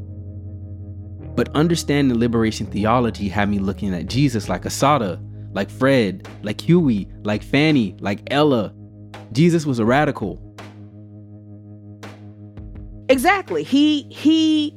But 1.34 1.48
understanding 1.54 2.18
liberation 2.18 2.66
theology 2.66 3.30
had 3.30 3.48
me 3.48 3.58
looking 3.58 3.94
at 3.94 4.06
Jesus 4.06 4.50
like 4.50 4.66
Assata, 4.66 5.18
like 5.52 5.70
Fred, 5.70 6.28
like 6.42 6.60
Huey, 6.60 7.08
like 7.22 7.42
Fanny, 7.42 7.96
like 8.00 8.20
Ella. 8.30 8.74
Jesus 9.32 9.64
was 9.64 9.78
a 9.78 9.86
radical. 9.86 10.38
Exactly. 13.08 13.62
He 13.62 14.02
he 14.10 14.74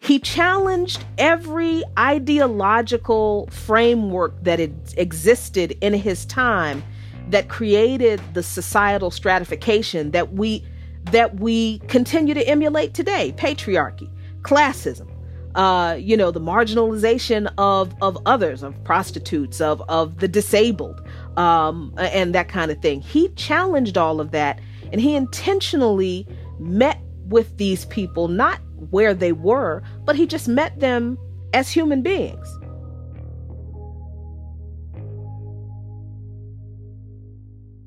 he 0.00 0.18
challenged 0.18 1.04
every 1.18 1.84
ideological 1.98 3.48
framework 3.50 4.42
that 4.42 4.58
existed 4.58 5.76
in 5.80 5.92
his 5.92 6.24
time 6.24 6.82
that 7.28 7.48
created 7.48 8.20
the 8.34 8.42
societal 8.42 9.10
stratification 9.10 10.10
that 10.10 10.32
we 10.32 10.64
that 11.12 11.38
we 11.38 11.78
continue 11.80 12.34
to 12.34 12.46
emulate 12.46 12.92
today. 12.92 13.32
Patriarchy 13.36 14.10
classism 14.42 15.08
uh, 15.54 15.96
you 15.98 16.16
know 16.16 16.30
the 16.30 16.40
marginalization 16.40 17.52
of 17.58 17.94
of 18.00 18.18
others 18.26 18.62
of 18.62 18.82
prostitutes 18.84 19.60
of 19.60 19.82
of 19.88 20.18
the 20.18 20.28
disabled 20.28 21.02
um, 21.36 21.92
and 21.98 22.34
that 22.34 22.48
kind 22.48 22.70
of 22.70 22.80
thing. 22.80 23.00
He 23.00 23.28
challenged 23.30 23.98
all 23.98 24.20
of 24.20 24.30
that 24.30 24.60
and 24.92 25.00
he 25.00 25.14
intentionally 25.14 26.26
met 26.58 27.00
with 27.28 27.56
these 27.58 27.84
people 27.86 28.28
not 28.28 28.60
where 28.90 29.14
they 29.14 29.32
were, 29.32 29.82
but 30.04 30.16
he 30.16 30.26
just 30.26 30.48
met 30.48 30.80
them 30.80 31.18
as 31.52 31.70
human 31.70 32.02
beings. 32.02 32.58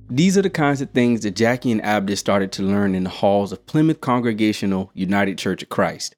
These 0.09 0.37
are 0.37 0.43
the 0.43 0.49
kinds 0.51 0.79
of 0.79 0.91
things 0.91 1.21
that 1.21 1.35
Jacquie 1.35 1.71
and 1.71 1.81
Abdus 1.81 2.19
started 2.19 2.51
to 2.51 2.61
learn 2.61 2.93
in 2.93 3.03
the 3.03 3.09
halls 3.09 3.51
of 3.51 3.65
Plymouth 3.65 3.99
Congregational 3.99 4.91
United 4.93 5.39
Church 5.39 5.63
of 5.63 5.69
Christ. 5.69 6.15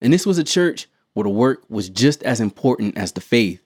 And 0.00 0.12
this 0.12 0.26
was 0.26 0.38
a 0.38 0.44
church 0.44 0.88
where 1.14 1.24
the 1.24 1.30
work 1.30 1.62
was 1.68 1.88
just 1.88 2.22
as 2.24 2.40
important 2.40 2.98
as 2.98 3.12
the 3.12 3.20
faith. 3.20 3.62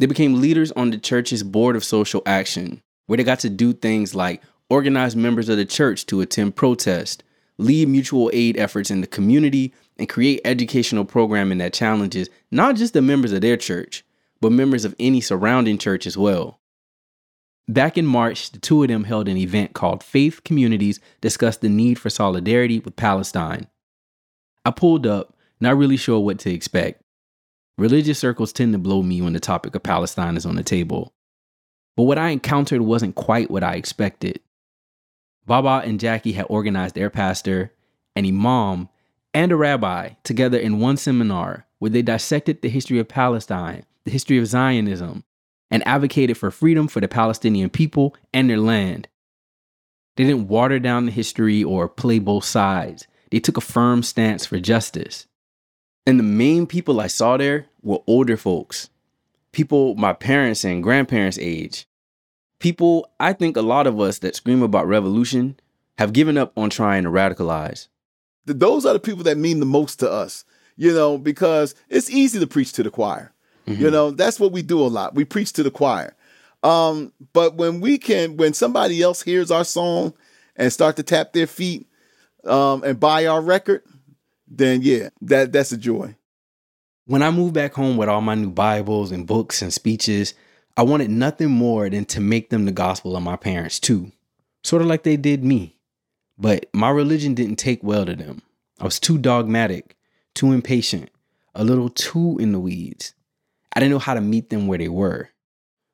They 0.00 0.06
became 0.06 0.40
leaders 0.40 0.72
on 0.72 0.90
the 0.90 0.98
church's 0.98 1.44
Board 1.44 1.76
of 1.76 1.84
Social 1.84 2.22
Action, 2.26 2.82
where 3.06 3.16
they 3.16 3.22
got 3.22 3.38
to 3.40 3.50
do 3.50 3.72
things 3.72 4.16
like 4.16 4.42
organize 4.68 5.14
members 5.14 5.48
of 5.48 5.58
the 5.58 5.64
church 5.64 6.06
to 6.06 6.20
attend 6.20 6.56
protest, 6.56 7.22
lead 7.62 7.88
mutual 7.88 8.30
aid 8.32 8.56
efforts 8.56 8.90
in 8.90 9.00
the 9.00 9.06
community, 9.06 9.72
and 9.98 10.08
create 10.08 10.40
educational 10.44 11.04
programming 11.04 11.58
that 11.58 11.72
challenges 11.72 12.28
not 12.50 12.76
just 12.76 12.94
the 12.94 13.02
members 13.02 13.32
of 13.32 13.40
their 13.40 13.56
church, 13.56 14.04
but 14.40 14.50
members 14.50 14.84
of 14.84 14.94
any 14.98 15.20
surrounding 15.20 15.78
church 15.78 16.06
as 16.06 16.16
well. 16.16 16.58
Back 17.68 17.96
in 17.96 18.06
March, 18.06 18.50
the 18.50 18.58
two 18.58 18.82
of 18.82 18.88
them 18.88 19.04
held 19.04 19.28
an 19.28 19.36
event 19.36 19.72
called 19.72 20.02
Faith 20.02 20.42
Communities 20.44 20.98
Discuss 21.20 21.58
the 21.58 21.68
Need 21.68 21.98
for 21.98 22.10
Solidarity 22.10 22.80
with 22.80 22.96
Palestine. 22.96 23.68
I 24.64 24.72
pulled 24.72 25.06
up, 25.06 25.36
not 25.60 25.76
really 25.76 25.96
sure 25.96 26.18
what 26.18 26.40
to 26.40 26.50
expect. 26.52 27.02
Religious 27.78 28.18
circles 28.18 28.52
tend 28.52 28.72
to 28.72 28.78
blow 28.78 29.02
me 29.02 29.22
when 29.22 29.32
the 29.32 29.40
topic 29.40 29.74
of 29.74 29.82
Palestine 29.82 30.36
is 30.36 30.44
on 30.44 30.56
the 30.56 30.62
table. 30.62 31.14
But 31.96 32.04
what 32.04 32.18
I 32.18 32.30
encountered 32.30 32.82
wasn't 32.82 33.14
quite 33.14 33.50
what 33.50 33.62
I 33.62 33.76
expected. 33.76 34.40
Baba 35.46 35.82
and 35.84 35.98
Jacquie 35.98 36.34
had 36.34 36.46
organized 36.48 36.94
their 36.94 37.10
pastor, 37.10 37.72
an 38.14 38.26
imam, 38.26 38.88
and 39.34 39.50
a 39.50 39.56
rabbi 39.56 40.10
together 40.22 40.58
in 40.58 40.78
one 40.78 40.96
seminar 40.96 41.66
where 41.78 41.90
they 41.90 42.02
dissected 42.02 42.62
the 42.62 42.68
history 42.68 42.98
of 42.98 43.08
Palestine, 43.08 43.84
the 44.04 44.10
history 44.10 44.38
of 44.38 44.46
Zionism, 44.46 45.24
and 45.70 45.86
advocated 45.86 46.36
for 46.36 46.50
freedom 46.50 46.86
for 46.86 47.00
the 47.00 47.08
Palestinian 47.08 47.70
people 47.70 48.14
and 48.32 48.48
their 48.48 48.58
land. 48.58 49.08
They 50.16 50.24
didn't 50.24 50.48
water 50.48 50.78
down 50.78 51.06
the 51.06 51.12
history 51.12 51.64
or 51.64 51.88
play 51.88 52.18
both 52.18 52.44
sides. 52.44 53.06
They 53.30 53.40
took 53.40 53.56
a 53.56 53.62
firm 53.62 54.02
stance 54.02 54.44
for 54.44 54.60
justice. 54.60 55.26
And 56.06 56.18
the 56.18 56.24
main 56.24 56.66
people 56.66 57.00
I 57.00 57.06
saw 57.06 57.36
there 57.36 57.66
were 57.82 58.02
older 58.06 58.36
folks, 58.36 58.90
people 59.52 59.94
my 59.94 60.12
parents' 60.12 60.64
and 60.64 60.82
grandparents' 60.82 61.38
age, 61.40 61.86
people, 62.62 63.10
I 63.18 63.32
think 63.32 63.56
a 63.56 63.62
lot 63.62 63.88
of 63.88 64.00
us 64.00 64.20
that 64.20 64.36
scream 64.36 64.62
about 64.62 64.86
revolution 64.86 65.58
have 65.98 66.12
given 66.12 66.38
up 66.38 66.56
on 66.56 66.70
trying 66.70 67.02
to 67.02 67.10
radicalize. 67.10 67.88
Those 68.46 68.86
are 68.86 68.92
the 68.92 69.00
people 69.00 69.24
that 69.24 69.36
mean 69.36 69.58
the 69.58 69.66
most 69.66 69.98
to 69.98 70.10
us, 70.10 70.44
you 70.76 70.94
know, 70.94 71.18
because 71.18 71.74
it's 71.88 72.08
easy 72.08 72.38
to 72.38 72.46
preach 72.46 72.72
to 72.74 72.84
the 72.84 72.90
choir. 72.90 73.32
Mm-hmm. 73.66 73.82
You 73.82 73.90
know, 73.90 74.12
that's 74.12 74.38
what 74.38 74.52
we 74.52 74.62
do 74.62 74.80
a 74.80 74.86
lot. 74.86 75.14
We 75.14 75.24
preach 75.24 75.52
to 75.54 75.64
the 75.64 75.70
choir. 75.72 76.14
Um, 76.62 77.12
but 77.32 77.56
when 77.56 77.80
we 77.80 77.98
can, 77.98 78.36
when 78.36 78.54
somebody 78.54 79.02
else 79.02 79.22
hears 79.22 79.50
our 79.50 79.64
song 79.64 80.14
and 80.54 80.72
start 80.72 80.96
to 80.96 81.02
tap 81.02 81.32
their 81.32 81.48
feet 81.48 81.88
um, 82.44 82.84
and 82.84 82.98
buy 82.98 83.26
our 83.26 83.42
record, 83.42 83.82
then 84.46 84.82
yeah, 84.82 85.08
that 85.22 85.50
that's 85.52 85.72
a 85.72 85.76
joy. 85.76 86.14
When 87.06 87.22
I 87.22 87.30
moved 87.30 87.54
back 87.54 87.74
home 87.74 87.96
with 87.96 88.08
all 88.08 88.20
my 88.20 88.36
new 88.36 88.50
Bibles 88.50 89.10
and 89.10 89.26
books 89.26 89.62
and 89.62 89.72
speeches, 89.72 90.34
I 90.76 90.82
wanted 90.82 91.10
nothing 91.10 91.50
more 91.50 91.90
than 91.90 92.06
to 92.06 92.20
make 92.20 92.48
them 92.48 92.64
the 92.64 92.72
gospel 92.72 93.14
of 93.16 93.22
my 93.22 93.36
parents 93.36 93.78
too, 93.78 94.12
sort 94.62 94.80
of 94.80 94.88
like 94.88 95.02
they 95.02 95.16
did 95.16 95.44
me. 95.44 95.76
But 96.38 96.66
my 96.72 96.88
religion 96.88 97.34
didn't 97.34 97.56
take 97.56 97.82
well 97.82 98.06
to 98.06 98.16
them. 98.16 98.42
I 98.80 98.84
was 98.84 98.98
too 98.98 99.18
dogmatic, 99.18 99.96
too 100.34 100.50
impatient, 100.52 101.10
a 101.54 101.62
little 101.62 101.90
too 101.90 102.38
in 102.40 102.52
the 102.52 102.58
weeds. 102.58 103.14
I 103.74 103.80
didn't 103.80 103.92
know 103.92 103.98
how 103.98 104.14
to 104.14 104.20
meet 104.20 104.48
them 104.48 104.66
where 104.66 104.78
they 104.78 104.88
were. 104.88 105.28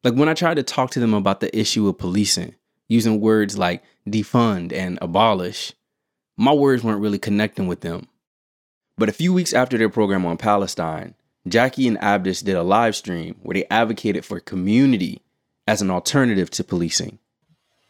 Like 0.04 0.14
when 0.14 0.28
I 0.28 0.34
tried 0.34 0.54
to 0.54 0.62
talk 0.62 0.92
to 0.92 1.00
them 1.00 1.12
about 1.12 1.40
the 1.40 1.56
issue 1.58 1.88
of 1.88 1.98
policing, 1.98 2.54
using 2.86 3.20
words 3.20 3.58
like 3.58 3.82
defund 4.08 4.72
and 4.72 4.98
abolish, 5.02 5.72
my 6.36 6.52
words 6.52 6.84
weren't 6.84 7.00
really 7.00 7.18
connecting 7.18 7.66
with 7.66 7.80
them. 7.80 8.06
But 8.96 9.08
a 9.08 9.12
few 9.12 9.32
weeks 9.32 9.52
after 9.52 9.76
their 9.76 9.88
program 9.88 10.24
on 10.24 10.36
Palestine, 10.36 11.14
Jacquie 11.46 11.88
and 11.88 11.98
Abdus 11.98 12.42
did 12.44 12.56
a 12.56 12.62
live 12.62 12.96
stream 12.96 13.36
where 13.42 13.54
they 13.54 13.64
advocated 13.70 14.24
for 14.24 14.40
community 14.40 15.22
as 15.66 15.82
an 15.82 15.90
alternative 15.90 16.50
to 16.50 16.64
policing. 16.64 17.18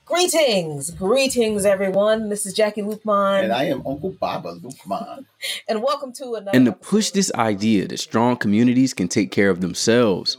Greetings, 0.05 0.91
greetings, 0.91 1.67
everyone. 1.67 2.31
This 2.31 2.47
is 2.47 2.57
Jacquie 2.57 2.83
Luqman. 2.83 3.45
And 3.45 3.53
I 3.53 3.65
am 3.65 3.87
Uncle 3.87 4.17
Baba 4.19 4.55
Luqman. 4.55 5.27
and 5.69 5.83
welcome 5.83 6.13
to 6.15 6.35
another. 6.35 6.51
And 6.55 6.67
to 6.67 6.73
push 6.73 7.11
this 7.11 7.31
idea 7.35 7.87
that 7.89 7.99
strong 7.99 8.37
communities 8.37 8.95
can 8.95 9.09
take 9.09 9.31
care 9.31 9.51
of 9.51 9.61
themselves, 9.61 10.39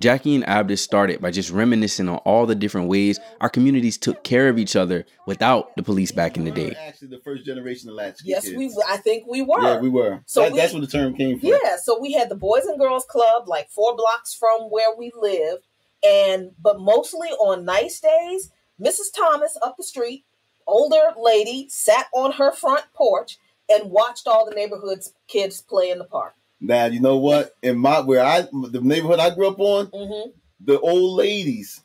Jacquie 0.00 0.34
and 0.34 0.44
Abdus 0.44 0.78
started 0.78 1.20
by 1.20 1.30
just 1.30 1.50
reminiscing 1.50 2.08
on 2.08 2.16
all 2.18 2.46
the 2.46 2.54
different 2.54 2.88
ways 2.88 3.20
our 3.40 3.50
communities 3.50 3.98
took 3.98 4.24
care 4.24 4.48
of 4.48 4.58
each 4.58 4.74
other 4.74 5.04
without 5.26 5.76
the 5.76 5.82
police 5.82 6.10
back 6.10 6.38
in 6.38 6.44
the 6.44 6.50
day. 6.50 6.72
Actually, 6.72 7.08
the 7.08 7.18
first 7.18 7.44
generation 7.44 7.90
of 7.90 7.96
latchkey 7.96 8.28
Yes, 8.30 8.44
kids. 8.46 8.56
we. 8.56 8.74
I 8.88 8.96
think 8.96 9.24
we 9.28 9.42
were. 9.42 9.60
Yeah, 9.62 9.78
we 9.78 9.90
were. 9.90 10.20
So 10.24 10.40
That- 10.40 10.52
we- 10.52 10.58
that's 10.58 10.72
where 10.72 10.80
the 10.80 10.86
term 10.86 11.14
came 11.14 11.38
from. 11.38 11.50
Yeah, 11.50 11.76
so 11.76 11.98
we 12.00 12.12
had 12.12 12.30
the 12.30 12.34
Boys 12.34 12.64
and 12.64 12.78
Girls 12.78 13.04
Club 13.04 13.46
like 13.46 13.68
four 13.70 13.94
blocks 13.94 14.32
from 14.32 14.70
where 14.70 14.94
we 14.96 15.12
live, 15.14 15.58
and 16.02 16.52
but 16.58 16.80
mostly 16.80 17.28
on 17.28 17.66
nice 17.66 18.00
days, 18.00 18.50
Mrs. 18.80 19.12
Thomas 19.14 19.58
up 19.60 19.76
the 19.76 19.84
street, 19.84 20.24
older 20.66 21.12
lady, 21.20 21.68
sat 21.68 22.06
on 22.14 22.32
her 22.32 22.50
front 22.52 22.84
porch 22.94 23.36
and 23.68 23.90
watched 23.90 24.26
all 24.26 24.46
the 24.48 24.54
neighborhood's 24.54 25.12
kids 25.28 25.60
play 25.60 25.90
in 25.90 25.98
the 25.98 26.04
park. 26.04 26.34
Now 26.60 26.86
you 26.86 27.00
know 27.00 27.16
what? 27.16 27.56
In 27.62 27.78
my 27.78 28.00
where 28.00 28.24
I 28.24 28.42
the 28.42 28.80
neighborhood 28.82 29.18
I 29.20 29.34
grew 29.34 29.48
up 29.48 29.60
on, 29.60 29.86
Mm-hmm. 29.88 30.30
the 30.60 30.78
old 30.80 31.16
ladies 31.18 31.80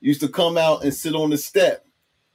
used 0.00 0.20
to 0.20 0.28
come 0.28 0.56
out 0.58 0.82
and 0.84 0.92
sit 0.94 1.14
on 1.14 1.30
the 1.30 1.38
step 1.38 1.84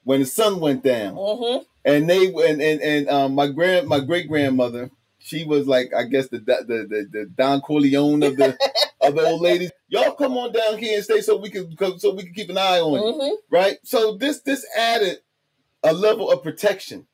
when 0.04 0.20
the 0.20 0.26
sun 0.26 0.60
went 0.60 0.84
down, 0.84 1.16
Mm-hmm. 1.16 1.64
and 1.86 2.10
they 2.10 2.28
and 2.28 2.62
and, 2.62 2.82
and 2.82 3.10
um, 3.10 3.36
my 3.36 3.48
grand 3.48 3.88
my 3.88 4.00
great 4.00 4.28
grandmother, 4.28 4.90
she 5.20 5.44
was 5.44 5.68
like 5.68 5.94
I 5.94 6.04
guess 6.04 6.28
the 6.30 6.40
the 6.40 6.64
the, 6.68 7.08
the 7.12 7.26
Don 7.36 7.62
Corleone 7.62 8.24
of 8.24 8.38
the 8.38 8.58
of 9.02 9.16
the 9.16 9.26
old 9.26 9.42
ladies. 9.42 9.72
Y'all 9.90 10.14
come 10.16 10.38
on 10.38 10.52
down 10.54 10.78
here 10.78 10.96
and 10.96 11.04
stay 11.04 11.22
so 11.22 11.38
we 11.38 11.50
can 11.50 11.76
so 12.00 12.14
we 12.14 12.24
can 12.24 12.34
keep 12.34 12.50
an 12.50 12.58
eye 12.58 12.80
on 12.80 12.94
you, 12.94 13.14
Mm-hmm. 13.14 13.36
right? 13.56 13.78
So 13.84 14.16
this 14.18 14.40
this 14.42 14.66
added 14.78 15.20
a 15.84 15.94
level 15.94 16.32
of 16.32 16.42
protection. 16.44 17.08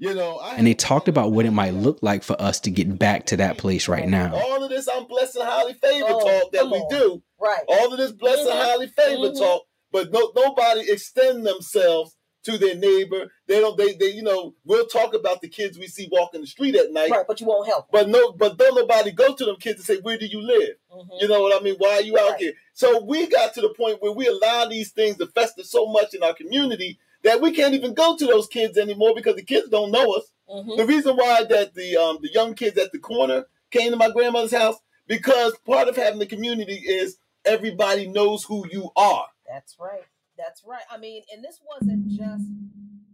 You 0.00 0.14
know, 0.14 0.36
I 0.36 0.54
And 0.54 0.66
they 0.66 0.74
talked 0.74 1.08
about 1.08 1.32
what 1.32 1.44
it 1.44 1.50
might 1.50 1.74
look 1.74 1.98
like 2.02 2.22
for 2.22 2.40
us 2.40 2.60
to 2.60 2.70
get 2.70 2.98
back 2.98 3.26
to 3.26 3.36
that 3.38 3.58
place 3.58 3.88
right 3.88 4.08
now. 4.08 4.32
all 4.34 4.62
of 4.62 4.70
this 4.70 4.88
I'm 4.88 5.06
blessed 5.06 5.36
and 5.36 5.44
highly 5.48 5.74
favored 5.74 6.06
Oh, 6.08 6.20
talk 6.42 6.52
that 6.52 6.66
we 6.70 6.78
on. 6.78 6.88
do. 6.90 7.22
Right. 7.40 7.64
all 7.68 7.92
of 7.92 7.98
this 7.98 8.12
blessed 8.12 8.40
and 8.42 8.50
Mhm. 8.50 8.62
highly 8.64 8.86
favored 8.88 9.32
Mhm. 9.32 9.38
talk, 9.38 9.62
but 9.92 10.12
no, 10.12 10.32
nobody 10.36 10.90
extend 10.90 11.44
themselves 11.46 12.14
to 12.44 12.56
their 12.58 12.76
neighbor. 12.76 13.30
They 13.48 13.60
don't. 13.60 13.76
They, 13.76 13.92
they, 13.94 14.10
you 14.10 14.22
know, 14.22 14.54
we'll 14.64 14.86
talk 14.86 15.12
about 15.14 15.40
the 15.40 15.48
kids 15.48 15.76
we 15.78 15.88
see 15.88 16.08
walking 16.10 16.40
the 16.40 16.46
street 16.46 16.76
at 16.76 16.92
night, 16.92 17.10
Right, 17.10 17.26
but 17.26 17.40
you 17.40 17.46
won't 17.48 17.66
help. 17.66 17.86
but 17.90 18.08
no, 18.08 18.30
but 18.32 18.56
don't 18.56 18.76
nobody 18.76 19.10
go 19.10 19.34
to 19.34 19.44
them 19.44 19.56
kids 19.56 19.78
and 19.80 19.84
say, 19.86 19.96
"Where 20.00 20.16
do 20.16 20.26
you 20.26 20.40
live?" 20.40 20.76
Mhm. 20.90 21.20
You 21.20 21.28
know 21.28 21.42
what 21.42 21.60
I 21.60 21.62
mean? 21.62 21.74
Why 21.78 21.94
are 21.94 22.00
you 22.02 22.16
out 22.18 22.38
here? 22.38 22.52
So 22.72 23.02
we 23.04 23.26
got 23.26 23.54
to 23.54 23.60
the 23.60 23.70
point 23.70 24.00
where 24.00 24.12
we 24.12 24.26
allow 24.28 24.66
these 24.66 24.92
things 24.92 25.16
to 25.18 25.26
fester 25.26 25.64
so 25.64 25.86
much 25.86 26.14
in 26.14 26.22
our 26.22 26.34
community 26.34 26.98
that 27.24 27.40
we 27.40 27.52
can't 27.52 27.74
even 27.74 27.94
go 27.94 28.16
to 28.16 28.26
those 28.26 28.46
kids 28.46 28.78
anymore 28.78 29.14
because 29.14 29.36
the 29.36 29.42
kids 29.42 29.68
don't 29.68 29.90
know 29.90 30.12
us. 30.12 30.32
Mhm. 30.48 30.76
The 30.76 30.86
reason 30.86 31.16
why 31.16 31.44
that 31.44 31.74
the 31.74 31.96
um 31.96 32.18
the 32.22 32.30
young 32.32 32.54
kids 32.54 32.78
at 32.78 32.92
the 32.92 32.98
corner 32.98 33.46
came 33.70 33.90
to 33.90 33.96
my 33.96 34.10
grandmother's 34.10 34.52
house 34.52 34.76
because 35.06 35.56
part 35.66 35.88
of 35.88 35.96
having 35.96 36.18
the 36.18 36.26
community 36.26 36.74
is 36.74 37.18
everybody 37.44 38.06
knows 38.06 38.44
who 38.44 38.66
you 38.70 38.90
are. 38.96 39.26
That's 39.48 39.76
right. 39.78 40.04
That's 40.36 40.62
right. 40.64 40.82
I 40.90 40.98
mean, 40.98 41.22
and 41.32 41.42
this 41.42 41.60
wasn't 41.68 42.08
just 42.08 42.44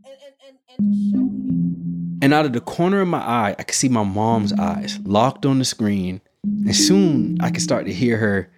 and 0.05 0.17
and 0.25 0.35
and, 0.47 0.59
and 0.69 0.79
to 0.79 1.11
show 1.11 1.19
you. 1.19 2.19
And 2.23 2.33
out 2.33 2.47
of 2.47 2.53
the 2.53 2.61
corner 2.61 3.01
of 3.01 3.09
my 3.09 3.19
eye, 3.19 3.55
I 3.59 3.63
could 3.65 3.75
see 3.75 3.89
my 3.89 4.03
mom's 4.03 4.53
eyes 4.53 4.99
locked 5.05 5.45
on 5.45 5.59
the 5.59 5.65
screen. 5.65 6.21
And 6.43 6.77
soon 6.77 7.39
I 7.41 7.51
could 7.51 7.63
start 7.63 7.87
to 7.87 7.93
hear 7.93 8.19
her, 8.19 8.51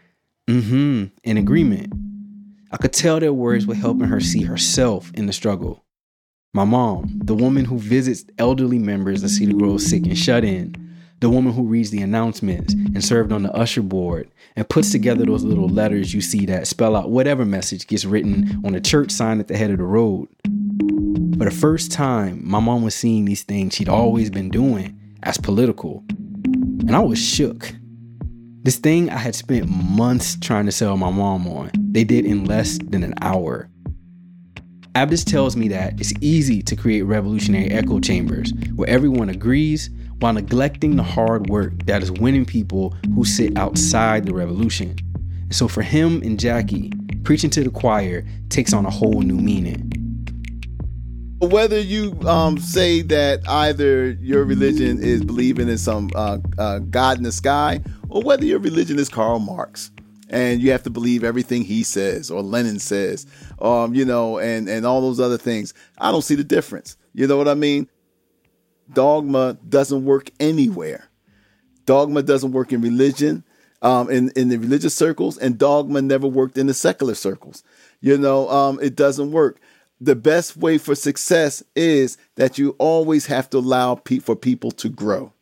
mm 0.49 0.63
hmm, 0.63 1.05
in 1.25 1.37
agreement. 1.37 1.93
I 2.73 2.77
could 2.79 2.93
tell 2.93 3.21
their 3.21 3.33
words 3.33 3.67
were 3.67 3.75
helping 3.75 4.09
her 4.09 4.21
see 4.21 4.43
herself 4.43 5.13
in 5.15 5.27
the 5.27 5.33
struggle. 5.33 5.85
My 6.53 6.65
mom, 6.65 7.21
the 7.23 7.35
woman 7.35 7.65
who 7.65 7.79
visits 7.79 8.25
elderly 8.39 8.79
members 8.79 9.23
of 9.23 9.31
Cedar 9.31 9.57
Grove 9.57 9.81
sick 9.81 10.05
and 10.07 10.19
shut 10.19 10.43
in, 10.43 10.75
the 11.21 11.31
woman 11.31 11.53
who 11.53 11.63
reads 11.63 11.91
the 11.91 12.03
announcements 12.03 12.75
and 12.75 13.05
served 13.05 13.31
on 13.31 13.43
the 13.43 13.53
usher 13.53 13.83
board 13.83 14.31
and 14.57 14.69
puts 14.69 14.91
together 14.91 15.25
those 15.25 15.45
little 15.45 15.69
letters 15.69 16.13
you 16.13 16.21
see 16.21 16.45
that 16.47 16.67
spell 16.67 16.97
out 16.97 17.11
whatever 17.11 17.45
message 17.45 17.87
gets 17.87 18.05
written 18.05 18.61
on 18.65 18.75
a 18.75 18.81
church 18.81 19.11
sign 19.11 19.39
at 19.39 19.49
the 19.49 19.57
head 19.57 19.71
of 19.71 19.79
the 19.79 19.85
road. 19.85 20.29
For 21.39 21.45
the 21.45 21.51
first 21.51 21.93
time, 21.93 22.41
my 22.43 22.59
mom 22.59 22.83
was 22.83 22.95
seeing 22.95 23.27
these 23.27 23.45
things 23.45 23.75
she'd 23.75 23.89
always 23.89 24.31
been 24.31 24.49
doing 24.49 24.99
as 25.23 25.39
political. 25.39 26.05
And 26.09 26.97
I 26.97 27.01
was 27.01 27.19
shook. 27.19 27.75
This 28.67 28.79
thing 28.79 29.11
I 29.11 29.19
had 29.19 29.37
spent 29.37 29.69
months 29.69 30.37
trying 30.41 30.67
to 30.67 30.73
sell 30.73 30.97
my 30.97 31.09
mom 31.09 31.47
on, 31.47 31.71
they 31.93 32.03
did 32.03 32.27
in 32.27 32.47
less 32.47 32.79
than 32.79 33.05
an 33.05 33.15
hour. 33.23 33.69
Abdus 34.97 35.25
tells 35.25 35.57
me 35.57 35.69
that 35.69 36.01
it's 36.01 36.13
easy 36.21 36.63
to 36.63 36.75
create 36.75 37.03
revolutionary 37.03 37.71
echo 37.71 38.01
chambers 38.01 38.53
where 38.75 38.91
everyone 38.91 39.29
agrees 39.29 39.89
while 40.19 40.33
neglecting 40.33 40.97
the 40.97 41.05
hard 41.05 41.49
work 41.49 41.75
that 41.87 42.03
is 42.03 42.11
winning 42.11 42.45
people 42.45 42.91
who 43.15 43.25
sit 43.25 43.57
outside 43.57 44.27
the 44.27 44.35
revolution. 44.35 44.97
And 45.43 45.55
so 45.55 45.69
for 45.69 45.83
him 45.83 46.21
and 46.23 46.37
Jacquie, 46.37 47.23
preaching 47.23 47.51
to 47.51 47.63
the 47.63 47.71
choir 47.71 48.27
takes 48.49 48.73
on 48.73 48.85
a 48.85 48.91
whole 48.91 49.23
new 49.23 49.39
meaning. 49.39 49.93
Whether 51.39 51.79
you 51.79 52.19
um, 52.27 52.57
say 52.59 53.03
that 53.03 53.47
either 53.47 54.13
your 54.13 54.45
religion 54.45 54.99
is 55.03 55.23
believing 55.23 55.69
in 55.69 55.77
some 55.77 56.11
uh, 56.15 56.39
uh, 56.57 56.79
God 56.79 57.19
in 57.19 57.25
the 57.25 57.33
sky, 57.33 57.83
or 58.09 58.23
whether 58.23 58.45
your 58.47 58.59
religion 58.59 58.99
is 58.99 59.11
Karl 59.11 59.39
Marx, 59.39 59.91
and 60.31 60.63
you 60.63 60.71
have 60.73 60.83
to 60.85 60.91
believe 60.91 61.25
everything 61.25 61.63
he 61.63 61.83
says 61.83 62.31
or 62.31 62.43
Lenin 62.43 62.79
says, 62.79 63.27
um, 63.61 63.95
you 63.95 64.05
know, 64.05 64.39
and 64.39 64.67
and 64.67 64.87
all 64.87 65.03
those 65.03 65.21
other 65.21 65.37
things, 65.37 65.75
I 65.99 66.11
don't 66.11 66.23
see 66.23 66.37
the 66.37 66.45
difference. 66.45 66.97
You 67.13 67.27
know 67.27 67.37
what 67.37 67.49
I 67.49 67.55
mean? 67.55 67.89
Dogma 68.93 69.59
doesn't 69.69 70.05
work 70.07 70.31
anywhere. 70.41 71.09
Dogma 71.85 72.23
doesn't 72.23 72.53
work 72.53 72.73
in 72.73 72.81
religion, 72.81 73.45
um, 73.83 74.11
in 74.11 74.31
in 74.37 74.49
the 74.49 74.57
religious 74.57 74.95
circles, 74.95 75.37
and 75.37 75.59
dogma 75.59 76.01
never 76.01 76.27
worked 76.27 76.57
in 76.57 76.67
the 76.67 76.75
secular 76.75 77.15
circles. 77.15 77.63
You 78.01 78.17
know, 78.17 78.49
um, 78.49 78.81
it 78.81 78.97
doesn't 78.97 79.33
work. 79.33 79.61
The 80.01 80.17
best 80.17 80.57
way 80.57 80.79
for 80.79 80.95
success 80.95 81.63
is 81.75 82.19
that 82.35 82.59
you 82.59 82.77
always 82.79 83.27
have 83.27 83.49
to 83.51 83.59
allow 83.59 83.95
pe- 83.95 84.19
for 84.19 84.37
people 84.37 84.71
to 84.73 84.89
grow. 84.89 85.33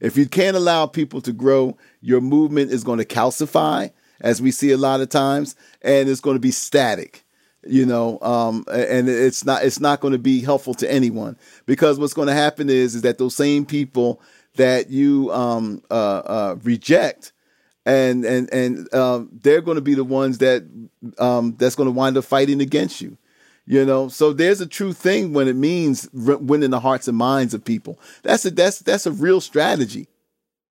If 0.00 0.16
you 0.16 0.26
can't 0.26 0.56
allow 0.56 0.86
people 0.86 1.20
to 1.22 1.32
grow, 1.32 1.76
your 2.00 2.20
movement 2.20 2.72
is 2.72 2.84
going 2.84 2.98
to 2.98 3.04
calcify, 3.04 3.90
as 4.20 4.40
we 4.40 4.50
see 4.50 4.70
a 4.70 4.76
lot 4.76 5.00
of 5.00 5.08
times, 5.08 5.54
and 5.82 6.08
it's 6.08 6.20
going 6.20 6.36
to 6.36 6.40
be 6.40 6.50
static. 6.50 7.24
You 7.66 7.86
know, 7.86 8.18
um, 8.20 8.64
and 8.70 9.08
it's 9.08 9.44
not 9.46 9.64
it's 9.64 9.80
not 9.80 10.00
going 10.00 10.12
to 10.12 10.18
be 10.18 10.42
helpful 10.42 10.74
to 10.74 10.90
anyone 10.90 11.38
because 11.64 11.98
what's 11.98 12.12
going 12.12 12.28
to 12.28 12.34
happen 12.34 12.68
is 12.68 12.94
is 12.94 13.02
that 13.02 13.16
those 13.16 13.34
same 13.34 13.64
people 13.64 14.20
that 14.56 14.90
you 14.90 15.32
um, 15.32 15.82
uh, 15.90 16.18
uh, 16.26 16.56
reject 16.62 17.32
and 17.86 18.24
and 18.24 18.52
and 18.52 18.92
um, 18.94 19.30
they're 19.42 19.60
going 19.60 19.76
to 19.76 19.82
be 19.82 19.94
the 19.94 20.04
ones 20.04 20.38
that 20.38 20.64
um, 21.18 21.54
that's 21.58 21.74
going 21.74 21.86
to 21.86 21.92
wind 21.92 22.16
up 22.16 22.24
fighting 22.24 22.60
against 22.60 23.00
you. 23.00 23.16
You 23.66 23.84
know, 23.86 24.08
so 24.08 24.32
there's 24.32 24.60
a 24.60 24.66
true 24.66 24.92
thing 24.92 25.32
when 25.32 25.48
it 25.48 25.56
means 25.56 26.08
winning 26.12 26.70
the 26.70 26.80
hearts 26.80 27.08
and 27.08 27.16
minds 27.16 27.54
of 27.54 27.64
people. 27.64 27.98
That's 28.22 28.44
a 28.44 28.50
that's 28.50 28.80
that's 28.80 29.06
a 29.06 29.12
real 29.12 29.40
strategy. 29.40 30.06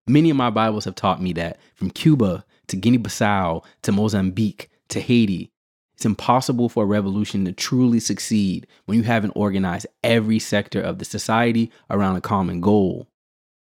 Many 0.08 0.30
of 0.30 0.38
my 0.38 0.50
Bibles 0.50 0.86
have 0.86 0.96
taught 0.96 1.22
me 1.22 1.34
that 1.34 1.58
from 1.76 1.90
Cuba 1.90 2.46
to 2.68 2.76
Guinea 2.76 3.00
Bissau 3.00 3.64
to 3.82 3.92
Mozambique 3.92 4.70
to 4.90 5.00
Haiti, 5.00 5.52
it's 5.96 6.06
impossible 6.06 6.70
for 6.70 6.84
a 6.84 6.88
revolution 6.88 7.46
to 7.46 7.52
truly 7.52 8.00
succeed 8.00 8.68
when 8.86 8.98
you 8.98 9.04
haven't 9.04 9.32
organized 9.32 9.88
every 10.04 10.38
sector 10.38 10.82
of 10.82 11.00
the 11.00 11.06
society 11.06 11.72
around 11.90 12.18
a 12.18 12.22
common 12.22 12.62
goal. 12.62 13.08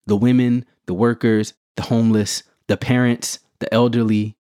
The 0.05 0.15
women, 0.15 0.65
the 0.85 0.93
workers, 0.93 1.53
the 1.75 1.83
homeless, 1.83 2.43
the 2.67 2.77
parents, 2.77 3.39
the 3.59 3.71
elderly. 3.73 4.37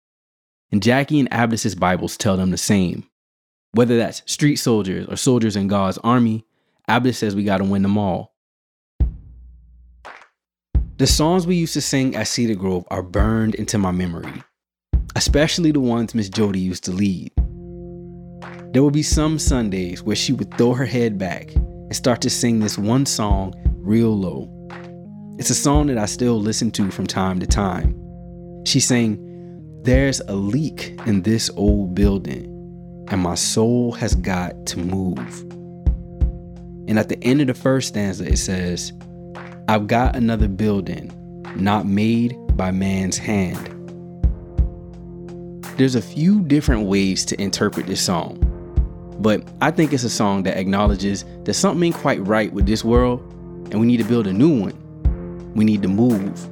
And 0.72 0.82
Jacquie 0.82 1.20
and 1.20 1.34
Abdus's 1.34 1.76
Bibles 1.76 2.18
tell 2.18 2.38
them 2.38 2.52
the 2.52 2.58
same. 2.58 3.08
Whether 3.74 3.98
that's 3.98 4.24
street 4.26 4.58
soldiers 4.58 5.08
or 5.08 5.16
soldiers 5.16 5.56
in 5.56 5.68
God's 5.68 5.98
army, 6.00 6.46
Abba 6.88 7.14
says 7.14 7.36
we 7.36 7.44
gotta 7.44 7.64
win 7.64 7.82
them 7.82 7.98
all. 7.98 8.34
The 10.98 11.06
songs 11.06 11.46
we 11.46 11.56
used 11.56 11.74
to 11.74 11.82
sing 11.82 12.16
at 12.16 12.28
Cedar 12.28 12.56
Grove 12.56 12.86
are 12.90 13.04
burned 13.04 13.54
into 13.54 13.78
my 13.78 13.92
memory, 13.92 14.42
especially 15.16 15.72
the 15.72 15.80
ones 15.80 16.16
Miss 16.16 16.28
Jody 16.28 16.60
used 16.60 16.86
to 16.86 16.92
lead. 16.92 17.32
There 18.74 18.84
would 18.84 18.94
be 18.94 19.04
some 19.04 19.38
Sundays 19.38 20.02
where 20.02 20.16
she 20.16 20.34
would 20.34 20.58
throw 20.58 20.74
her 20.74 20.86
head 20.86 21.18
back 21.20 21.54
and 21.54 21.96
start 21.96 22.22
to 22.22 22.30
sing 22.30 22.60
this 22.60 22.80
one 22.80 23.06
song 23.06 23.54
real 23.76 24.18
low. 24.18 24.52
It's 25.38 25.52
a 25.52 25.56
song 25.56 25.86
that 25.88 26.00
I 26.00 26.06
still 26.08 26.40
listen 26.42 26.72
to 26.72 26.90
from 26.90 27.06
time 27.06 27.40
to 27.42 27.46
time. 27.46 27.96
She 28.66 28.80
sang, 28.80 29.20
There's 29.84 30.20
a 30.22 30.34
leak 30.34 31.00
in 31.06 31.22
this 31.22 31.52
old 31.56 31.94
building. 31.94 32.57
And 33.10 33.22
my 33.22 33.36
soul 33.36 33.92
has 33.94 34.16
got 34.16 34.66
to 34.68 34.80
move. 34.80 35.42
And 36.90 36.98
at 36.98 37.10
the 37.10 37.22
end 37.24 37.42
of 37.42 37.48
the 37.48 37.54
first 37.54 37.90
stanza, 37.90 38.26
it 38.26 38.38
says, 38.38 38.94
I've 39.68 39.88
got 39.88 40.16
another 40.16 40.48
building, 40.48 41.12
not 41.56 41.86
made 41.86 42.38
by 42.56 42.72
man's 42.72 43.18
hand. 43.18 43.74
There's 45.78 45.96
a 45.96 46.02
few 46.02 46.42
different 46.44 46.88
ways 46.88 47.26
to 47.26 47.42
interpret 47.42 47.86
this 47.86 48.02
song, 48.02 48.40
but 49.20 49.44
I 49.62 49.72
think 49.72 49.94
it's 49.94 50.04
a 50.04 50.10
song 50.10 50.44
that 50.44 50.58
acknowledges 50.58 51.26
that 51.44 51.54
something 51.54 51.84
ain't 51.84 51.96
quite 51.96 52.26
right 52.26 52.52
with 52.52 52.66
this 52.66 52.84
world 52.84 53.20
and 53.72 53.80
we 53.80 53.86
need 53.86 53.98
to 53.98 54.06
build 54.06 54.28
a 54.28 54.34
new 54.34 54.62
one. 54.62 55.54
We 55.54 55.66
need 55.66 55.82
to 55.82 55.88
move. 55.88 56.50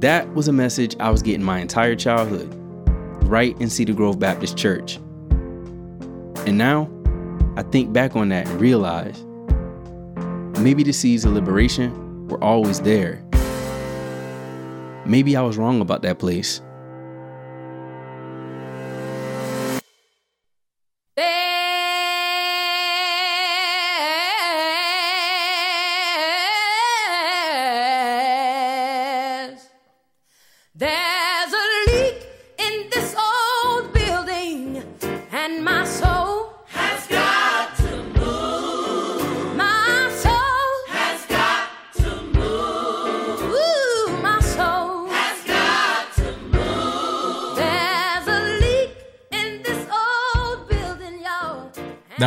That 0.00 0.34
was 0.34 0.48
a 0.48 0.52
message 0.52 0.94
I 1.00 1.10
was 1.10 1.22
getting 1.22 1.42
my 1.42 1.58
entire 1.60 1.96
childhood, 1.96 2.52
right 3.26 3.60
in 3.60 3.68
Cedar 3.68 3.92
Grove 3.92 4.18
Baptist 4.18 4.56
Church. 4.56 4.96
And 6.46 6.56
now, 6.56 6.88
I 7.56 7.62
think 7.62 7.92
back 7.92 8.14
on 8.14 8.28
that 8.28 8.46
and 8.46 8.60
realize 8.60 9.24
maybe 10.60 10.82
the 10.82 10.92
seeds 10.92 11.24
of 11.24 11.32
liberation 11.32 12.28
were 12.28 12.42
always 12.42 12.80
there. 12.80 13.22
Maybe 15.04 15.36
I 15.36 15.42
was 15.42 15.56
wrong 15.56 15.80
about 15.80 16.02
that 16.02 16.18
place. 16.18 16.60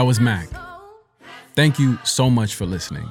Was 0.09 0.19
Mack. 0.19 0.49
Thank 1.53 1.77
you 1.77 1.99
so 2.03 2.31
much 2.31 2.55
for 2.55 2.65
listening. 2.65 3.07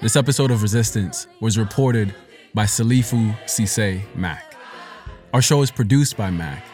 This 0.00 0.16
episode 0.16 0.50
of 0.50 0.60
Resistance 0.60 1.28
was 1.40 1.56
reported 1.56 2.12
by 2.52 2.64
Salifu 2.64 3.32
Sise 3.48 4.02
Mack. 4.16 4.56
Our 5.32 5.40
show 5.40 5.62
is 5.62 5.70
produced 5.70 6.16
by 6.16 6.32
Mack, 6.32 6.64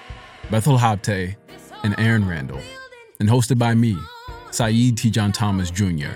Bethel 0.51 0.79
Habte, 0.79 1.37
and 1.85 1.95
Aaron 1.99 2.27
Randall, 2.27 2.63
and 3.21 3.29
hosted 3.29 3.59
by 3.59 3.75
me, 3.75 3.95
Saeed 4.53 4.97
Tejan-Thomas 4.97 5.71
Jr. 5.71 6.15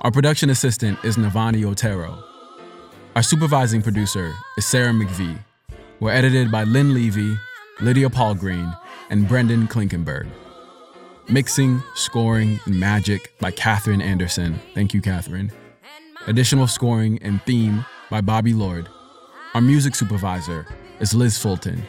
Our 0.00 0.10
production 0.10 0.50
assistant 0.50 0.98
is 1.04 1.16
Navani 1.16 1.64
Otero. 1.64 2.24
Our 3.14 3.22
supervising 3.22 3.82
producer 3.82 4.34
is 4.56 4.66
Sarah 4.66 4.92
McVie. 4.92 5.38
We're 6.00 6.10
edited 6.10 6.50
by 6.50 6.64
Lynn 6.64 6.92
Levy, 6.92 7.38
Lydia 7.80 8.08
Polgreen, 8.08 8.76
and 9.10 9.28
Brendan 9.28 9.68
Klinkenberg. 9.68 10.26
Mixing, 11.30 11.82
scoring, 11.94 12.58
and 12.64 12.80
magic 12.80 13.38
by 13.38 13.50
Catherine 13.50 14.00
Anderson. 14.00 14.58
Thank 14.72 14.94
you, 14.94 15.02
Catherine. 15.02 15.52
Additional 16.26 16.66
scoring 16.66 17.18
and 17.20 17.42
theme 17.42 17.84
by 18.08 18.22
Bobby 18.22 18.54
Lord. 18.54 18.88
Our 19.52 19.60
music 19.60 19.94
supervisor 19.94 20.66
is 21.00 21.12
Liz 21.12 21.36
Fulton. 21.36 21.82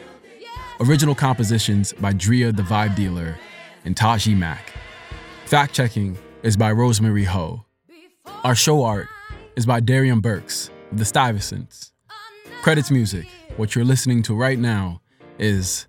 Original 0.80 1.14
compositions 1.14 1.94
by 1.94 2.12
Drea 2.12 2.52
the 2.52 2.62
Vibe 2.62 2.94
Dealer 2.94 3.38
and 3.86 3.96
Taji 3.96 4.34
Mack. 4.34 4.74
Fact 5.46 5.72
checking 5.72 6.18
is 6.42 6.54
by 6.58 6.70
Rosemary 6.70 7.24
Ho. 7.24 7.64
Our 8.44 8.54
show 8.54 8.82
art 8.82 9.08
is 9.56 9.64
by 9.64 9.80
Darian 9.80 10.20
Burks 10.20 10.68
of 10.92 10.98
the 10.98 11.06
Stuyvesants. 11.06 11.92
Credits 12.60 12.90
music, 12.90 13.26
what 13.56 13.74
you're 13.74 13.86
listening 13.86 14.22
to 14.24 14.34
right 14.34 14.58
now, 14.58 15.00
is 15.38 15.86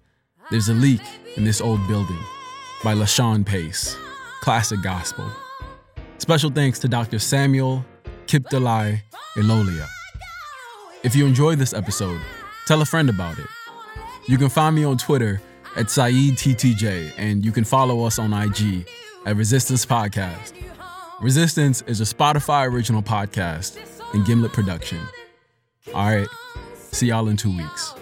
There's 0.52 0.70
a 0.70 0.74
Leak 0.74 1.02
in 1.36 1.44
This 1.44 1.60
Old 1.60 1.86
Building 1.90 2.20
by 2.84 2.96
LaShawn 2.96 3.46
Pace, 3.46 3.96
classic 4.42 4.82
gospel. 4.82 5.30
Special 6.18 6.50
thanks 6.50 6.80
to 6.80 6.88
Dr. 6.88 7.20
Samuel 7.20 7.86
Kipdalai 8.26 9.02
Elolia. 9.36 9.88
If 11.04 11.16
you 11.16 11.26
enjoyed 11.28 11.60
this 11.60 11.74
episode, 11.74 12.20
tell 12.66 12.82
a 12.82 12.86
friend 12.86 13.10
about 13.10 13.38
it. 13.38 13.46
You 14.28 14.38
can 14.38 14.50
find 14.50 14.76
me 14.76 14.84
on 14.84 14.98
Twitter 14.98 15.42
at 15.76 15.88
SaeedTTJ, 15.88 17.14
and 17.18 17.46
you 17.46 17.52
can 17.52 17.64
follow 17.64 18.04
us 18.04 18.18
on 18.18 18.34
IG 18.34 18.88
at 19.26 19.36
Resistance 19.36 19.86
Podcast. 19.86 20.54
Resistance 21.22 21.84
is 21.84 22.02
a 22.02 22.04
Spotify 22.04 22.68
original 22.68 23.04
podcast 23.04 23.78
and 24.14 24.26
Gimlet 24.26 24.54
production. 24.54 25.00
All 25.94 26.06
right, 26.16 26.28
see 26.76 27.08
y'all 27.08 27.28
in 27.28 27.38
two 27.38 27.56
weeks. 27.56 27.94